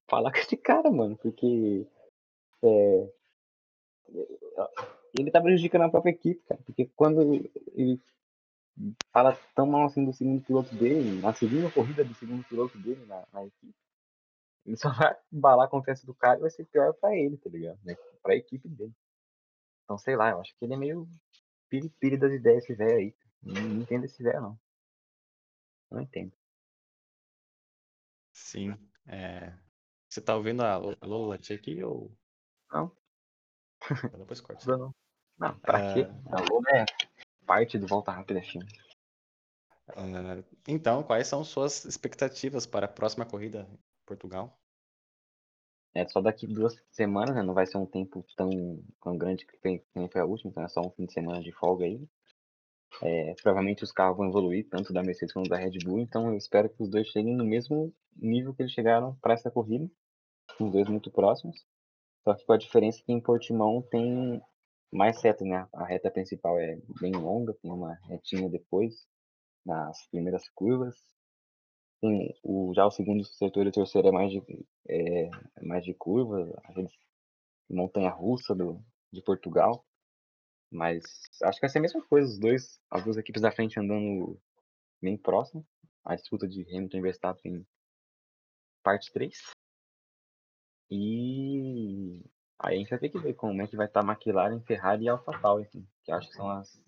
falar 0.08 0.32
com 0.32 0.38
esse 0.38 0.56
cara, 0.56 0.90
mano, 0.90 1.16
porque 1.16 1.86
é, 2.62 3.12
ele 5.18 5.30
tá 5.30 5.40
prejudicando 5.40 5.82
a 5.82 5.90
própria 5.90 6.10
equipe, 6.10 6.42
cara. 6.46 6.60
Porque 6.64 6.86
quando 6.96 7.22
ele 7.74 8.00
fala 9.12 9.36
tão 9.54 9.66
mal 9.66 9.86
assim 9.86 10.04
do 10.04 10.12
segundo 10.12 10.42
piloto 10.42 10.74
dele, 10.74 11.20
na 11.20 11.32
segunda 11.34 11.70
corrida 11.70 12.04
do 12.04 12.14
segundo 12.14 12.44
piloto 12.44 12.78
dele 12.78 13.04
na, 13.06 13.26
na 13.32 13.44
equipe, 13.44 13.74
ele 14.64 14.76
só 14.76 14.90
vai 14.92 15.16
embalar 15.32 15.66
a 15.66 15.70
confiança 15.70 16.06
do 16.06 16.14
cara 16.14 16.38
e 16.38 16.42
vai 16.42 16.50
ser 16.50 16.64
pior 16.66 16.92
pra 16.94 17.16
ele, 17.16 17.36
tá 17.36 17.50
ligado? 17.50 17.78
Né? 17.84 17.96
Pra 18.22 18.36
equipe 18.36 18.68
dele. 18.68 18.92
Então, 19.84 19.98
sei 19.98 20.16
lá, 20.16 20.30
eu 20.30 20.40
acho 20.40 20.54
que 20.56 20.64
ele 20.64 20.74
é 20.74 20.76
meio 20.76 21.08
piripiri 21.68 22.16
das 22.16 22.32
ideias 22.32 22.64
esse 22.64 22.74
velho 22.74 22.96
aí. 22.96 23.14
Não, 23.42 23.60
não 23.60 23.82
entendo 23.82 24.04
esse 24.04 24.22
velho, 24.22 24.40
não. 24.40 24.58
Não 25.90 26.00
entendo. 26.00 26.32
Sim. 28.52 28.76
É, 29.06 29.50
Você 30.10 30.20
tá 30.20 30.36
ouvindo 30.36 30.62
a 30.62 30.76
Lola 30.76 31.36
aqui 31.36 31.82
ou 31.82 32.14
Não, 32.70 32.92
depois 34.18 34.40
corta? 34.44 34.66
Bruno. 34.66 34.94
Não, 35.38 35.58
pra 35.60 35.78
Ah, 35.78 35.94
quê? 35.94 36.06
A 36.30 36.40
Lola 36.42 36.66
é 36.74 36.84
parte 37.46 37.78
do 37.78 37.86
Volta 37.86 38.12
Rápida 38.12 38.42
FM. 38.42 38.66
ah, 39.88 40.44
então, 40.68 41.02
quais 41.02 41.26
são 41.26 41.42
suas 41.42 41.86
expectativas 41.86 42.66
para 42.66 42.84
a 42.84 42.88
próxima 42.90 43.24
corrida 43.24 43.66
em 43.72 43.78
Portugal? 44.04 44.60
É 45.94 46.06
só 46.06 46.20
daqui 46.20 46.46
duas 46.46 46.74
semanas, 46.90 47.34
né? 47.34 47.42
Não 47.42 47.54
vai 47.54 47.66
ser 47.66 47.78
um 47.78 47.86
tempo 47.86 48.22
tão, 48.36 48.50
tão 49.02 49.16
grande 49.16 49.46
que 49.46 49.58
nem 49.94 50.08
foi 50.10 50.20
a 50.20 50.26
última, 50.26 50.50
então 50.50 50.62
é 50.62 50.68
só 50.68 50.82
um 50.82 50.90
fim 50.90 51.06
de 51.06 51.12
semana 51.14 51.40
de 51.42 51.52
folga 51.52 51.86
aí. 51.86 52.06
É, 53.00 53.34
provavelmente 53.42 53.84
os 53.84 53.92
carros 53.92 54.16
vão 54.16 54.28
evoluir, 54.28 54.68
tanto 54.68 54.92
da 54.92 55.02
Mercedes 55.02 55.32
quanto 55.32 55.48
da 55.48 55.56
Red 55.56 55.78
Bull, 55.84 56.00
então 56.00 56.28
eu 56.28 56.36
espero 56.36 56.68
que 56.68 56.82
os 56.82 56.90
dois 56.90 57.06
cheguem 57.08 57.34
no 57.34 57.44
mesmo 57.44 57.92
nível 58.16 58.54
que 58.54 58.62
eles 58.62 58.72
chegaram 58.72 59.16
para 59.16 59.34
essa 59.34 59.50
corrida, 59.50 59.88
os 60.60 60.70
dois 60.70 60.88
muito 60.88 61.10
próximos. 61.10 61.64
Só 62.22 62.34
que 62.34 62.44
com 62.44 62.52
a 62.52 62.58
diferença 62.58 63.02
que 63.04 63.12
em 63.12 63.20
Portimão 63.20 63.82
tem 63.90 64.40
mais 64.92 65.20
seta, 65.20 65.44
né? 65.44 65.66
A 65.72 65.84
reta 65.84 66.10
principal 66.10 66.58
é 66.58 66.78
bem 67.00 67.12
longa, 67.12 67.54
tem 67.54 67.70
uma 67.70 67.94
retinha 68.08 68.48
depois, 68.48 68.94
nas 69.64 70.06
primeiras 70.08 70.48
curvas. 70.50 70.94
Tem 72.00 72.34
o, 72.42 72.72
já 72.74 72.84
o 72.84 72.90
segundo 72.90 73.24
setor 73.24 73.66
e 73.66 73.68
o 73.70 73.72
terceiro 73.72 74.08
é 74.08 74.12
mais 74.12 74.30
de, 74.30 74.42
é, 74.88 75.30
mais 75.62 75.84
de 75.84 75.94
curva, 75.94 76.52
aqueles 76.64 76.92
montanha 77.70 78.10
russa 78.10 78.54
do, 78.54 78.78
de 79.12 79.22
Portugal. 79.22 79.84
Mas 80.72 81.04
acho 81.42 81.58
que 81.58 81.66
vai 81.66 81.70
ser 81.70 81.78
a 81.78 81.82
mesma 81.82 82.02
coisa, 82.02 82.26
os 82.26 82.38
dois, 82.38 82.80
as 82.90 83.04
duas 83.04 83.18
equipes 83.18 83.42
da 83.42 83.52
frente 83.52 83.78
andando 83.78 84.40
bem 85.00 85.18
próximo. 85.18 85.66
A 86.02 86.16
disputa 86.16 86.48
de 86.48 86.62
Hamilton 86.62 86.96
e 86.96 87.02
Verstappen 87.02 87.66
parte 88.82 89.12
3. 89.12 89.50
E 90.90 92.24
aí 92.58 92.74
a 92.74 92.78
gente 92.78 92.90
vai 92.90 92.98
ter 92.98 93.08
que 93.10 93.18
ver 93.18 93.34
como 93.34 93.60
é 93.62 93.66
que 93.66 93.76
vai 93.76 93.86
estar 93.86 94.02
McLaren, 94.02 94.60
Ferrari 94.60 95.04
e 95.04 95.08
AlphaTauri, 95.08 95.64
assim, 95.64 95.86
que 96.02 96.10
acho 96.10 96.28
que 96.28 96.34
são 96.34 96.50
as, 96.50 96.82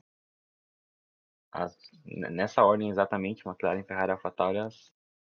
as 1.52 1.76
nessa 2.04 2.64
ordem 2.64 2.90
exatamente, 2.90 3.46
McLaren, 3.46 3.84
Ferrari 3.84 4.10
e 4.10 4.12
AlphaTauri 4.12 4.58
as 4.58 4.92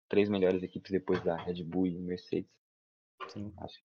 três 0.09 0.29
melhores 0.29 0.63
equipes 0.63 0.91
depois 0.91 1.23
da 1.23 1.35
Red 1.35 1.63
Bull 1.63 1.87
e 1.87 1.97
Mercedes. 1.97 2.51
Sim. 3.29 3.53
Acho. 3.57 3.81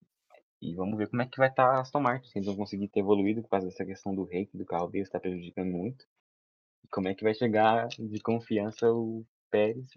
E 0.62 0.76
vamos 0.76 0.98
ver 0.98 1.10
como 1.10 1.24
é 1.24 1.28
que 1.28 1.38
vai 1.38 1.50
estar 1.50 1.66
a 1.66 1.82
Aston 1.82 2.00
Martin, 2.00 2.30
se 2.30 2.38
eles 2.38 2.46
vão 2.46 2.56
conseguir 2.56 2.88
ter 2.88 3.00
evoluído 3.00 3.42
por 3.42 3.50
causa 3.50 3.66
dessa 3.66 3.84
questão 3.84 4.14
do 4.14 4.24
rate 4.24 4.56
do 4.56 4.66
carro 4.66 4.88
deles, 4.88 5.08
está 5.08 5.20
prejudicando 5.20 5.72
muito. 5.72 6.06
E 6.84 6.88
como 6.88 7.08
é 7.08 7.16
que 7.16 7.24
vai 7.24 7.34
chegar 7.34 7.88
de 7.88 8.20
confiança 8.20 8.92
o 8.92 9.26
Pérez, 9.50 9.90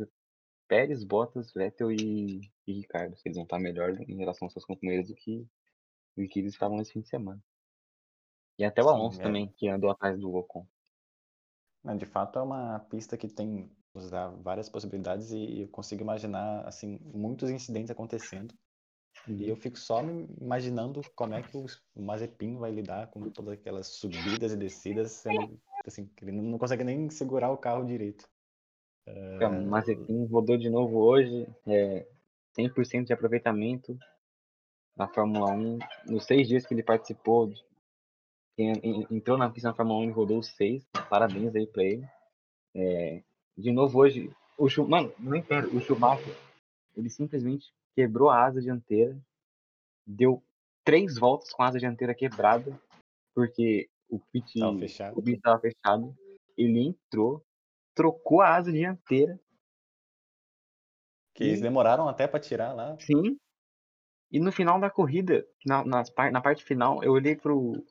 Pérez, 0.67 1.05
Bottas, 1.05 1.53
Vettel 1.53 1.93
e, 1.93 2.41
e 2.67 2.73
Ricardo, 2.73 3.15
se 3.17 3.29
eles 3.29 3.37
vão 3.37 3.45
estar 3.45 3.59
melhor 3.59 3.91
em 4.01 4.17
relação 4.17 4.47
aos 4.47 4.53
seus 4.53 4.65
companheiros 4.65 5.09
do 5.09 5.15
que, 5.15 5.47
do 6.17 6.27
que 6.27 6.39
eles 6.41 6.55
estavam 6.55 6.79
nesse 6.79 6.93
fim 6.93 7.01
de 7.01 7.09
semana. 7.09 7.43
E 8.59 8.65
até 8.65 8.83
o 8.83 8.89
Sim, 8.89 8.95
Alonso 8.95 9.21
é. 9.21 9.23
também, 9.23 9.53
que 9.57 9.69
andou 9.69 9.91
atrás 9.91 10.19
do 10.19 10.35
Ocon. 10.35 10.67
De 11.99 12.07
fato, 12.07 12.39
é 12.39 12.43
uma 12.43 12.81
pista 12.89 13.19
que 13.19 13.29
tem 13.29 13.71
várias 14.43 14.71
possibilidades 14.71 15.31
e 15.31 15.61
eu 15.61 15.69
consigo 15.69 16.03
imaginar 16.03 16.67
assim 16.67 16.99
muitos 17.03 17.51
incidentes 17.51 17.91
acontecendo. 17.91 18.55
E 19.29 19.49
eu 19.49 19.57
fico 19.57 19.79
só 19.79 20.03
imaginando 20.41 21.01
como 21.15 21.35
é 21.35 21.43
que 21.43 21.57
o 21.57 21.67
Mazepin 22.03 22.57
vai 22.59 22.71
lidar 22.71 23.07
com 23.09 23.29
todas 23.31 23.55
aquelas 23.55 23.87
subidas 23.87 24.53
e 24.53 24.57
descidas, 24.57 25.12
sendo 25.12 25.59
assim, 25.87 26.09
ele 26.21 26.33
não 26.33 26.59
consegue 26.59 26.85
nem 26.85 27.09
segurar 27.09 27.51
o 27.51 27.57
carro 27.57 27.85
direito. 27.87 28.29
O 29.65 29.67
Mazepin 29.67 30.27
rodou 30.27 30.57
de 30.57 30.69
novo 30.69 30.99
hoje, 30.99 31.47
é, 31.67 32.07
100% 32.59 33.07
de 33.07 33.12
aproveitamento 33.12 33.99
na 34.97 35.09
Fórmula 35.09 35.51
1. 35.53 35.79
Nos 36.07 36.25
seis 36.25 36.47
dias 36.47 36.67
que 36.67 36.75
ele 36.75 36.83
participou, 36.83 37.53
entrou 38.57 39.37
na 39.37 39.51
pista 39.51 39.69
na 39.69 39.75
Fórmula 39.75 40.01
1 40.01 40.05
e 40.05 40.12
rodou 40.12 40.39
os 40.39 40.49
seis. 40.49 40.87
Parabéns 41.09 41.55
aí 41.55 41.67
pra 41.67 41.83
ele. 41.83 42.07
É, 42.75 43.23
de 43.57 43.73
novo 43.73 43.99
hoje, 43.99 44.31
o 44.59 44.69
Schu- 44.69 44.87
mano, 44.89 45.12
não 45.19 45.37
entendo, 45.37 45.75
o 45.77 45.81
Schumacher, 45.81 46.35
ele 46.97 47.09
simplesmente 47.11 47.73
quebrou 47.95 48.29
a 48.31 48.45
asa 48.45 48.61
dianteira, 48.61 49.19
deu 50.07 50.43
três 50.85 51.17
voltas 51.17 51.53
com 51.53 51.63
a 51.63 51.69
asa 51.69 51.79
dianteira 51.79 52.15
quebrada, 52.15 52.79
porque 53.35 53.89
o 54.09 54.19
pit, 54.19 54.61
o 54.63 55.23
pit 55.23 55.37
estava 55.37 55.59
fechado. 55.61 56.17
Ele 56.57 56.81
entrou, 56.89 57.45
trocou 57.95 58.41
a 58.41 58.55
asa 58.55 58.71
dianteira, 58.73 59.41
Que 61.35 61.43
eles 61.45 61.59
E- 61.59 61.63
demoraram 61.63 62.09
até 62.09 62.29
para 62.29 62.39
tirar 62.39 62.73
lá. 62.73 62.97
sim. 63.01 63.37
E 64.31 64.39
no 64.39 64.53
final 64.53 64.81
da 64.81 64.89
corrida, 64.91 65.47
na, 65.67 65.85
nas 65.85 66.13
na 66.33 66.41
parte 66.41 66.65
final, 66.65 67.03
eu 67.03 67.13
olhei 67.13 67.35
pro, 67.37 67.85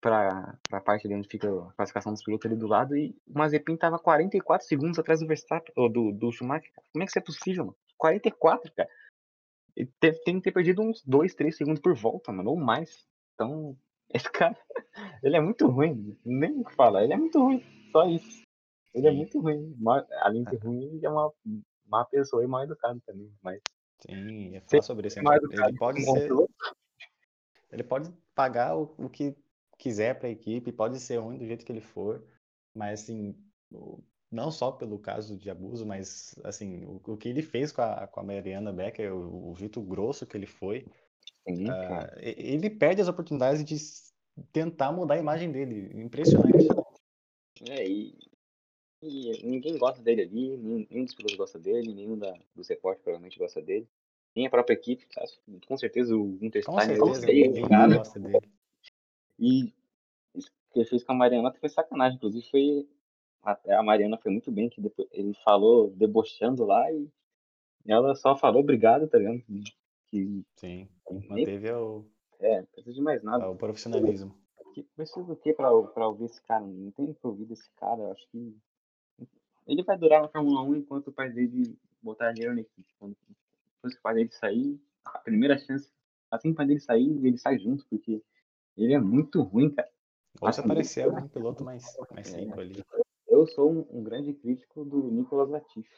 pra, 0.00 0.58
pra 0.68 0.80
parte 0.80 1.06
ali 1.06 1.14
onde 1.14 1.28
fica 1.28 1.48
a 1.48 1.72
classificação 1.72 2.12
dos 2.12 2.24
pilotos 2.24 2.46
ali 2.46 2.56
do 2.58 2.66
lado 2.66 2.96
e 2.96 3.16
o 3.26 3.38
Mazepin 3.38 3.76
tava 3.76 3.98
44 3.98 4.66
segundos 4.66 4.98
atrás 4.98 5.20
do 5.20 5.26
Verstappen, 5.26 5.72
ou 5.76 5.88
do, 5.88 6.12
do 6.12 6.30
Schumacher. 6.32 6.72
Como 6.92 7.02
é 7.02 7.06
que 7.06 7.10
isso 7.10 7.18
é 7.18 7.22
possível, 7.22 7.66
mano? 7.66 7.76
44, 7.96 8.72
cara. 8.74 8.88
Ele 9.76 9.90
te- 10.00 10.12
tem 10.24 10.36
que 10.36 10.42
ter 10.42 10.52
perdido 10.52 10.82
uns 10.82 11.02
2, 11.04 11.34
3 11.34 11.56
segundos 11.56 11.80
por 11.80 11.94
volta, 11.94 12.30
mano, 12.32 12.50
ou 12.50 12.56
mais. 12.56 13.06
Então, 13.34 13.76
esse 14.12 14.30
cara, 14.30 14.56
ele 15.22 15.36
é 15.36 15.40
muito 15.40 15.66
ruim. 15.66 16.18
Nem 16.24 16.60
o 16.60 16.64
que 16.64 16.74
falar, 16.74 17.04
ele 17.04 17.12
é 17.14 17.16
muito 17.16 17.38
ruim. 17.38 17.62
Só 17.90 18.06
isso. 18.06 18.42
Ele 18.94 19.06
é 19.06 19.10
Sim. 19.10 19.16
muito 19.16 19.40
ruim. 19.40 19.76
Além 20.20 20.44
de 20.44 20.50
ser 20.50 20.64
ruim, 20.64 20.84
ele 20.96 21.06
é 21.06 21.10
uma 21.10 21.32
má 21.86 22.04
pessoa 22.04 22.44
e 22.44 22.46
mal 22.46 22.62
educado 22.64 23.00
também. 23.06 23.32
Mas 23.42 23.60
Sim, 24.00 24.60
falar 24.66 24.82
sobre 24.82 25.08
isso. 25.08 25.22
mais 25.22 25.40
Ele 25.50 25.78
pode 25.78 26.02
ser, 26.04 26.30
ele 27.70 27.82
pode 27.82 28.12
pagar 28.34 28.76
o, 28.76 28.94
o 28.98 29.08
que 29.08 29.34
quiser 29.78 30.18
para 30.18 30.28
a 30.28 30.30
equipe, 30.30 30.70
pode 30.72 31.00
ser 31.00 31.16
ruim 31.16 31.38
do 31.38 31.46
jeito 31.46 31.64
que 31.64 31.72
ele 31.72 31.80
for, 31.80 32.22
mas 32.74 33.02
assim, 33.02 33.34
o- 33.70 34.02
não 34.32 34.50
só 34.50 34.72
pelo 34.72 34.98
caso 34.98 35.36
de 35.36 35.50
abuso, 35.50 35.84
mas 35.84 36.34
assim, 36.42 36.84
o, 36.84 37.00
o 37.06 37.16
que 37.16 37.28
ele 37.28 37.42
fez 37.42 37.70
com 37.70 37.82
a, 37.82 38.06
com 38.06 38.20
a 38.20 38.24
Mariana 38.24 38.72
Becker, 38.72 39.14
o, 39.14 39.52
o 39.52 39.56
jeito 39.56 39.80
grosso 39.82 40.26
que 40.26 40.36
ele 40.36 40.46
foi, 40.46 40.86
Sim, 41.46 41.66
e- 42.20 42.54
ele 42.54 42.70
perde 42.70 43.02
as 43.02 43.08
oportunidades 43.08 43.62
de 43.64 43.76
tentar 44.52 44.90
mudar 44.90 45.14
a 45.14 45.18
imagem 45.18 45.52
dele. 45.52 45.90
Impressionante. 45.94 46.68
É, 47.68 47.86
e, 47.86 48.16
e 49.02 49.44
ninguém 49.44 49.76
gosta 49.76 50.02
dele 50.02 50.22
ali, 50.22 50.56
nenhum, 50.56 50.86
nenhum 50.90 51.04
dos 51.04 51.14
pilotos 51.14 51.36
gosta 51.36 51.58
dele, 51.58 51.92
nenhum 51.92 52.16
da, 52.16 52.34
dos 52.54 52.68
repórteres 52.68 53.04
provavelmente 53.04 53.38
gosta 53.38 53.60
dele. 53.60 53.86
nem 54.34 54.46
a 54.46 54.50
própria 54.50 54.74
equipe, 54.74 55.06
tá? 55.08 55.22
com 55.66 55.76
certeza 55.76 56.16
o 56.16 56.38
cara. 57.68 57.96
gosta 57.96 58.18
dele. 58.18 58.48
E 59.38 59.72
isso 60.34 60.50
que 60.72 60.78
ele 60.78 60.88
fez 60.88 61.04
com 61.04 61.12
a 61.12 61.16
Mariana 61.16 61.52
foi 61.52 61.68
sacanagem. 61.68 62.16
Inclusive, 62.16 62.48
foi. 62.50 62.88
Até 63.42 63.74
a 63.74 63.82
Mariana 63.82 64.18
foi 64.18 64.30
muito 64.30 64.50
bem, 64.52 64.68
que 64.68 64.80
depois 64.80 65.08
ele 65.10 65.34
falou 65.44 65.90
debochando 65.90 66.64
lá 66.64 66.90
e 66.92 67.08
ela 67.86 68.14
só 68.14 68.36
falou 68.36 68.60
obrigado, 68.60 69.08
tá 69.08 69.18
ligado? 69.18 69.42
Que 70.10 70.44
Sim, 70.56 70.88
nem 71.10 71.28
manteve 71.28 71.72
o, 71.72 72.04
é, 72.42 72.58
não 72.60 72.66
precisa 72.66 72.94
de 72.94 73.00
mais 73.00 73.22
nada. 73.22 73.48
o 73.48 73.56
profissionalismo. 73.56 74.34
Que 74.74 74.82
precisa 74.96 75.24
do 75.24 75.36
que 75.36 75.52
pra, 75.52 75.70
pra 75.82 76.08
ouvir 76.08 76.24
esse 76.24 76.42
cara? 76.42 76.64
Não 76.64 76.90
tem 76.90 77.12
que 77.12 77.26
ouvir 77.26 77.44
desse 77.44 77.70
cara. 77.76 78.02
Eu 78.02 78.12
acho 78.12 78.26
que. 78.30 78.56
Ele 79.66 79.82
vai 79.84 79.96
durar 79.96 80.22
na 80.22 80.28
Fórmula 80.28 80.62
1 80.62 80.76
enquanto 80.76 81.08
o 81.08 81.12
pai 81.12 81.30
dele 81.30 81.78
botar 82.02 82.32
dinheiro 82.32 82.54
na 82.54 82.62
equipe. 82.62 82.88
Quando 82.98 83.16
depois 83.76 83.94
que 83.94 84.00
o 84.00 84.02
pai 84.02 84.14
dele 84.14 84.30
sair, 84.32 84.80
a 85.04 85.18
primeira 85.18 85.56
chance, 85.58 85.88
assim 86.30 86.48
que 86.48 86.54
o 86.54 86.56
pai 86.56 86.66
dele 86.66 86.80
sair, 86.80 87.24
ele 87.24 87.38
sai 87.38 87.58
junto, 87.58 87.86
porque 87.88 88.22
ele 88.76 88.92
é 88.92 88.98
muito 88.98 89.40
ruim, 89.42 89.70
cara. 89.70 89.88
Ou 90.40 90.52
se 90.52 90.58
Assim, 90.58 90.68
aparecer 90.68 91.04
algum 91.04 91.28
piloto 91.28 91.62
mais, 91.62 91.96
mais 92.12 92.34
rico 92.34 92.60
ali. 92.60 92.84
Eu 93.42 93.46
sou 93.48 93.72
um, 93.72 93.84
um 93.90 94.04
grande 94.04 94.32
crítico 94.32 94.84
do 94.84 95.10
Nicolas 95.10 95.50
Latifi. 95.50 95.90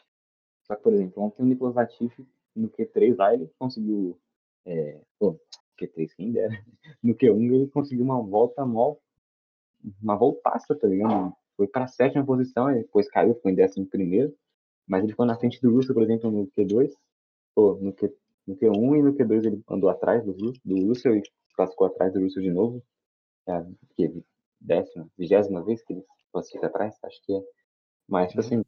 Só 0.67 0.75
que, 0.75 0.83
por 0.83 0.95
exemplo, 0.95 1.23
ontem 1.23 1.43
o 1.43 1.45
Nicolas 1.45 1.75
Latifi 1.75 2.27
no 2.57 2.71
Q3 2.71 3.17
lá 3.19 3.35
ele 3.35 3.51
conseguiu. 3.59 4.19
É, 4.65 4.99
pô, 5.19 5.39
Q3 5.79 6.09
quem 6.17 6.33
dera. 6.33 6.55
No 7.03 7.15
Q1 7.15 7.53
ele 7.53 7.67
conseguiu 7.69 8.03
uma 8.03 8.23
volta 8.23 8.65
mó. 8.65 8.97
Uma 10.03 10.17
voltaça, 10.17 10.75
tá 10.75 10.89
ligado? 10.89 11.37
Foi 11.55 11.69
pra 11.69 11.87
sétima 11.87 12.25
posição, 12.25 12.67
aí 12.67 12.79
depois 12.79 13.11
caiu, 13.11 13.35
ficou 13.35 13.51
em 13.51 13.55
décimo 13.55 13.85
primeiro. 13.85 14.35
Mas 14.87 15.03
ele 15.03 15.13
ficou 15.13 15.27
na 15.27 15.37
frente 15.37 15.61
do 15.61 15.71
Russell, 15.71 15.93
por 15.93 16.03
exemplo, 16.03 16.31
no 16.31 16.47
Q2. 16.47 16.95
Pô, 17.55 17.75
no, 17.75 17.93
Q, 17.93 18.11
no 18.47 18.57
Q1 18.57 18.99
e 18.99 19.03
no 19.03 19.13
Q2 19.13 19.45
ele 19.45 19.63
andou 19.69 19.91
atrás 19.91 20.25
do, 20.25 20.33
do 20.33 20.87
Russell 20.87 21.17
e 21.17 21.23
classificou 21.55 21.89
atrás 21.89 22.11
do 22.15 22.23
Russell 22.23 22.43
de 22.43 22.51
novo. 22.51 22.83
É 23.47 23.53
a 23.53 23.67
vigésima 25.19 25.63
vez 25.63 25.83
que 25.83 25.93
ele 25.93 26.05
classifica 26.35 26.67
atrás, 26.67 26.99
acho 27.05 27.23
que 27.23 27.35
é. 27.35 27.41
Mas, 28.09 28.29
tipo 28.33 28.41
Uhum. 28.43 28.47
assim, 28.47 28.65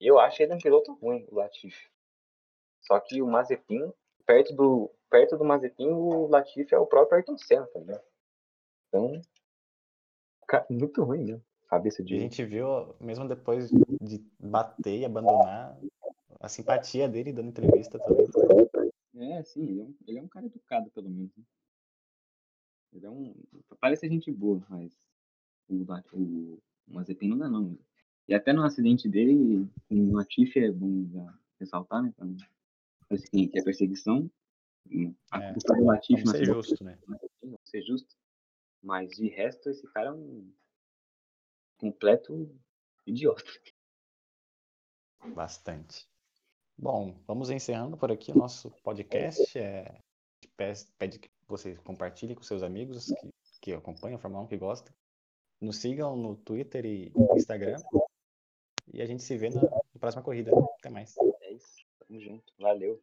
eu 0.00 0.18
acho 0.18 0.42
ele 0.42 0.54
um 0.54 0.58
piloto 0.58 0.94
ruim, 0.94 1.26
o 1.30 1.34
Latifi. 1.34 1.90
Só 2.80 2.98
que 3.00 3.20
o 3.20 3.26
Mazepin, 3.26 3.92
perto 4.24 4.54
do, 4.54 4.90
perto 5.10 5.36
do 5.36 5.44
Mazepin, 5.44 5.88
o 5.88 6.28
Latifi 6.28 6.74
é 6.74 6.78
o 6.78 6.86
próprio 6.86 7.16
Ayrton 7.16 7.36
Senna, 7.36 7.66
tá 7.66 7.78
ligado? 7.80 8.04
Então, 8.88 9.20
muito 10.70 11.02
ruim, 11.02 11.24
né? 11.32 11.40
Cabeça 11.68 12.00
E 12.00 12.04
a 12.04 12.06
de. 12.06 12.18
gente 12.20 12.44
viu, 12.44 12.94
mesmo 12.98 13.28
depois 13.28 13.68
de 13.68 14.18
bater 14.40 15.00
e 15.00 15.04
abandonar, 15.04 15.78
a 16.40 16.48
simpatia 16.48 17.06
dele 17.08 17.32
dando 17.32 17.48
entrevista 17.48 17.98
também. 17.98 18.26
É, 19.16 19.42
sim, 19.42 19.66
ele 19.68 19.80
é 19.80 19.84
um, 19.84 19.94
ele 20.06 20.18
é 20.18 20.22
um 20.22 20.28
cara 20.28 20.46
educado, 20.46 20.90
pelo 20.92 21.10
menos. 21.10 21.36
né? 21.36 21.44
Ele 22.94 23.04
é 23.04 23.10
um. 23.10 23.34
Parece 23.80 24.08
gente 24.08 24.30
boa, 24.32 24.64
mas 24.70 24.96
o, 25.68 25.84
La- 25.86 26.04
o, 26.12 26.58
o 26.88 26.94
Mazepin 26.94 27.28
não 27.28 27.38
dá, 27.38 27.48
não. 27.48 27.78
E 28.28 28.34
até 28.34 28.52
no 28.52 28.62
acidente 28.62 29.08
dele, 29.08 29.66
com 29.88 29.94
o 29.94 30.12
Latifi 30.12 30.58
é 30.60 30.70
bom 30.70 31.06
já 31.10 31.38
ressaltar, 31.58 32.02
né? 32.02 32.12
Não 32.18 32.36
parecer 33.08 33.30
que 33.30 33.48
que 33.48 33.58
é 33.58 33.62
perseguição. 33.64 34.30
Hum, 34.90 35.14
A 35.30 35.42
É, 35.42 35.52
culpa 35.54 35.74
do 35.74 35.84
Latifi 35.84 36.22
Vamos 36.22 36.38
ser 36.38 36.44
justo, 36.46 36.84
né? 36.84 36.98
Vamos 37.06 37.58
ser 37.64 37.82
justo. 37.82 38.16
Mas 38.82 39.10
de 39.10 39.28
resto, 39.28 39.70
esse 39.70 39.86
cara 39.88 40.10
é 40.10 40.12
um 40.12 40.52
completo 41.78 42.54
idiota. 43.06 43.42
Bastante. 45.34 46.06
Bom, 46.76 47.18
vamos 47.26 47.50
encerrando 47.50 47.96
por 47.96 48.12
aqui 48.12 48.30
o 48.30 48.36
nosso 48.36 48.70
podcast. 48.82 49.58
É, 49.58 50.00
a 50.40 50.52
pede, 50.96 51.18
que 51.18 51.30
você 51.46 51.74
compartilhe 51.76 52.34
com 52.36 52.42
seus 52.42 52.62
amigos 52.62 53.06
que, 53.06 53.30
que 53.60 53.72
acompanham 53.72 54.16
a 54.16 54.20
Fórmula 54.20 54.44
1, 54.44 54.46
que 54.46 54.56
gostam. 54.56 54.94
Nos 55.60 55.78
sigam 55.78 56.16
no 56.16 56.36
Twitter 56.36 56.84
e 56.86 57.12
Instagram. 57.34 57.76
E 58.92 59.02
a 59.02 59.06
gente 59.06 59.22
se 59.22 59.36
vê 59.36 59.50
na, 59.50 59.60
próxima 59.98 60.22
corrida. 60.22 60.52
Até 60.78 60.88
mais. 60.88 61.16
É 61.42 61.52
isso. 61.52 61.84
Tamo 61.98 62.20
junto. 62.20 62.52
Valeu. 62.58 63.02